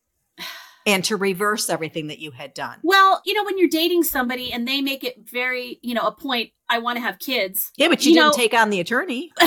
And 0.88 1.04
to 1.06 1.16
reverse 1.16 1.68
everything 1.70 2.08
that 2.08 2.20
you 2.20 2.30
had 2.32 2.54
done. 2.54 2.78
Well, 2.84 3.22
you 3.26 3.34
know, 3.34 3.44
when 3.44 3.58
you're 3.58 3.68
dating 3.70 4.04
somebody 4.04 4.54
and 4.54 4.68
they 4.68 4.82
make 4.82 5.04
it 5.04 5.16
very, 5.32 5.80
you 5.82 5.96
know, 5.96 6.04
a 6.04 6.12
point, 6.12 6.52
I 6.70 6.78
want 6.78 6.98
to 6.98 7.02
have 7.02 7.18
kids. 7.18 7.72
Yeah, 7.76 7.88
but 7.88 8.06
you, 8.06 8.12
You 8.12 8.16
didn't 8.18 8.32
know- 8.34 8.38
take 8.38 8.54
on 8.54 8.70
the 8.70 8.80
attorney. 8.80 9.32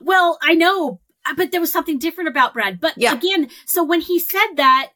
Well, 0.00 0.38
I 0.42 0.54
know, 0.54 1.00
but 1.36 1.52
there 1.52 1.60
was 1.60 1.72
something 1.72 1.98
different 1.98 2.28
about 2.28 2.52
Brad. 2.52 2.80
But 2.80 2.94
Yeah. 2.96 3.14
again, 3.14 3.48
so 3.66 3.82
when 3.84 4.00
he 4.00 4.18
said 4.18 4.54
that, 4.56 4.90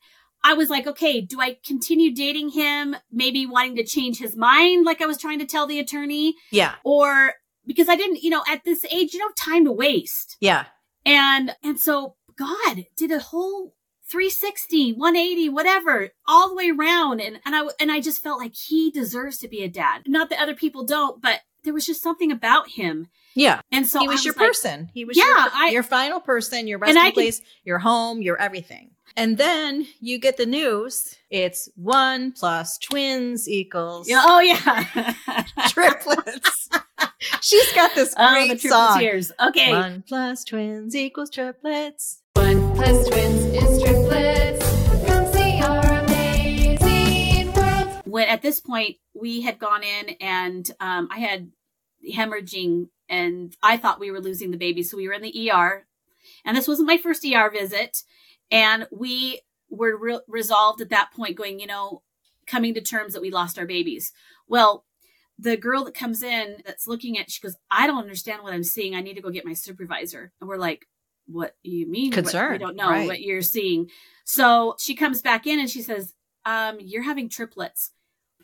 I 0.45 0.55
was 0.55 0.71
like, 0.71 0.87
okay, 0.87 1.21
do 1.21 1.41
I 1.41 1.57
continue 1.67 2.15
dating 2.15 2.51
him? 2.51 2.97
Maybe 3.11 3.47
wanting 3.47 3.77
to 3.77 3.85
change 3.85 4.19
his 4.19 4.37
mind, 4.37 4.85
like 4.85 5.01
I 5.01 5.07
was 5.07 5.19
trying 5.19 5.39
to 5.39 5.47
tell 5.47 5.67
the 5.67 5.79
attorney, 5.79 6.35
Yeah. 6.51 6.75
or 6.85 7.35
because 7.67 7.89
I 7.89 7.97
didn't, 7.97 8.23
you 8.23 8.31
know, 8.31 8.43
at 8.49 8.65
this 8.65 8.85
age, 8.87 9.13
you 9.15 9.19
don't 9.21 9.39
have 9.39 9.53
time 9.53 9.65
to 9.65 9.73
waste. 9.73 10.37
Yeah. 10.41 10.67
And 11.07 11.55
and 11.63 11.79
so 11.81 12.17
God 12.37 12.85
did 12.97 13.11
a 13.11 13.19
whole 13.21 13.75
360, 14.11 14.93
180, 14.95 15.49
whatever, 15.49 16.11
all 16.27 16.49
the 16.49 16.55
way 16.55 16.71
around. 16.71 17.21
And 17.21 17.41
and 17.45 17.55
I 17.55 17.69
and 17.81 17.91
I 17.93 18.01
just 18.01 18.23
felt 18.23 18.41
like 18.41 18.55
he 18.55 18.91
deserves 18.91 19.39
to 19.39 19.49
be 19.49 19.63
a 19.63 19.69
dad. 19.69 20.03
Not 20.07 20.31
that 20.31 20.41
other 20.41 20.55
people 20.55 20.85
don't, 20.85 21.21
but 21.23 21.41
there 21.65 21.75
was 21.75 21.87
just 21.87 22.03
something 22.03 22.31
about 22.33 22.71
him. 22.71 23.09
Yeah. 23.35 23.61
And 23.71 23.87
so 23.87 24.01
he 24.01 24.09
was 24.09 24.21
I 24.21 24.25
your 24.25 24.35
like, 24.35 24.47
person. 24.47 24.91
He 24.95 25.05
was 25.05 25.17
Yeah, 25.17 25.25
your, 25.25 25.49
I- 25.55 25.71
your 25.73 25.83
final 25.83 26.21
person, 26.21 26.67
your 26.67 26.79
resting 26.79 26.99
I 26.99 27.07
can- 27.07 27.13
place, 27.15 27.41
your 27.65 27.79
home, 27.79 28.23
your 28.23 28.41
everything. 28.41 28.91
And 29.17 29.37
then 29.37 29.87
you 30.01 30.19
get 30.19 30.37
the 30.37 30.47
news. 30.47 31.17
It's 31.31 31.69
one 31.75 32.31
plus 32.33 32.79
twins 32.79 33.49
equals 33.49 34.09
Yeah, 34.09 34.23
oh 34.25 34.41
yeah. 34.41 35.15
triplets. 35.69 36.69
She's 37.41 37.73
got 37.73 37.95
this 37.95 38.15
oh, 38.17 38.33
great 38.33 38.63
the 38.63 38.69
song. 38.69 38.99
tears. 38.99 39.33
Okay. 39.49 39.71
One 39.73 40.05
plus 40.07 40.45
twins 40.45 40.95
equals 40.95 41.31
triplets. 41.31 42.23
One 42.35 42.75
plus 42.77 43.09
twins 43.09 43.38
this 48.49 48.61
point 48.61 48.97
we 49.15 49.43
had 49.43 49.59
gone 49.59 49.83
in 49.83 50.17
and 50.21 50.71
um, 50.81 51.09
I 51.11 51.19
had 51.19 51.51
hemorrhaging 52.15 52.89
and 53.09 53.55
I 53.63 53.77
thought 53.77 54.01
we 54.01 54.11
were 54.11 54.21
losing 54.21 54.51
the 54.51 54.57
baby, 54.57 54.83
so 54.83 54.97
we 54.97 55.07
were 55.07 55.15
in 55.15 55.23
the 55.23 55.51
ER. 55.51 55.87
And 56.45 56.57
this 56.57 56.69
wasn't 56.69 56.89
my 56.89 56.99
first 56.99 57.25
ER 57.25 57.51
visit, 57.51 58.03
and 58.51 58.87
we 58.91 59.41
were 59.71 59.97
re- 59.97 60.21
resolved 60.29 60.81
at 60.81 60.91
that 60.91 61.11
point, 61.17 61.37
going, 61.37 61.59
you 61.59 61.67
know, 61.67 62.03
coming 62.47 62.75
to 62.75 62.81
terms 62.81 63.15
that 63.15 63.23
we 63.23 63.31
lost 63.31 63.59
our 63.59 63.67
babies. 63.67 64.13
Well, 64.47 64.85
the 65.39 65.57
girl 65.57 65.85
that 65.85 65.95
comes 65.95 66.23
in 66.23 66.59
that's 66.67 66.87
looking 66.87 67.19
at, 67.19 67.31
she 67.31 67.41
goes, 67.41 67.57
I 67.71 67.87
don't 67.87 68.03
understand 68.03 68.43
what 68.43 68.53
I'm 68.53 68.65
seeing. 68.65 68.95
I 68.95 69.01
need 69.01 69.15
to 69.15 69.23
go 69.23 69.31
get 69.31 69.47
my 69.47 69.55
supervisor. 69.55 70.33
And 70.41 70.49
we're 70.49 70.57
like, 70.57 70.87
what 71.27 71.55
do 71.65 71.71
you 71.71 71.87
mean? 71.87 72.11
What- 72.11 72.15
Concerned, 72.15 72.53
We 72.53 72.59
don't 72.59 72.77
know 72.77 72.91
right. 72.91 73.07
what 73.07 73.23
you're 73.23 73.43
seeing. 73.43 73.89
So 74.25 74.75
she 74.79 74.95
comes 74.95 75.23
back 75.23 75.47
in 75.47 75.61
and 75.61 75.71
she 75.71 75.83
says, 75.83 76.15
um, 76.45 76.79
you're 76.81 77.03
having 77.03 77.29
triplets. 77.29 77.91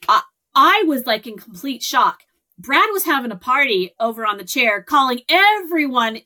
I, 0.09 0.23
I 0.55 0.85
was 0.87 1.07
like 1.07 1.27
in 1.27 1.37
complete 1.37 1.83
shock. 1.83 2.21
Brad 2.59 2.88
was 2.93 3.05
having 3.05 3.33
a 3.33 3.37
party 3.37 3.95
over 3.99 4.25
on 4.27 4.37
the 4.38 4.45
chair, 4.45 4.83
calling 4.83 5.21
everyone 5.29 6.19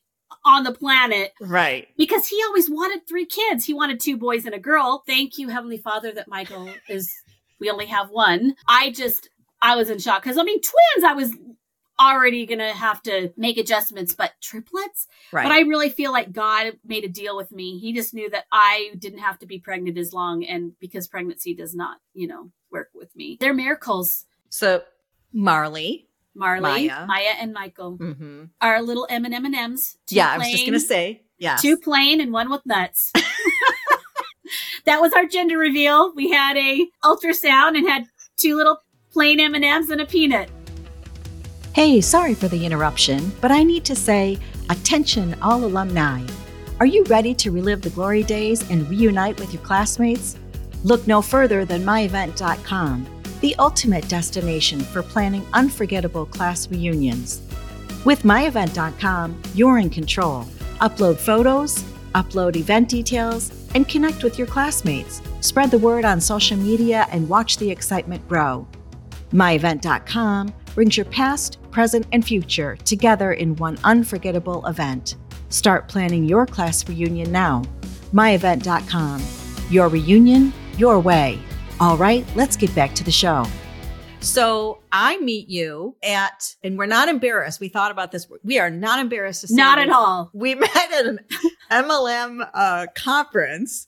on 0.44 0.62
the 0.64 0.72
planet 0.72 1.32
Right. 1.40 1.88
because 1.96 2.28
he 2.28 2.40
always 2.46 2.68
wanted 2.70 3.06
three 3.08 3.26
kids. 3.26 3.64
He 3.64 3.74
wanted 3.74 4.00
two 4.00 4.16
boys 4.16 4.44
and 4.44 4.54
a 4.54 4.58
girl. 4.58 5.02
Thank 5.06 5.38
you, 5.38 5.48
Heavenly 5.48 5.78
Father, 5.78 6.12
that 6.12 6.28
Michael 6.28 6.70
is, 6.88 7.12
we 7.60 7.70
only 7.70 7.86
have 7.86 8.10
one. 8.10 8.54
I 8.66 8.90
just, 8.90 9.30
I 9.62 9.74
was 9.76 9.90
in 9.90 9.98
shock 9.98 10.22
because 10.22 10.38
I 10.38 10.42
mean, 10.42 10.60
twins, 10.60 11.04
I 11.04 11.14
was 11.14 11.32
already 12.00 12.46
going 12.46 12.60
to 12.60 12.72
have 12.72 13.02
to 13.02 13.32
make 13.36 13.58
adjustments, 13.58 14.14
but 14.14 14.32
triplets? 14.40 15.08
Right. 15.32 15.42
But 15.42 15.52
I 15.52 15.60
really 15.62 15.90
feel 15.90 16.12
like 16.12 16.32
God 16.32 16.74
made 16.86 17.04
a 17.04 17.08
deal 17.08 17.36
with 17.36 17.50
me. 17.50 17.78
He 17.78 17.92
just 17.92 18.14
knew 18.14 18.30
that 18.30 18.44
I 18.52 18.90
didn't 18.98 19.18
have 19.18 19.38
to 19.40 19.46
be 19.46 19.58
pregnant 19.58 19.98
as 19.98 20.12
long 20.12 20.44
and 20.44 20.72
because 20.78 21.08
pregnancy 21.08 21.54
does 21.54 21.74
not, 21.74 21.96
you 22.14 22.28
know, 22.28 22.50
work 22.70 22.90
with 22.94 23.14
me. 23.16 23.36
They're 23.40 23.54
miracles. 23.54 24.24
so 24.48 24.82
Marley. 25.32 26.06
Marley, 26.34 26.88
Maya. 26.88 27.06
Maya, 27.06 27.34
and 27.40 27.52
Michael 27.52 27.96
hmm 27.96 28.44
are 28.60 28.80
little 28.80 29.06
M 29.10 29.24
and 29.24 29.34
M 29.34 29.44
and 29.44 29.54
M's. 29.54 29.96
Yeah, 30.08 30.30
I 30.30 30.38
was 30.38 30.50
just 30.50 30.64
gonna 30.64 30.78
say. 30.80 31.22
Yeah. 31.38 31.56
two 31.56 31.76
plain 31.76 32.20
and 32.20 32.32
one 32.32 32.50
with 32.50 32.64
nuts. 32.66 33.12
that 34.84 35.00
was 35.00 35.12
our 35.12 35.26
gender 35.26 35.58
reveal. 35.58 36.12
We 36.14 36.30
had 36.30 36.56
a 36.56 36.86
ultrasound 37.04 37.76
and 37.76 37.88
had 37.88 38.06
two 38.36 38.56
little 38.56 38.78
plain 39.10 39.40
M 39.40 39.54
and 39.54 39.64
M's 39.64 39.90
and 39.90 40.00
a 40.00 40.06
peanut. 40.06 40.50
Hey, 41.74 42.00
sorry 42.00 42.34
for 42.34 42.48
the 42.48 42.64
interruption, 42.66 43.32
but 43.40 43.52
I 43.52 43.62
need 43.62 43.84
to 43.84 43.94
say, 43.94 44.38
attention 44.70 45.36
all 45.42 45.64
alumni. 45.64 46.26
Are 46.80 46.86
you 46.86 47.04
ready 47.04 47.34
to 47.34 47.50
relive 47.50 47.82
the 47.82 47.90
glory 47.90 48.22
days 48.22 48.68
and 48.70 48.88
reunite 48.88 49.38
with 49.38 49.52
your 49.52 49.62
classmates? 49.62 50.36
Look 50.84 51.06
no 51.06 51.22
further 51.22 51.64
than 51.64 51.82
myevent.com, 51.82 53.06
the 53.40 53.54
ultimate 53.58 54.08
destination 54.08 54.80
for 54.80 55.02
planning 55.02 55.44
unforgettable 55.52 56.26
class 56.26 56.68
reunions. 56.68 57.42
With 58.04 58.22
myevent.com, 58.22 59.42
you're 59.54 59.78
in 59.78 59.90
control. 59.90 60.44
Upload 60.80 61.16
photos, 61.16 61.82
upload 62.14 62.56
event 62.56 62.88
details, 62.88 63.50
and 63.74 63.88
connect 63.88 64.22
with 64.22 64.38
your 64.38 64.46
classmates. 64.46 65.20
Spread 65.40 65.70
the 65.70 65.78
word 65.78 66.04
on 66.04 66.20
social 66.20 66.56
media 66.56 67.06
and 67.10 67.28
watch 67.28 67.58
the 67.58 67.70
excitement 67.70 68.26
grow. 68.28 68.66
MyEvent.com 69.32 70.54
brings 70.74 70.96
your 70.96 71.06
past, 71.06 71.58
present, 71.70 72.06
and 72.12 72.24
future 72.24 72.76
together 72.84 73.32
in 73.32 73.56
one 73.56 73.78
unforgettable 73.84 74.64
event. 74.66 75.16
Start 75.48 75.88
planning 75.88 76.24
your 76.24 76.46
class 76.46 76.88
reunion 76.88 77.30
now. 77.30 77.62
myevent.com. 78.12 79.22
Your 79.70 79.88
reunion, 79.88 80.52
your 80.78 81.00
way. 81.00 81.38
All 81.80 81.96
right, 81.96 82.26
let's 82.34 82.56
get 82.56 82.74
back 82.74 82.94
to 82.94 83.04
the 83.04 83.10
show. 83.10 83.46
So 84.20 84.80
I 84.90 85.18
meet 85.18 85.48
you 85.48 85.96
at, 86.02 86.54
and 86.62 86.76
we're 86.76 86.86
not 86.86 87.08
embarrassed. 87.08 87.60
We 87.60 87.68
thought 87.68 87.90
about 87.90 88.10
this. 88.10 88.26
We 88.42 88.58
are 88.58 88.70
not 88.70 88.98
embarrassed 88.98 89.42
to 89.42 89.48
say 89.48 89.54
Not 89.54 89.78
at 89.78 89.90
all. 89.90 90.30
We 90.32 90.54
met 90.56 90.92
at 90.92 91.06
an 91.06 91.20
MLM 91.70 92.48
uh, 92.52 92.86
conference, 92.94 93.86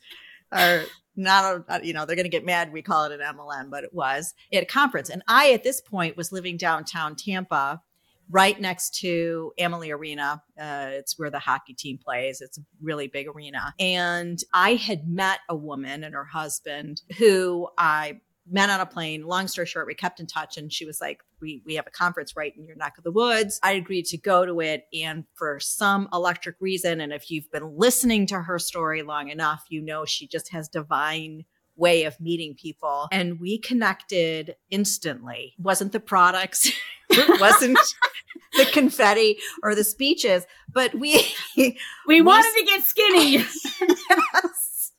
or 0.53 0.85
not, 1.17 1.65
a, 1.69 1.85
you 1.85 1.93
know, 1.93 2.07
they're 2.07 2.17
going 2.17 2.25
to 2.25 2.31
get 2.31 2.47
mad. 2.47 2.73
We 2.73 2.83
call 2.83 3.05
it 3.05 3.13
an 3.13 3.21
MLM, 3.21 3.71
but 3.71 3.83
it 3.83 3.93
was 3.93 4.35
at 4.53 4.63
a 4.63 4.67
conference. 4.67 5.11
And 5.11 5.23
I, 5.27 5.53
at 5.53 5.65
this 5.65 5.81
point, 5.81 6.17
was 6.17 6.31
living 6.31 6.57
downtown 6.57 7.17
Tampa, 7.17 7.83
right 8.31 8.61
next 8.61 8.95
to 9.01 9.53
Amalie 9.59 9.91
Arena. 9.91 10.43
Uh, 10.59 10.89
it's 10.93 11.19
where 11.19 11.31
the 11.31 11.39
hockey 11.39 11.75
team 11.75 11.99
plays. 11.99 12.41
It's 12.41 12.59
a 12.59 12.63
really 12.81 13.09
big 13.09 13.27
arena. 13.29 13.75
And 13.79 14.39
I 14.55 14.75
had 14.75 15.09
met 15.09 15.41
a 15.49 15.57
woman 15.57 16.05
and 16.05 16.15
her 16.15 16.25
husband 16.25 17.03
who 17.19 17.69
I 17.77 18.21
met 18.51 18.71
on 18.71 18.81
a 18.81 18.87
plane. 18.87 19.27
Long 19.27 19.49
story 19.49 19.67
short, 19.67 19.87
we 19.87 19.95
kept 19.95 20.21
in 20.21 20.27
touch 20.27 20.57
and 20.57 20.73
she 20.73 20.85
was 20.85 21.01
like, 21.01 21.21
we, 21.41 21.63
we 21.65 21.75
have 21.77 21.87
a 21.87 21.91
conference 21.91 22.37
right 22.37 22.53
in 22.57 22.67
your 22.67 22.77
neck 22.77 22.95
of 22.99 23.05
the 23.05 23.13
woods. 23.13 23.61
I 23.63 23.73
agreed 23.73 24.07
to 24.07 24.19
go 24.19 24.45
to 24.45 24.61
it. 24.61 24.85
And 24.93 25.25
for 25.35 25.61
some 25.61 26.09
electric 26.13 26.57
reason, 26.61 27.01
and 27.01 27.13
if 27.13 27.31
you've 27.31 27.51
been 27.51 27.77
listening 27.77 28.27
to 28.29 28.41
her 28.41 28.59
story 28.59 29.03
long 29.03 29.29
enough, 29.29 29.65
you 29.69 29.81
know 29.81 30.05
she 30.05 30.27
just 30.27 30.53
has 30.53 30.69
divine 30.69 31.45
way 31.81 32.05
of 32.05 32.21
meeting 32.21 32.55
people. 32.55 33.09
And 33.11 33.41
we 33.41 33.59
connected 33.59 34.55
instantly. 34.71 35.55
Wasn't 35.59 35.93
the 35.93 35.99
products, 36.01 36.71
it 37.09 37.41
wasn't 37.41 37.79
the 38.57 38.67
confetti 38.67 39.39
or 39.63 39.75
the 39.75 39.85
speeches, 39.85 40.47
but 40.73 40.95
we 40.95 41.27
We, 41.57 41.79
We 42.07 42.21
wanted 42.21 42.53
to 42.59 42.65
get 42.65 42.85
skinny. 42.85 43.33
yes. 44.25 44.93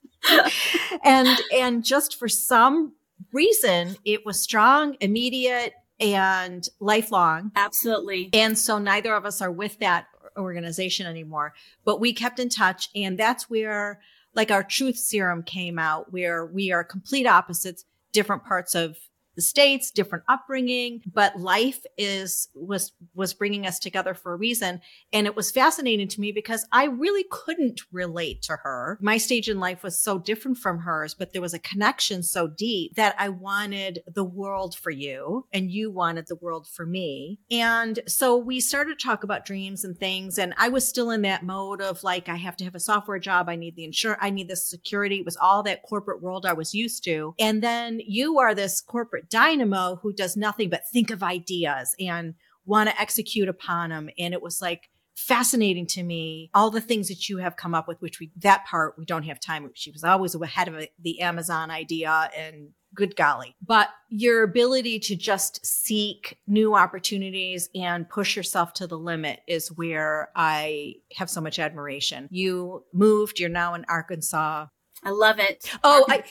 and 1.03 1.29
and 1.53 1.83
just 1.85 2.17
for 2.17 2.27
some 2.27 2.93
reason 3.33 3.95
it 4.05 4.25
was 4.25 4.39
strong 4.41 4.95
immediate 4.99 5.73
and 5.99 6.67
lifelong 6.79 7.51
Absolutely. 7.55 8.29
and 8.33 8.57
so 8.57 8.77
neither 8.77 9.15
of 9.15 9.25
us 9.25 9.41
are 9.41 9.51
with 9.51 9.79
that 9.79 10.05
organization 10.37 11.07
anymore 11.07 11.53
but 11.85 11.99
we 11.99 12.13
kept 12.13 12.39
in 12.39 12.49
touch 12.49 12.89
and 12.95 13.17
that's 13.17 13.49
where 13.49 13.99
like 14.35 14.51
our 14.51 14.63
truth 14.63 14.97
serum 14.97 15.43
came 15.43 15.77
out 15.77 16.11
where 16.11 16.45
we 16.45 16.71
are 16.71 16.83
complete 16.83 17.25
opposites 17.25 17.85
different 18.13 18.43
parts 18.43 18.75
of 18.75 18.97
the 19.41 19.45
states 19.45 19.89
different 19.89 20.23
upbringing 20.29 21.01
but 21.11 21.39
life 21.39 21.83
is 21.97 22.47
was 22.53 22.91
was 23.15 23.33
bringing 23.33 23.65
us 23.65 23.79
together 23.79 24.13
for 24.13 24.33
a 24.33 24.37
reason. 24.37 24.79
And 25.11 25.25
it 25.25 25.35
was 25.35 25.49
fascinating 25.49 26.07
to 26.09 26.21
me 26.21 26.31
because 26.31 26.67
i 26.71 26.85
really 26.85 27.25
couldn't 27.31 27.81
relate 27.91 28.43
to 28.43 28.57
her. 28.63 28.99
My 29.01 29.17
stage 29.17 29.49
in 29.49 29.59
life 29.59 29.81
was 29.81 29.99
so 29.99 30.19
different 30.19 30.59
from 30.59 30.79
hers 30.79 31.15
but 31.15 31.33
there 31.33 31.41
was 31.41 31.55
a 31.55 31.59
connection 31.59 32.21
so 32.21 32.47
deep 32.47 32.93
that 32.95 33.15
i 33.17 33.29
wanted 33.29 34.03
the 34.05 34.23
world 34.23 34.75
for 34.75 34.91
you 34.91 35.47
and 35.51 35.71
you 35.71 35.89
wanted 35.89 36.27
the 36.27 36.35
world 36.35 36.67
for 36.67 36.85
me. 36.85 37.39
And 37.49 37.99
so 38.07 38.37
we 38.37 38.59
started 38.59 38.99
to 38.99 39.03
talk 39.03 39.23
about 39.23 39.45
dreams 39.45 39.83
and 39.83 39.97
things 39.97 40.37
and 40.37 40.53
i 40.59 40.69
was 40.69 40.87
still 40.87 41.09
in 41.09 41.23
that 41.23 41.43
mode 41.43 41.81
of 41.81 42.03
like 42.03 42.29
i 42.29 42.35
have 42.35 42.55
to 42.57 42.63
have 42.63 42.75
a 42.75 42.79
software 42.79 43.17
job 43.17 43.49
i 43.49 43.55
need 43.55 43.75
the 43.75 43.85
insurance 43.85 44.19
i 44.21 44.29
need 44.29 44.49
the 44.49 44.55
security. 44.55 45.17
It 45.17 45.25
was 45.25 45.37
all 45.37 45.63
that 45.63 45.81
corporate 45.81 46.21
world 46.21 46.45
i 46.45 46.53
was 46.53 46.75
used 46.75 47.03
to. 47.05 47.33
And 47.39 47.63
then 47.63 47.99
you 48.05 48.37
are 48.37 48.53
this 48.53 48.81
corporate 48.81 49.29
dynamo 49.31 49.99
who 50.01 50.13
does 50.13 50.37
nothing 50.37 50.69
but 50.69 50.87
think 50.91 51.09
of 51.09 51.23
ideas 51.23 51.95
and 51.99 52.35
want 52.65 52.89
to 52.89 53.01
execute 53.01 53.49
upon 53.49 53.89
them 53.89 54.09
and 54.19 54.33
it 54.33 54.41
was 54.41 54.61
like 54.61 54.89
fascinating 55.15 55.85
to 55.85 56.03
me 56.03 56.49
all 56.53 56.69
the 56.69 56.81
things 56.81 57.07
that 57.07 57.27
you 57.27 57.37
have 57.37 57.55
come 57.55 57.73
up 57.73 57.87
with 57.87 58.01
which 58.01 58.19
we 58.19 58.31
that 58.37 58.65
part 58.65 58.95
we 58.97 59.05
don't 59.05 59.23
have 59.23 59.39
time 59.39 59.69
she 59.73 59.91
was 59.91 60.03
always 60.03 60.35
ahead 60.35 60.67
of 60.67 60.85
the 61.01 61.21
amazon 61.21 61.71
idea 61.71 62.29
and 62.37 62.69
good 62.93 63.15
golly. 63.15 63.55
But 63.65 63.89
your 64.09 64.43
ability 64.43 64.99
to 64.99 65.15
just 65.15 65.65
seek 65.65 66.37
new 66.47 66.75
opportunities 66.75 67.69
and 67.73 68.09
push 68.09 68.35
yourself 68.35 68.73
to 68.73 68.87
the 68.87 68.97
limit 68.97 69.41
is 69.47 69.71
where 69.71 70.29
i 70.35 70.95
have 71.15 71.29
so 71.29 71.41
much 71.41 71.59
admiration. 71.59 72.27
You 72.31 72.83
moved 72.93 73.39
you're 73.39 73.49
now 73.49 73.73
in 73.73 73.85
arkansas 73.87 74.67
I 75.03 75.09
love 75.09 75.39
it. 75.39 75.69
Oh, 75.83 76.03
um, 76.03 76.05
I, 76.09 76.23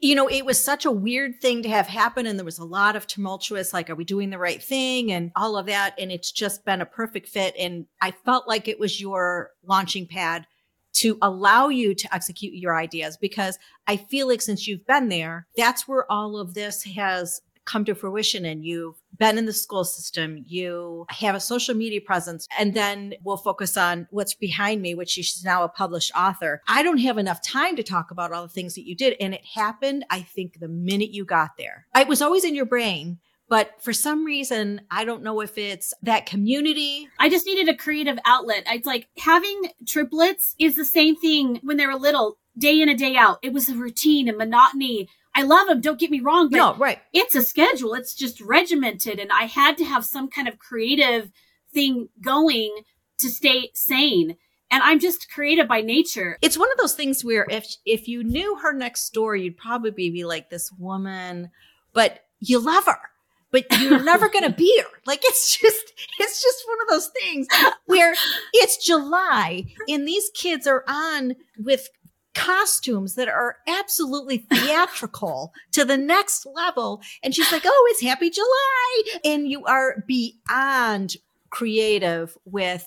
you 0.00 0.14
know, 0.14 0.28
it 0.28 0.44
was 0.44 0.62
such 0.62 0.84
a 0.84 0.90
weird 0.90 1.40
thing 1.40 1.62
to 1.62 1.68
have 1.68 1.86
happen. 1.86 2.26
And 2.26 2.38
there 2.38 2.44
was 2.44 2.58
a 2.58 2.64
lot 2.64 2.96
of 2.96 3.06
tumultuous, 3.06 3.72
like, 3.72 3.88
are 3.88 3.94
we 3.94 4.04
doing 4.04 4.30
the 4.30 4.38
right 4.38 4.62
thing? 4.62 5.12
And 5.12 5.30
all 5.36 5.56
of 5.56 5.66
that. 5.66 5.94
And 5.98 6.10
it's 6.10 6.32
just 6.32 6.64
been 6.64 6.80
a 6.80 6.86
perfect 6.86 7.28
fit. 7.28 7.54
And 7.56 7.86
I 8.00 8.10
felt 8.10 8.48
like 8.48 8.66
it 8.66 8.80
was 8.80 9.00
your 9.00 9.50
launching 9.64 10.06
pad 10.06 10.46
to 10.94 11.18
allow 11.20 11.68
you 11.68 11.94
to 11.94 12.14
execute 12.14 12.54
your 12.54 12.74
ideas 12.74 13.16
because 13.16 13.58
I 13.86 13.96
feel 13.96 14.26
like 14.26 14.40
since 14.40 14.66
you've 14.66 14.86
been 14.86 15.08
there, 15.08 15.46
that's 15.56 15.86
where 15.86 16.10
all 16.10 16.38
of 16.38 16.54
this 16.54 16.84
has 16.84 17.40
come 17.66 17.84
to 17.84 17.94
fruition 17.94 18.44
and 18.44 18.64
you've 18.64 18.96
been 19.18 19.38
in 19.38 19.44
the 19.44 19.52
school 19.52 19.84
system, 19.84 20.44
you 20.46 21.04
have 21.10 21.34
a 21.34 21.40
social 21.40 21.74
media 21.74 22.00
presence, 22.00 22.46
and 22.58 22.74
then 22.74 23.14
we'll 23.22 23.36
focus 23.36 23.76
on 23.76 24.06
what's 24.10 24.34
behind 24.34 24.80
me, 24.80 24.94
which 24.94 25.10
she's 25.10 25.44
now 25.44 25.62
a 25.64 25.68
published 25.68 26.12
author. 26.16 26.62
I 26.68 26.82
don't 26.82 26.98
have 26.98 27.18
enough 27.18 27.42
time 27.42 27.76
to 27.76 27.82
talk 27.82 28.10
about 28.10 28.32
all 28.32 28.42
the 28.42 28.48
things 28.48 28.74
that 28.74 28.86
you 28.86 28.94
did. 28.94 29.16
And 29.20 29.34
it 29.34 29.44
happened, 29.44 30.04
I 30.10 30.22
think, 30.22 30.60
the 30.60 30.68
minute 30.68 31.10
you 31.10 31.24
got 31.24 31.56
there. 31.58 31.86
It 31.94 32.08
was 32.08 32.22
always 32.22 32.44
in 32.44 32.54
your 32.54 32.66
brain. 32.66 33.18
But 33.48 33.80
for 33.80 33.92
some 33.92 34.24
reason, 34.24 34.80
I 34.90 35.04
don't 35.04 35.22
know 35.22 35.40
if 35.40 35.56
it's 35.56 35.94
that 36.02 36.26
community. 36.26 37.08
I 37.20 37.28
just 37.28 37.46
needed 37.46 37.68
a 37.68 37.76
creative 37.76 38.18
outlet. 38.26 38.64
It's 38.66 38.86
like 38.86 39.06
having 39.18 39.70
triplets 39.86 40.56
is 40.58 40.74
the 40.74 40.84
same 40.84 41.14
thing 41.14 41.60
when 41.62 41.76
they 41.76 41.86
were 41.86 41.94
little, 41.94 42.38
day 42.58 42.80
in 42.80 42.88
and 42.88 42.98
day 42.98 43.16
out. 43.16 43.38
It 43.42 43.52
was 43.52 43.68
a 43.68 43.74
routine 43.74 44.28
and 44.28 44.38
monotony. 44.38 45.08
I 45.34 45.42
love 45.42 45.68
them, 45.68 45.80
don't 45.80 46.00
get 46.00 46.10
me 46.10 46.20
wrong, 46.20 46.48
but 46.48 46.56
no, 46.56 46.74
right. 46.76 46.98
it's 47.12 47.34
a 47.34 47.42
schedule. 47.42 47.92
It's 47.94 48.14
just 48.14 48.40
regimented. 48.40 49.18
And 49.18 49.30
I 49.30 49.42
had 49.42 49.76
to 49.78 49.84
have 49.84 50.04
some 50.04 50.28
kind 50.28 50.48
of 50.48 50.58
creative 50.58 51.30
thing 51.74 52.08
going 52.22 52.74
to 53.18 53.28
stay 53.28 53.70
sane. 53.74 54.36
And 54.70 54.82
I'm 54.82 54.98
just 54.98 55.30
creative 55.30 55.68
by 55.68 55.82
nature. 55.82 56.38
It's 56.42 56.58
one 56.58 56.72
of 56.72 56.78
those 56.78 56.94
things 56.94 57.24
where 57.24 57.46
if 57.50 57.66
if 57.84 58.08
you 58.08 58.24
knew 58.24 58.56
her 58.56 58.72
next 58.72 59.10
door, 59.10 59.36
you'd 59.36 59.56
probably 59.56 60.10
be 60.10 60.24
like 60.24 60.50
this 60.50 60.72
woman, 60.72 61.50
but 61.92 62.20
you 62.40 62.58
love 62.58 62.86
her. 62.86 62.98
But 63.52 63.66
you're 63.78 64.02
never 64.02 64.28
gonna 64.28 64.52
be 64.52 64.80
her. 64.80 64.88
Like 65.06 65.20
it's 65.22 65.56
just 65.56 65.92
it's 66.18 66.42
just 66.42 66.64
one 66.66 66.78
of 66.82 66.88
those 66.88 67.10
things 67.22 67.46
where 67.86 68.14
it's 68.54 68.84
July 68.84 69.66
and 69.88 70.08
these 70.08 70.30
kids 70.34 70.66
are 70.66 70.82
on 70.88 71.36
with 71.58 71.88
costumes 72.36 73.14
that 73.16 73.28
are 73.28 73.56
absolutely 73.66 74.38
theatrical 74.38 75.52
to 75.72 75.84
the 75.84 75.96
next 75.96 76.46
level. 76.46 77.00
And 77.22 77.34
she's 77.34 77.50
like, 77.50 77.62
Oh, 77.64 77.88
it's 77.90 78.02
happy 78.02 78.30
July. 78.30 79.02
And 79.24 79.48
you 79.48 79.64
are 79.64 80.04
beyond 80.06 81.16
creative 81.50 82.36
with 82.44 82.86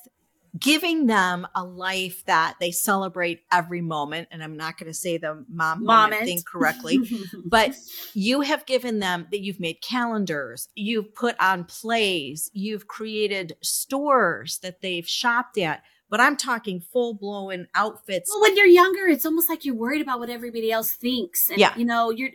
giving 0.58 1.06
them 1.06 1.48
a 1.56 1.64
life 1.64 2.26
that 2.26 2.56
they 2.60 2.72
celebrate 2.72 3.42
every 3.52 3.82
moment. 3.82 4.28
And 4.32 4.44
I'm 4.44 4.58
not 4.58 4.78
going 4.78 4.88
to 4.88 4.94
say 4.98 5.18
the 5.18 5.46
mom 5.50 5.84
moment 5.84 6.12
Moment. 6.12 6.26
thing 6.26 6.42
correctly, 6.46 7.00
but 7.46 7.76
you 8.14 8.42
have 8.42 8.66
given 8.66 9.00
them 9.00 9.28
that 9.32 9.42
you've 9.42 9.60
made 9.60 9.82
calendars, 9.82 10.68
you've 10.76 11.14
put 11.14 11.36
on 11.40 11.66
plays, 11.66 12.50
you've 12.54 12.88
created 12.88 13.58
stores 13.62 14.60
that 14.60 14.82
they've 14.82 15.08
shopped 15.08 15.58
at. 15.58 15.84
But 16.10 16.20
I'm 16.20 16.36
talking 16.38 16.80
full 16.80 17.14
blown 17.14 17.68
outfits. 17.76 18.32
Well, 18.34 18.42
when 18.42 18.58
you're 18.58 18.66
younger, 18.66 19.08
it's 19.08 19.26
almost 19.26 19.50
like 19.50 19.64
you're 19.66 19.76
worried 19.76 20.02
about 20.02 20.20
what 20.20 20.30
everybody 20.30 20.72
else 20.72 20.92
thinks. 20.92 21.50
And, 21.50 21.60
Yeah. 21.60 21.78
you 21.78 21.86
know, 21.86 22.10
you're, 22.10 22.32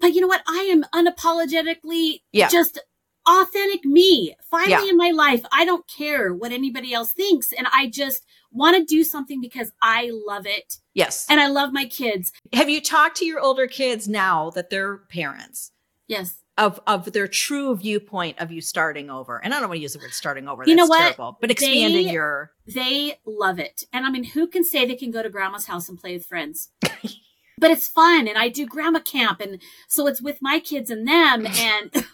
but 0.00 0.14
you 0.14 0.20
know 0.20 0.26
what? 0.26 0.42
I 0.46 0.68
am 0.70 0.84
unapologetically 0.94 2.22
Yeah. 2.32 2.48
just 2.48 2.78
authentic 3.26 3.84
me. 3.84 4.34
Finally 4.50 4.70
Yeah. 4.86 4.90
in 4.90 4.96
my 4.96 5.10
life, 5.10 5.44
I 5.52 5.64
don't 5.64 5.86
care 5.88 6.32
what 6.34 6.52
anybody 6.52 6.92
else 6.94 7.12
thinks. 7.12 7.52
And 7.52 7.66
I 7.72 7.86
just 7.88 8.24
want 8.50 8.76
to 8.76 8.84
do 8.84 9.04
something 9.04 9.40
because 9.40 9.72
I 9.82 10.10
love 10.26 10.46
it. 10.46 10.78
Yes. 10.94 11.26
And 11.28 11.38
I 11.40 11.46
love 11.48 11.72
my 11.72 11.84
kids. 11.84 12.32
have 12.54 12.70
you 12.70 12.80
talked 12.80 13.16
to 13.18 13.26
your 13.26 13.40
older 13.40 13.66
kids 13.66 14.08
now 14.08 14.50
that 14.50 14.70
they're 14.70 14.96
parents? 14.96 15.72
Yes. 16.06 16.42
Of, 16.58 16.80
of 16.88 17.12
their 17.12 17.28
true 17.28 17.76
viewpoint 17.76 18.38
of 18.40 18.50
you 18.50 18.60
starting 18.60 19.10
over. 19.10 19.38
And 19.42 19.54
I 19.54 19.60
don't 19.60 19.68
want 19.68 19.78
to 19.78 19.82
use 19.82 19.92
the 19.92 20.00
word 20.00 20.12
starting 20.12 20.48
over. 20.48 20.64
You 20.66 20.74
know 20.74 20.86
what? 20.86 20.98
terrible. 20.98 21.38
But 21.40 21.50
expanding 21.52 22.06
They- 22.08 22.12
your 22.12 22.50
They 22.66 23.20
love 23.24 23.58
it. 23.60 23.84
And 23.92 24.04
I 24.04 24.10
mean, 24.10 24.24
who 24.24 24.46
can 24.48 24.64
say 24.64 24.84
they 24.84 24.96
can 24.96 25.12
go 25.12 25.22
to 25.22 25.30
grandma's 25.30 25.66
house 25.66 25.88
and 25.88 25.96
play 25.96 26.14
with 26.14 26.26
friends? 26.26 26.70
but 26.82 27.70
it's 27.70 27.86
fun. 27.86 28.26
And 28.26 28.36
I 28.36 28.48
do 28.48 28.66
grandma 28.66 28.98
camp. 28.98 29.40
And 29.40 29.62
so 29.88 30.06
it's 30.08 30.20
with 30.20 30.38
my 30.42 30.58
kids 30.58 30.90
and 30.90 31.06
them. 31.06 31.46
And 31.46 31.92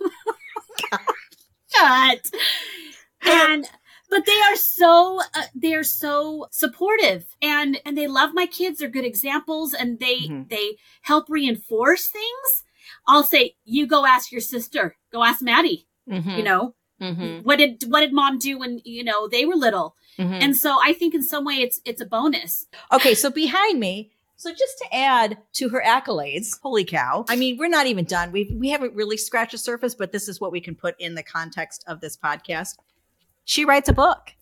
Shut. 1.75 2.31
And 3.23 3.69
but 4.11 4.27
they 4.27 4.41
are 4.43 4.57
so 4.57 5.21
uh, 5.35 5.43
they 5.55 5.75
are 5.75 5.83
so 5.83 6.47
supportive 6.51 7.25
and 7.43 7.81
and 7.85 7.97
they 7.99 8.07
love 8.07 8.31
my 8.35 8.47
kids 8.47 8.79
they're 8.79 8.89
good 8.89 9.05
examples 9.05 9.73
and 9.73 9.99
they 9.99 10.21
Mhm. 10.29 10.49
they 10.51 10.77
help 11.03 11.25
reinforce 11.29 12.07
things 12.07 12.64
i'll 13.07 13.23
say 13.23 13.55
you 13.65 13.87
go 13.87 14.07
ask 14.07 14.31
your 14.33 14.41
sister 14.41 14.97
go 15.13 15.23
ask 15.25 15.43
maddie 15.43 15.87
Mhm, 16.09 16.37
you 16.37 16.43
know 16.43 16.75
mhm, 17.01 17.43
what 17.45 17.57
did 17.57 17.83
what 17.89 18.01
did 18.01 18.13
mom 18.13 18.39
do 18.39 18.59
when 18.59 18.81
you 18.85 19.03
know 19.03 19.27
they 19.29 19.45
were 19.47 19.55
little 19.57 19.97
mhm. 20.19 20.39
and 20.43 20.57
so 20.57 20.79
i 20.83 20.93
think 20.93 21.15
in 21.15 21.23
some 21.23 21.45
way 21.45 21.55
it's 21.55 21.81
it's 21.85 22.01
a 22.01 22.07
bonus 22.07 22.67
Okay, 22.93 23.15
so 23.15 23.31
behind 23.31 23.81
me, 23.81 24.11
So 24.37 24.51
just 24.51 24.77
to 24.83 24.95
add 24.95 25.39
to 25.55 25.69
her 25.71 25.83
accolades, 25.87 26.61
holy 26.61 26.85
cow. 26.85 27.25
I 27.29 27.37
mean, 27.37 27.57
we're 27.57 27.69
not 27.69 27.87
even 27.87 28.05
done. 28.05 28.31
We 28.33 28.55
we 28.55 28.69
haven't 28.69 28.95
really 28.95 29.17
scratched 29.17 29.53
the 29.53 29.59
surface, 29.59 29.95
but 29.95 30.13
this 30.13 30.29
is 30.29 30.41
what 30.41 30.53
we 30.53 30.61
can 30.61 30.75
put 30.75 30.95
in 31.01 31.15
the 31.15 31.23
context 31.23 31.85
of 31.87 32.01
this 32.01 32.17
podcast. 32.17 32.77
She 33.45 33.65
writes 33.65 33.89
a 33.89 33.93
book. 33.93 34.35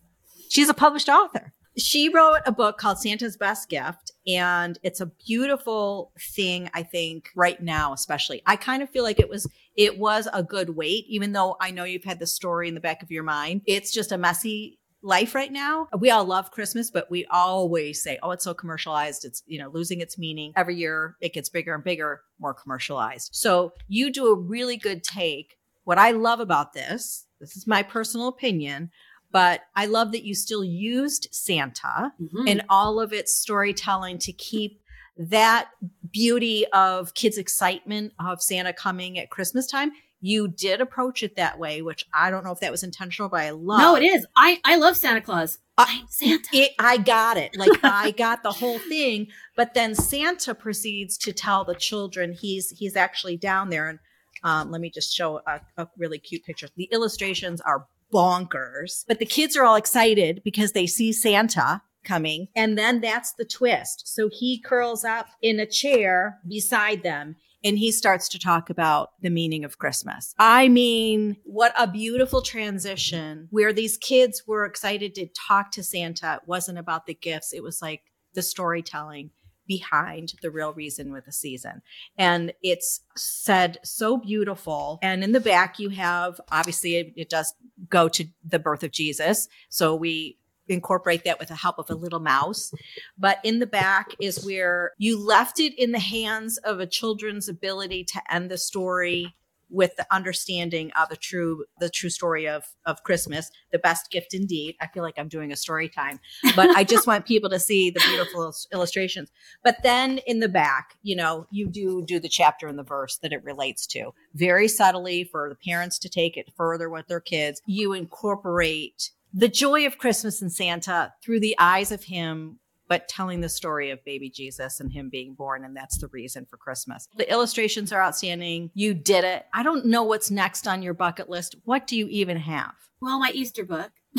She's 0.49 0.69
a 0.69 0.75
published 0.75 1.09
author. 1.09 1.53
She 1.77 2.09
wrote 2.09 2.41
a 2.47 2.53
book 2.53 2.79
called 2.79 2.99
Santa's 2.99 3.37
Best 3.37 3.69
Gift, 3.69 4.12
and 4.27 4.79
it's 4.83 5.01
a 5.01 5.07
beautiful 5.07 6.13
thing, 6.35 6.71
I 6.75 6.83
think, 6.83 7.31
right 7.35 7.61
now, 7.61 7.93
especially. 7.93 8.43
I 8.47 8.57
kind 8.57 8.83
of 8.83 8.91
feel 8.91 9.03
like 9.03 9.21
it 9.21 9.29
was 9.29 9.49
it 9.77 9.99
was 9.99 10.29
a 10.33 10.43
good 10.43 10.71
wait, 10.71 11.07
even 11.09 11.33
though 11.33 11.57
I 11.61 11.71
know 11.71 11.85
you've 11.85 12.05
had 12.05 12.19
the 12.19 12.27
story 12.27 12.69
in 12.69 12.75
the 12.75 12.81
back 12.81 13.03
of 13.03 13.11
your 13.11 13.23
mind. 13.23 13.63
It's 13.67 13.93
just 13.93 14.13
a 14.13 14.19
messy 14.19 14.79
life 15.03 15.35
right 15.35 15.51
now. 15.51 15.89
We 15.99 16.11
all 16.11 16.25
love 16.25 16.51
Christmas, 16.51 16.91
but 16.91 17.11
we 17.11 17.27
always 17.31 18.03
say, 18.03 18.19
oh, 18.23 18.31
it's 18.31 18.45
so 18.45 18.55
commercialized. 18.55 19.25
It's, 19.25 19.43
you 19.47 19.59
know, 19.59 19.69
losing 19.69 20.01
its 20.01 20.17
meaning. 20.19 20.53
Every 20.57 20.77
year 20.77 21.17
it 21.21 21.35
gets 21.35 21.49
bigger 21.49 21.75
and 21.75 21.83
bigger, 21.83 22.23
more 22.39 22.55
commercialized. 22.55 23.31
So 23.33 23.73
you 23.89 24.13
do 24.13 24.29
a 24.29 24.39
really 24.39 24.77
good 24.77 25.03
take. 25.03 25.57
What 25.85 25.99
I 25.99 26.13
love 26.13 26.39
about 26.39 26.73
this, 26.73 27.27
this 27.41 27.57
is 27.57 27.67
my 27.67 27.83
personal 27.83 28.29
opinion, 28.29 28.91
but 29.33 29.63
I 29.75 29.87
love 29.87 30.13
that 30.13 30.25
you 30.25 30.35
still 30.35 30.63
used 30.65 31.29
Santa 31.33 32.13
Mhm. 32.21 32.49
and 32.51 32.63
all 32.69 33.01
of 33.01 33.13
its 33.13 33.35
storytelling 33.35 34.19
to 34.21 34.33
keep 34.33 34.81
that 35.17 35.71
beauty 36.11 36.67
of 36.73 37.15
kids' 37.15 37.39
excitement 37.39 38.13
of 38.19 38.43
Santa 38.43 38.73
coming 38.73 39.19
at 39.19 39.31
Christmas 39.31 39.67
time. 39.67 39.93
You 40.25 40.47
did 40.49 40.81
approach 40.81 41.23
it 41.23 41.35
that 41.37 41.59
way, 41.59 41.83
which 41.83 42.07
I 42.15 42.31
don't 42.31 42.45
know 42.45 42.53
if 42.53 42.61
that 42.61 42.71
was 42.71 42.83
intentional, 42.85 43.29
but 43.29 43.41
I 43.41 43.51
love. 43.51 43.81
no, 43.81 43.97
it 43.97 44.05
is. 44.05 44.25
I 44.37 44.61
I 44.65 44.77
love 44.77 44.97
Santa 44.97 45.21
Claus. 45.21 45.59
Uh, 45.77 45.87
I'm 45.89 46.07
Santa. 46.09 46.49
It, 46.53 46.73
I 46.79 46.97
got 46.99 47.37
it. 47.37 47.57
Like 47.57 47.71
I 47.83 48.13
got 48.13 48.43
the 48.45 48.53
whole 48.53 48.79
thing, 48.79 49.29
but 49.57 49.75
then 49.75 49.95
Santa 49.97 50.55
proceeds 50.55 51.19
to 51.19 51.33
tell 51.33 51.65
the 51.65 51.75
children 51.75 52.33
he's 52.33 52.71
he's 52.71 52.95
actually 52.97 53.37
down 53.37 53.69
there. 53.71 53.89
And 53.89 53.99
um, 54.45 54.71
let 54.71 54.81
me 54.81 54.91
just 54.91 55.13
show 55.15 55.41
a, 55.47 55.61
a 55.77 55.89
really 55.99 56.19
cute 56.19 56.45
picture. 56.45 56.69
The 56.77 56.89
illustrations 56.93 57.61
are 57.61 57.87
bonkers, 58.13 59.05
but 59.09 59.19
the 59.19 59.27
kids 59.27 59.57
are 59.57 59.65
all 59.65 59.77
excited 59.77 60.43
because 60.45 60.73
they 60.73 60.87
see 60.87 61.13
Santa 61.13 61.83
coming, 62.05 62.49
and 62.55 62.77
then 62.77 63.01
that's 63.01 63.33
the 63.33 63.45
twist. 63.45 64.03
So 64.07 64.29
he 64.31 64.61
curls 64.61 65.05
up 65.05 65.27
in 65.41 65.61
a 65.61 65.67
chair 65.67 66.39
beside 66.47 67.03
them. 67.03 67.37
And 67.65 67.79
he 67.79 67.93
starts 67.93 68.29
to 68.31 68.41
talk 68.41 68.71
about 68.71 69.11
the 69.21 69.31
meaning 69.31 69.65
of 69.65 69.79
Christmas. 69.79 70.35
I 70.37 70.67
mean, 70.67 71.37
what 71.45 71.73
a 71.79 71.87
beautiful 71.87 72.43
transition 72.43 73.47
where 73.51 73.73
these 73.73 73.97
kids 73.97 74.43
were 74.49 74.65
excited 74.65 75.15
to 75.15 75.29
talk 75.47 75.71
to 75.73 75.85
Santa. 75.85 76.41
It 76.43 76.49
wasn't 76.49 76.79
about 76.79 77.07
the 77.07 77.15
gifts, 77.15 77.53
it 77.53 77.63
was 77.63 77.81
like 77.81 78.01
the 78.35 78.43
storytelling 78.43 79.31
behind 79.73 80.35
the 80.43 80.51
real 80.51 80.75
reason 80.75 81.11
with 81.13 81.25
the 81.25 81.33
season. 81.33 81.81
And 82.19 82.53
it's 82.63 83.01
said 83.17 83.79
so 83.83 84.19
beautiful. 84.19 84.99
And 85.01 85.25
in 85.25 85.33
the 85.33 85.41
back, 85.41 85.79
you 85.79 85.89
have 85.89 86.39
obviously 86.51 86.97
it, 86.97 87.13
it 87.17 87.31
does 87.31 87.55
go 87.89 88.09
to 88.11 88.27
the 88.45 88.59
birth 88.59 88.83
of 88.83 88.91
Jesus. 88.91 89.49
So 89.71 89.95
we 89.95 90.37
incorporate 90.69 91.25
that 91.25 91.39
with 91.39 91.49
the 91.49 91.55
help 91.55 91.79
of 91.79 91.89
a 91.89 91.95
little 91.95 92.21
mouse. 92.21 92.75
But 93.17 93.39
in 93.45 93.61
the 93.61 93.67
back 93.67 94.15
is 94.21 94.45
where 94.45 94.93
you 94.99 95.19
left 95.19 95.59
it 95.59 95.73
in 95.79 95.93
the 95.93 95.99
hands 95.99 96.59
of 96.59 96.79
a 96.79 96.87
children's 96.87 97.49
ability 97.49 98.05
to 98.05 98.21
end 98.31 98.51
the 98.51 98.59
story 98.59 99.35
with 99.73 99.97
the 99.97 100.07
understanding 100.11 100.93
of 101.01 101.09
the 101.09 101.17
true 101.17 101.65
the 101.81 101.89
true 101.89 102.11
story 102.11 102.47
of 102.47 102.65
of 102.87 103.03
Christmas, 103.03 103.51
the 103.73 103.79
best 103.79 104.11
gift 104.11 104.35
indeed. 104.35 104.77
I 104.81 104.87
feel 104.87 105.03
like 105.03 105.19
I'm 105.19 105.29
doing 105.29 105.51
a 105.51 105.57
story 105.57 105.89
time, 105.89 106.21
but 106.55 106.71
I 106.71 106.85
just 106.85 107.07
want 107.09 107.27
people 107.27 107.51
to 107.51 107.59
see 107.59 107.91
the 107.91 108.01
beautiful 108.01 108.55
illustrations. 108.73 109.31
But 109.65 109.79
then 109.83 110.19
in 110.27 110.41
the 110.41 110.49
back, 110.49 110.99
you 111.03 111.17
know, 111.17 111.47
you 111.51 111.69
do 111.69 112.05
do 112.07 112.21
the 112.21 112.29
chapter 112.29 112.67
and 112.67 112.79
the 112.79 112.85
verse 112.85 113.19
that 113.23 113.33
it 113.33 113.43
relates 113.43 113.87
to 113.89 114.13
very 114.35 114.69
subtly 114.69 115.25
for 115.25 115.49
the 115.49 115.57
parents 115.57 115.99
to 116.01 116.09
take 116.09 116.37
it 116.37 116.53
further 116.57 116.89
with 116.91 117.09
their 117.09 117.21
kids. 117.21 117.63
You 117.67 117.93
incorporate 117.95 119.11
the 119.33 119.49
joy 119.49 119.87
of 119.87 119.99
Christmas 119.99 120.43
and 120.43 120.53
Santa 120.53 121.15
through 121.25 121.41
the 121.41 121.57
eyes 121.59 121.91
of 121.91 122.05
him, 122.05 122.59
but 122.93 123.09
telling 123.09 123.41
the 123.41 123.49
story 123.49 123.89
of 123.89 124.05
baby 124.05 124.29
Jesus 124.29 124.79
and 124.79 124.93
him 124.93 125.09
being 125.09 125.33
born. 125.33 125.65
And 125.65 125.75
that's 125.75 125.97
the 125.97 126.09
reason 126.09 126.45
for 126.45 126.59
Christmas. 126.59 127.09
The 127.17 127.31
illustrations 127.33 127.91
are 127.91 128.03
outstanding. 128.03 128.71
You 128.75 128.93
did 128.93 129.25
it. 129.25 129.47
I 129.55 129.63
don't 129.63 129.87
know 129.87 130.03
what's 130.03 130.31
next 130.31 130.69
on 130.69 130.83
your 130.83 130.93
bucket 130.93 131.31
list. 131.31 131.57
What 131.65 131.87
do 131.87 131.97
you 131.97 132.07
even 132.09 132.37
have? 132.37 132.75
well, 133.01 133.19
my 133.19 133.31
Easter 133.33 133.65
book. 133.65 133.91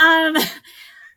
um, 0.00 0.34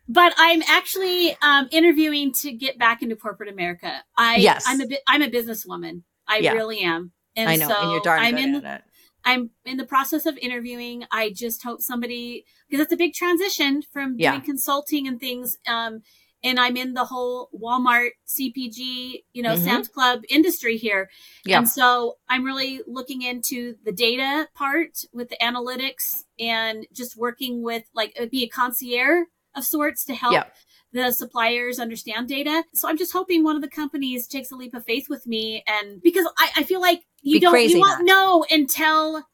but 0.10 0.34
I'm 0.38 0.62
actually 0.64 1.38
um, 1.42 1.70
interviewing 1.72 2.34
to 2.34 2.52
get 2.52 2.78
back 2.78 3.02
into 3.02 3.16
corporate 3.16 3.48
America. 3.48 4.04
I 4.18 4.36
Yes. 4.36 4.66
I'm 4.68 4.82
a 4.82 4.88
bit 4.88 5.00
I'm 5.08 5.22
a 5.22 5.30
businesswoman. 5.30 6.04
I 6.28 6.40
Yeah. 6.40 6.52
really 6.52 6.82
am. 6.82 7.14
And 7.38 7.50
I 7.50 7.56
know, 7.56 7.70
so 7.70 7.76
and 7.82 7.92
you're 7.94 8.02
darn 8.02 8.20
I'm 8.20 8.38
in 8.38 8.56
at 8.66 8.82
it. 8.82 8.86
I'm 9.24 9.52
in 9.64 9.78
the 9.78 9.86
process 9.86 10.26
of 10.26 10.38
interviewing. 10.38 11.06
I 11.12 11.32
just 11.32 11.64
hope 11.64 11.80
somebody 11.82 12.46
because 12.70 12.84
it's 12.84 12.94
a 12.94 12.98
big 12.98 13.14
transition 13.14 13.82
from 13.82 14.16
Yeah. 14.18 14.32
doing 14.32 14.44
consulting 14.44 15.08
and 15.08 15.18
things. 15.20 15.58
Um, 15.66 16.02
and 16.46 16.60
I'm 16.60 16.78
in 16.78 16.94
the 16.94 17.04
whole 17.06 17.50
Walmart, 17.54 18.12
CPG, 18.28 19.24
you 19.34 19.42
know, 19.44 19.56
Mhm. 19.56 19.64
Sam's 19.64 19.88
Club 19.90 20.22
industry 20.30 20.78
here. 20.78 21.10
Yeah. 21.46 21.58
And 21.58 21.68
so 21.70 22.18
I'm 22.30 22.44
really 22.46 22.82
looking 22.88 23.22
into 23.24 23.76
the 23.84 23.92
data 23.92 24.48
part 24.54 25.00
with 25.12 25.30
the 25.30 25.38
analytics 25.42 26.24
and 26.40 26.86
just 26.94 27.18
working 27.18 27.64
with 27.64 27.84
like 27.94 28.14
it'd 28.16 28.30
be 28.32 28.44
a 28.44 28.48
concierge 28.48 29.26
of 29.56 29.66
sorts 29.66 30.06
to 30.06 30.14
help 30.14 30.34
Yeah. 30.34 30.50
the 30.94 31.12
suppliers 31.12 31.80
understand 31.80 32.28
data. 32.28 32.64
So 32.74 32.88
I'm 32.88 32.98
just 32.98 33.14
hoping 33.14 33.44
one 33.44 33.56
of 33.56 33.62
the 33.62 33.68
companies 33.70 34.28
takes 34.28 34.52
a 34.52 34.56
leap 34.56 34.74
of 34.74 34.86
faith 34.86 35.10
with 35.10 35.26
me 35.26 35.64
and 35.68 36.02
because 36.02 36.28
I, 36.38 36.52
I 36.58 36.64
feel 36.64 36.80
like 36.82 37.02
you 37.22 37.38
Be 37.38 37.40
don't 37.40 37.70
you 37.70 37.80
won't 37.80 38.06
not. 38.06 38.14
know 38.14 38.46
until 38.52 39.26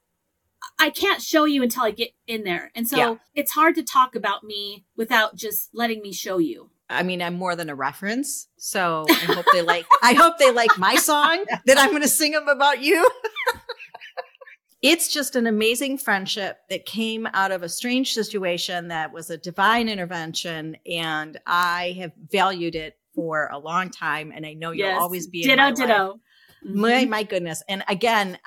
I 0.80 0.89
can't 0.91 1.22
show 1.22 1.45
you 1.45 1.64
until 1.64 1.84
I 1.84 1.91
get 1.91 2.12
in 2.28 2.43
there. 2.43 2.72
And 2.76 2.88
so 2.88 2.97
Yeah. 2.97 3.16
it's 3.34 3.51
hard 3.51 3.76
to 3.76 3.84
talk 3.84 4.16
about 4.16 4.43
me 4.43 4.86
without 4.95 5.36
just 5.36 5.70
letting 5.74 6.01
me 6.01 6.14
show 6.14 6.38
you. 6.38 6.70
I 6.92 7.04
mean, 7.04 7.22
I'm 7.22 7.36
more 7.36 7.56
than 7.56 7.70
a 7.70 7.76
reference. 7.76 8.48
So 8.58 9.06
I 9.10 9.14
hope 9.14 9.46
they 9.54 9.62
like 9.62 9.86
I 10.02 10.14
hope 10.14 10.38
they 10.38 10.52
like 10.52 10.78
my 10.78 10.96
song 10.96 11.44
that 11.66 11.78
I'm 11.78 11.92
gonna 11.92 12.08
sing 12.08 12.32
them 12.32 12.48
about 12.48 12.82
you. 12.82 13.10
it's 14.82 15.08
just 15.08 15.36
an 15.36 15.48
amazing 15.48 15.98
friendship 15.98 16.58
that 16.70 16.86
came 16.86 17.28
out 17.34 17.52
of 17.52 17.64
a 17.64 17.70
strange 17.70 18.14
situation 18.14 18.88
that 18.88 19.14
was 19.14 19.30
a 19.30 19.38
divine 19.38 19.88
intervention. 19.88 20.78
And 20.86 21.39
I 21.46 21.96
have 22.00 22.12
valued 22.32 22.76
it 22.76 22.98
for 23.14 23.50
a 23.52 23.60
long 23.60 23.89
time. 23.89 24.32
And 24.34 24.46
I 24.46 24.54
know 24.54 24.72
you'll 24.72 25.00
always 25.00 25.28
be 25.28 25.44
in 25.44 25.50
ditto 25.50 25.62
my 25.62 25.70
life. 25.70 25.76
ditto. 25.78 26.20
My 26.64 27.06
my 27.06 27.24
goodness. 27.24 27.64
And 27.68 27.84
again, 27.88 28.38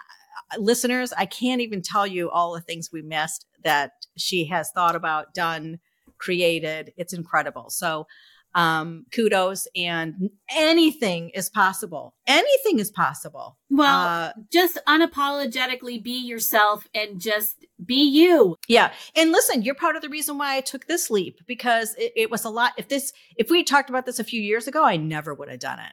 uh, 0.53 0.61
listeners, 0.61 1.13
I 1.17 1.27
can't 1.27 1.61
even 1.61 1.83
tell 1.83 2.07
you 2.07 2.31
all 2.31 2.53
the 2.53 2.61
things 2.61 2.91
we 2.93 3.03
missed 3.03 3.47
that 3.65 3.93
she 4.17 4.47
has 4.47 4.71
thought 4.71 4.95
about, 4.95 5.35
done, 5.35 5.81
created. 6.19 6.93
It's 6.97 7.13
incredible. 7.13 7.71
So 7.71 8.07
um 8.55 9.05
kudos 9.13 9.67
and 9.75 10.31
anything 10.51 11.31
is 11.31 11.51
possible. 11.51 12.15
Anything 12.27 12.79
is 12.79 12.91
possible. 12.91 13.59
well, 13.71 14.07
uh 14.07 14.33
just 14.53 14.79
unapologetically 14.87 16.03
be 16.03 16.19
yourself 16.19 16.87
and 16.95 17.21
just 17.21 17.67
be 17.85 18.03
you. 18.03 18.57
yeah. 18.69 18.93
And 19.17 19.33
listen, 19.33 19.63
you're 19.63 19.75
part 19.75 19.97
of 19.97 20.03
the 20.03 20.09
reason 20.09 20.39
why 20.39 20.57
I 20.57 20.61
took 20.61 20.87
this 20.87 21.11
leap 21.11 21.41
because 21.47 21.95
it, 21.97 22.13
it 22.17 22.31
was 22.31 22.45
a 22.45 22.51
lot. 22.51 22.73
If 22.77 22.89
this 22.89 23.13
if 23.37 23.51
we 23.51 23.65
talked 23.65 23.91
about 23.91 24.07
this 24.07 24.19
a 24.19 24.25
few 24.25 24.41
years 24.41 24.69
ago, 24.69 24.85
I 24.85 24.97
never 24.97 25.35
would 25.35 25.49
have 25.51 25.61
done 25.61 25.81
it. 25.81 25.93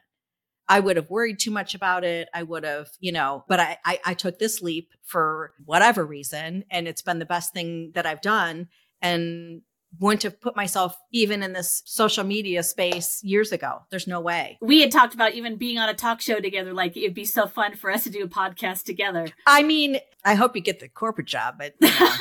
I 0.68 0.80
would 0.80 0.96
have 0.96 1.10
worried 1.10 1.38
too 1.40 1.50
much 1.50 1.74
about 1.74 2.04
it. 2.04 2.28
I 2.32 2.44
would 2.44 2.64
have, 2.64 2.88
you 3.00 3.12
know, 3.12 3.44
but 3.48 3.58
I, 3.60 3.76
I 3.84 3.98
I 4.06 4.14
took 4.14 4.38
this 4.38 4.62
leap 4.62 4.90
for 5.02 5.52
whatever 5.64 6.06
reason, 6.06 6.64
and 6.70 6.86
it's 6.86 7.02
been 7.02 7.18
the 7.18 7.26
best 7.26 7.52
thing 7.52 7.90
that 7.94 8.06
I've 8.06 8.22
done. 8.22 8.68
And 9.02 9.62
wouldn't 9.98 10.22
have 10.22 10.40
put 10.40 10.56
myself 10.56 10.96
even 11.12 11.42
in 11.42 11.52
this 11.52 11.82
social 11.84 12.24
media 12.24 12.62
space 12.62 13.20
years 13.22 13.52
ago. 13.52 13.80
There's 13.90 14.06
no 14.06 14.20
way. 14.20 14.58
We 14.60 14.80
had 14.80 14.90
talked 14.90 15.14
about 15.14 15.34
even 15.34 15.56
being 15.56 15.78
on 15.78 15.88
a 15.88 15.94
talk 15.94 16.20
show 16.20 16.40
together. 16.40 16.72
Like 16.72 16.96
it'd 16.96 17.14
be 17.14 17.24
so 17.24 17.46
fun 17.46 17.76
for 17.76 17.90
us 17.90 18.04
to 18.04 18.10
do 18.10 18.24
a 18.24 18.28
podcast 18.28 18.84
together. 18.84 19.28
I 19.46 19.62
mean, 19.62 19.98
I 20.24 20.34
hope 20.34 20.56
you 20.56 20.62
get 20.62 20.80
the 20.80 20.88
corporate 20.88 21.26
job, 21.28 21.56
but 21.58 21.74
you 21.80 21.88
know. 21.88 22.14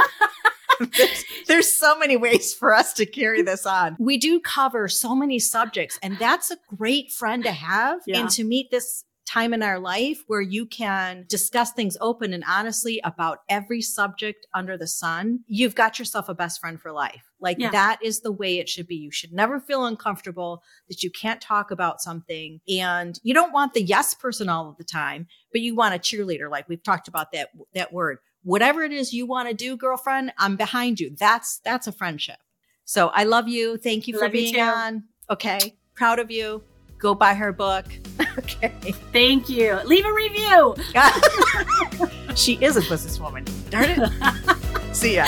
there's, 0.97 1.23
there's 1.47 1.71
so 1.71 1.97
many 1.97 2.17
ways 2.17 2.53
for 2.53 2.73
us 2.73 2.93
to 2.93 3.05
carry 3.05 3.41
this 3.41 3.65
on. 3.65 3.95
We 3.99 4.17
do 4.17 4.39
cover 4.39 4.87
so 4.87 5.15
many 5.15 5.39
subjects, 5.39 5.99
and 6.01 6.17
that's 6.17 6.51
a 6.51 6.57
great 6.75 7.11
friend 7.11 7.43
to 7.43 7.51
have 7.51 7.99
Yeah. 8.07 8.19
and 8.21 8.29
to 8.31 8.43
meet 8.43 8.71
this 8.71 9.05
time 9.27 9.53
in 9.53 9.63
our 9.63 9.79
life 9.79 10.23
where 10.27 10.41
you 10.41 10.65
can 10.65 11.25
discuss 11.29 11.71
things 11.71 11.95
open 12.01 12.33
and 12.33 12.43
honestly 12.47 12.99
about 13.03 13.39
every 13.47 13.81
subject 13.81 14.45
under 14.53 14.77
the 14.77 14.87
sun. 14.87 15.39
You've 15.47 15.75
got 15.75 15.99
yourself 15.99 16.27
a 16.27 16.33
best 16.33 16.59
friend 16.59 16.81
for 16.81 16.91
life. 16.91 17.30
Like 17.41 17.57
Yeah. 17.59 17.71
that 17.71 17.99
is 18.03 18.21
the 18.21 18.31
way 18.31 18.59
it 18.59 18.69
should 18.69 18.87
be. 18.87 18.95
You 18.95 19.11
should 19.11 19.33
never 19.33 19.59
feel 19.59 19.85
uncomfortable 19.85 20.63
that 20.87 21.03
you 21.03 21.09
can't 21.11 21.41
talk 21.41 21.71
about 21.71 22.01
something 22.01 22.61
and 22.69 23.19
you 23.23 23.33
don't 23.33 23.51
want 23.51 23.73
the 23.73 23.81
yes 23.81 24.13
person 24.13 24.47
all 24.47 24.69
of 24.69 24.77
the 24.77 24.83
time, 24.83 25.27
but 25.51 25.61
you 25.61 25.75
want 25.75 25.95
a 25.95 25.99
cheerleader. 25.99 26.49
Like 26.49 26.69
we've 26.69 26.83
talked 26.83 27.07
about 27.07 27.31
that, 27.33 27.49
that 27.73 27.91
word 27.91 28.19
whatever 28.43 28.83
it 28.83 28.91
is 28.91 29.13
you 29.13 29.25
want 29.25 29.47
to 29.49 29.53
do, 29.53 29.77
girlfriend, 29.77 30.33
I'm 30.37 30.55
behind 30.55 30.99
you. 30.99 31.15
That's 31.19 31.59
that's 31.59 31.87
a 31.87 31.91
friendship. 31.91 32.37
So 32.85 33.07
I 33.09 33.23
love 33.23 33.47
you. 33.47 33.77
Thank 33.77 34.07
you 34.07 34.15
for 34.15 34.25
Love 34.25 34.35
you 34.35 34.41
being 34.41 34.53
too. 34.55 34.61
on. 34.61 35.03
Okay. 35.29 35.77
Proud 35.95 36.19
of 36.19 36.31
you. 36.31 36.63
Go 36.97 37.15
buy 37.15 37.33
her 37.33 37.51
book. 37.51 37.85
okay. 38.37 38.69
Thank 39.13 39.49
you. 39.49 39.79
Leave 39.85 40.05
a 40.05 40.13
review. 40.13 40.75
she 42.35 42.53
is 42.63 42.77
a 42.77 42.81
businesswoman. 42.81 43.45
Darn 43.69 43.85
it. 43.89 44.95
See 44.95 45.15
ya. 45.15 45.25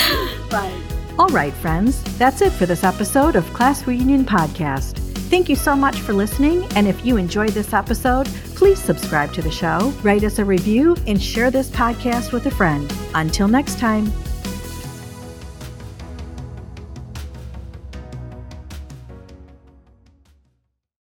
Bye. 0.50 0.74
All 1.20 1.28
right, 1.28 1.54
friends, 1.54 2.02
that's 2.18 2.42
it 2.42 2.52
for 2.52 2.66
this 2.66 2.84
episode 2.84 3.36
of 3.36 3.46
Class 3.54 3.86
Reunion 3.86 4.26
Podcast. 4.26 4.98
Thank 5.30 5.48
you 5.48 5.56
so 5.56 5.76
much 5.76 5.96
for 5.98 6.12
listening, 6.12 6.64
and 6.76 6.88
if 6.88 7.06
you 7.06 7.18
enjoyed 7.18 7.52
this 7.52 7.72
episode, 7.72 8.26
please 8.56 8.80
subscribe 8.80 9.32
to 9.34 9.44
the 9.44 9.52
show, 9.52 9.94
write 10.02 10.24
us 10.24 10.40
a 10.40 10.46
review, 10.46 10.96
and 11.06 11.22
share 11.22 11.52
this 11.52 11.70
podcast 11.70 12.32
with 12.32 12.48
a 12.48 12.52
friend. 12.52 12.92
Until 13.14 13.48
next 13.48 13.78
time. 13.78 14.12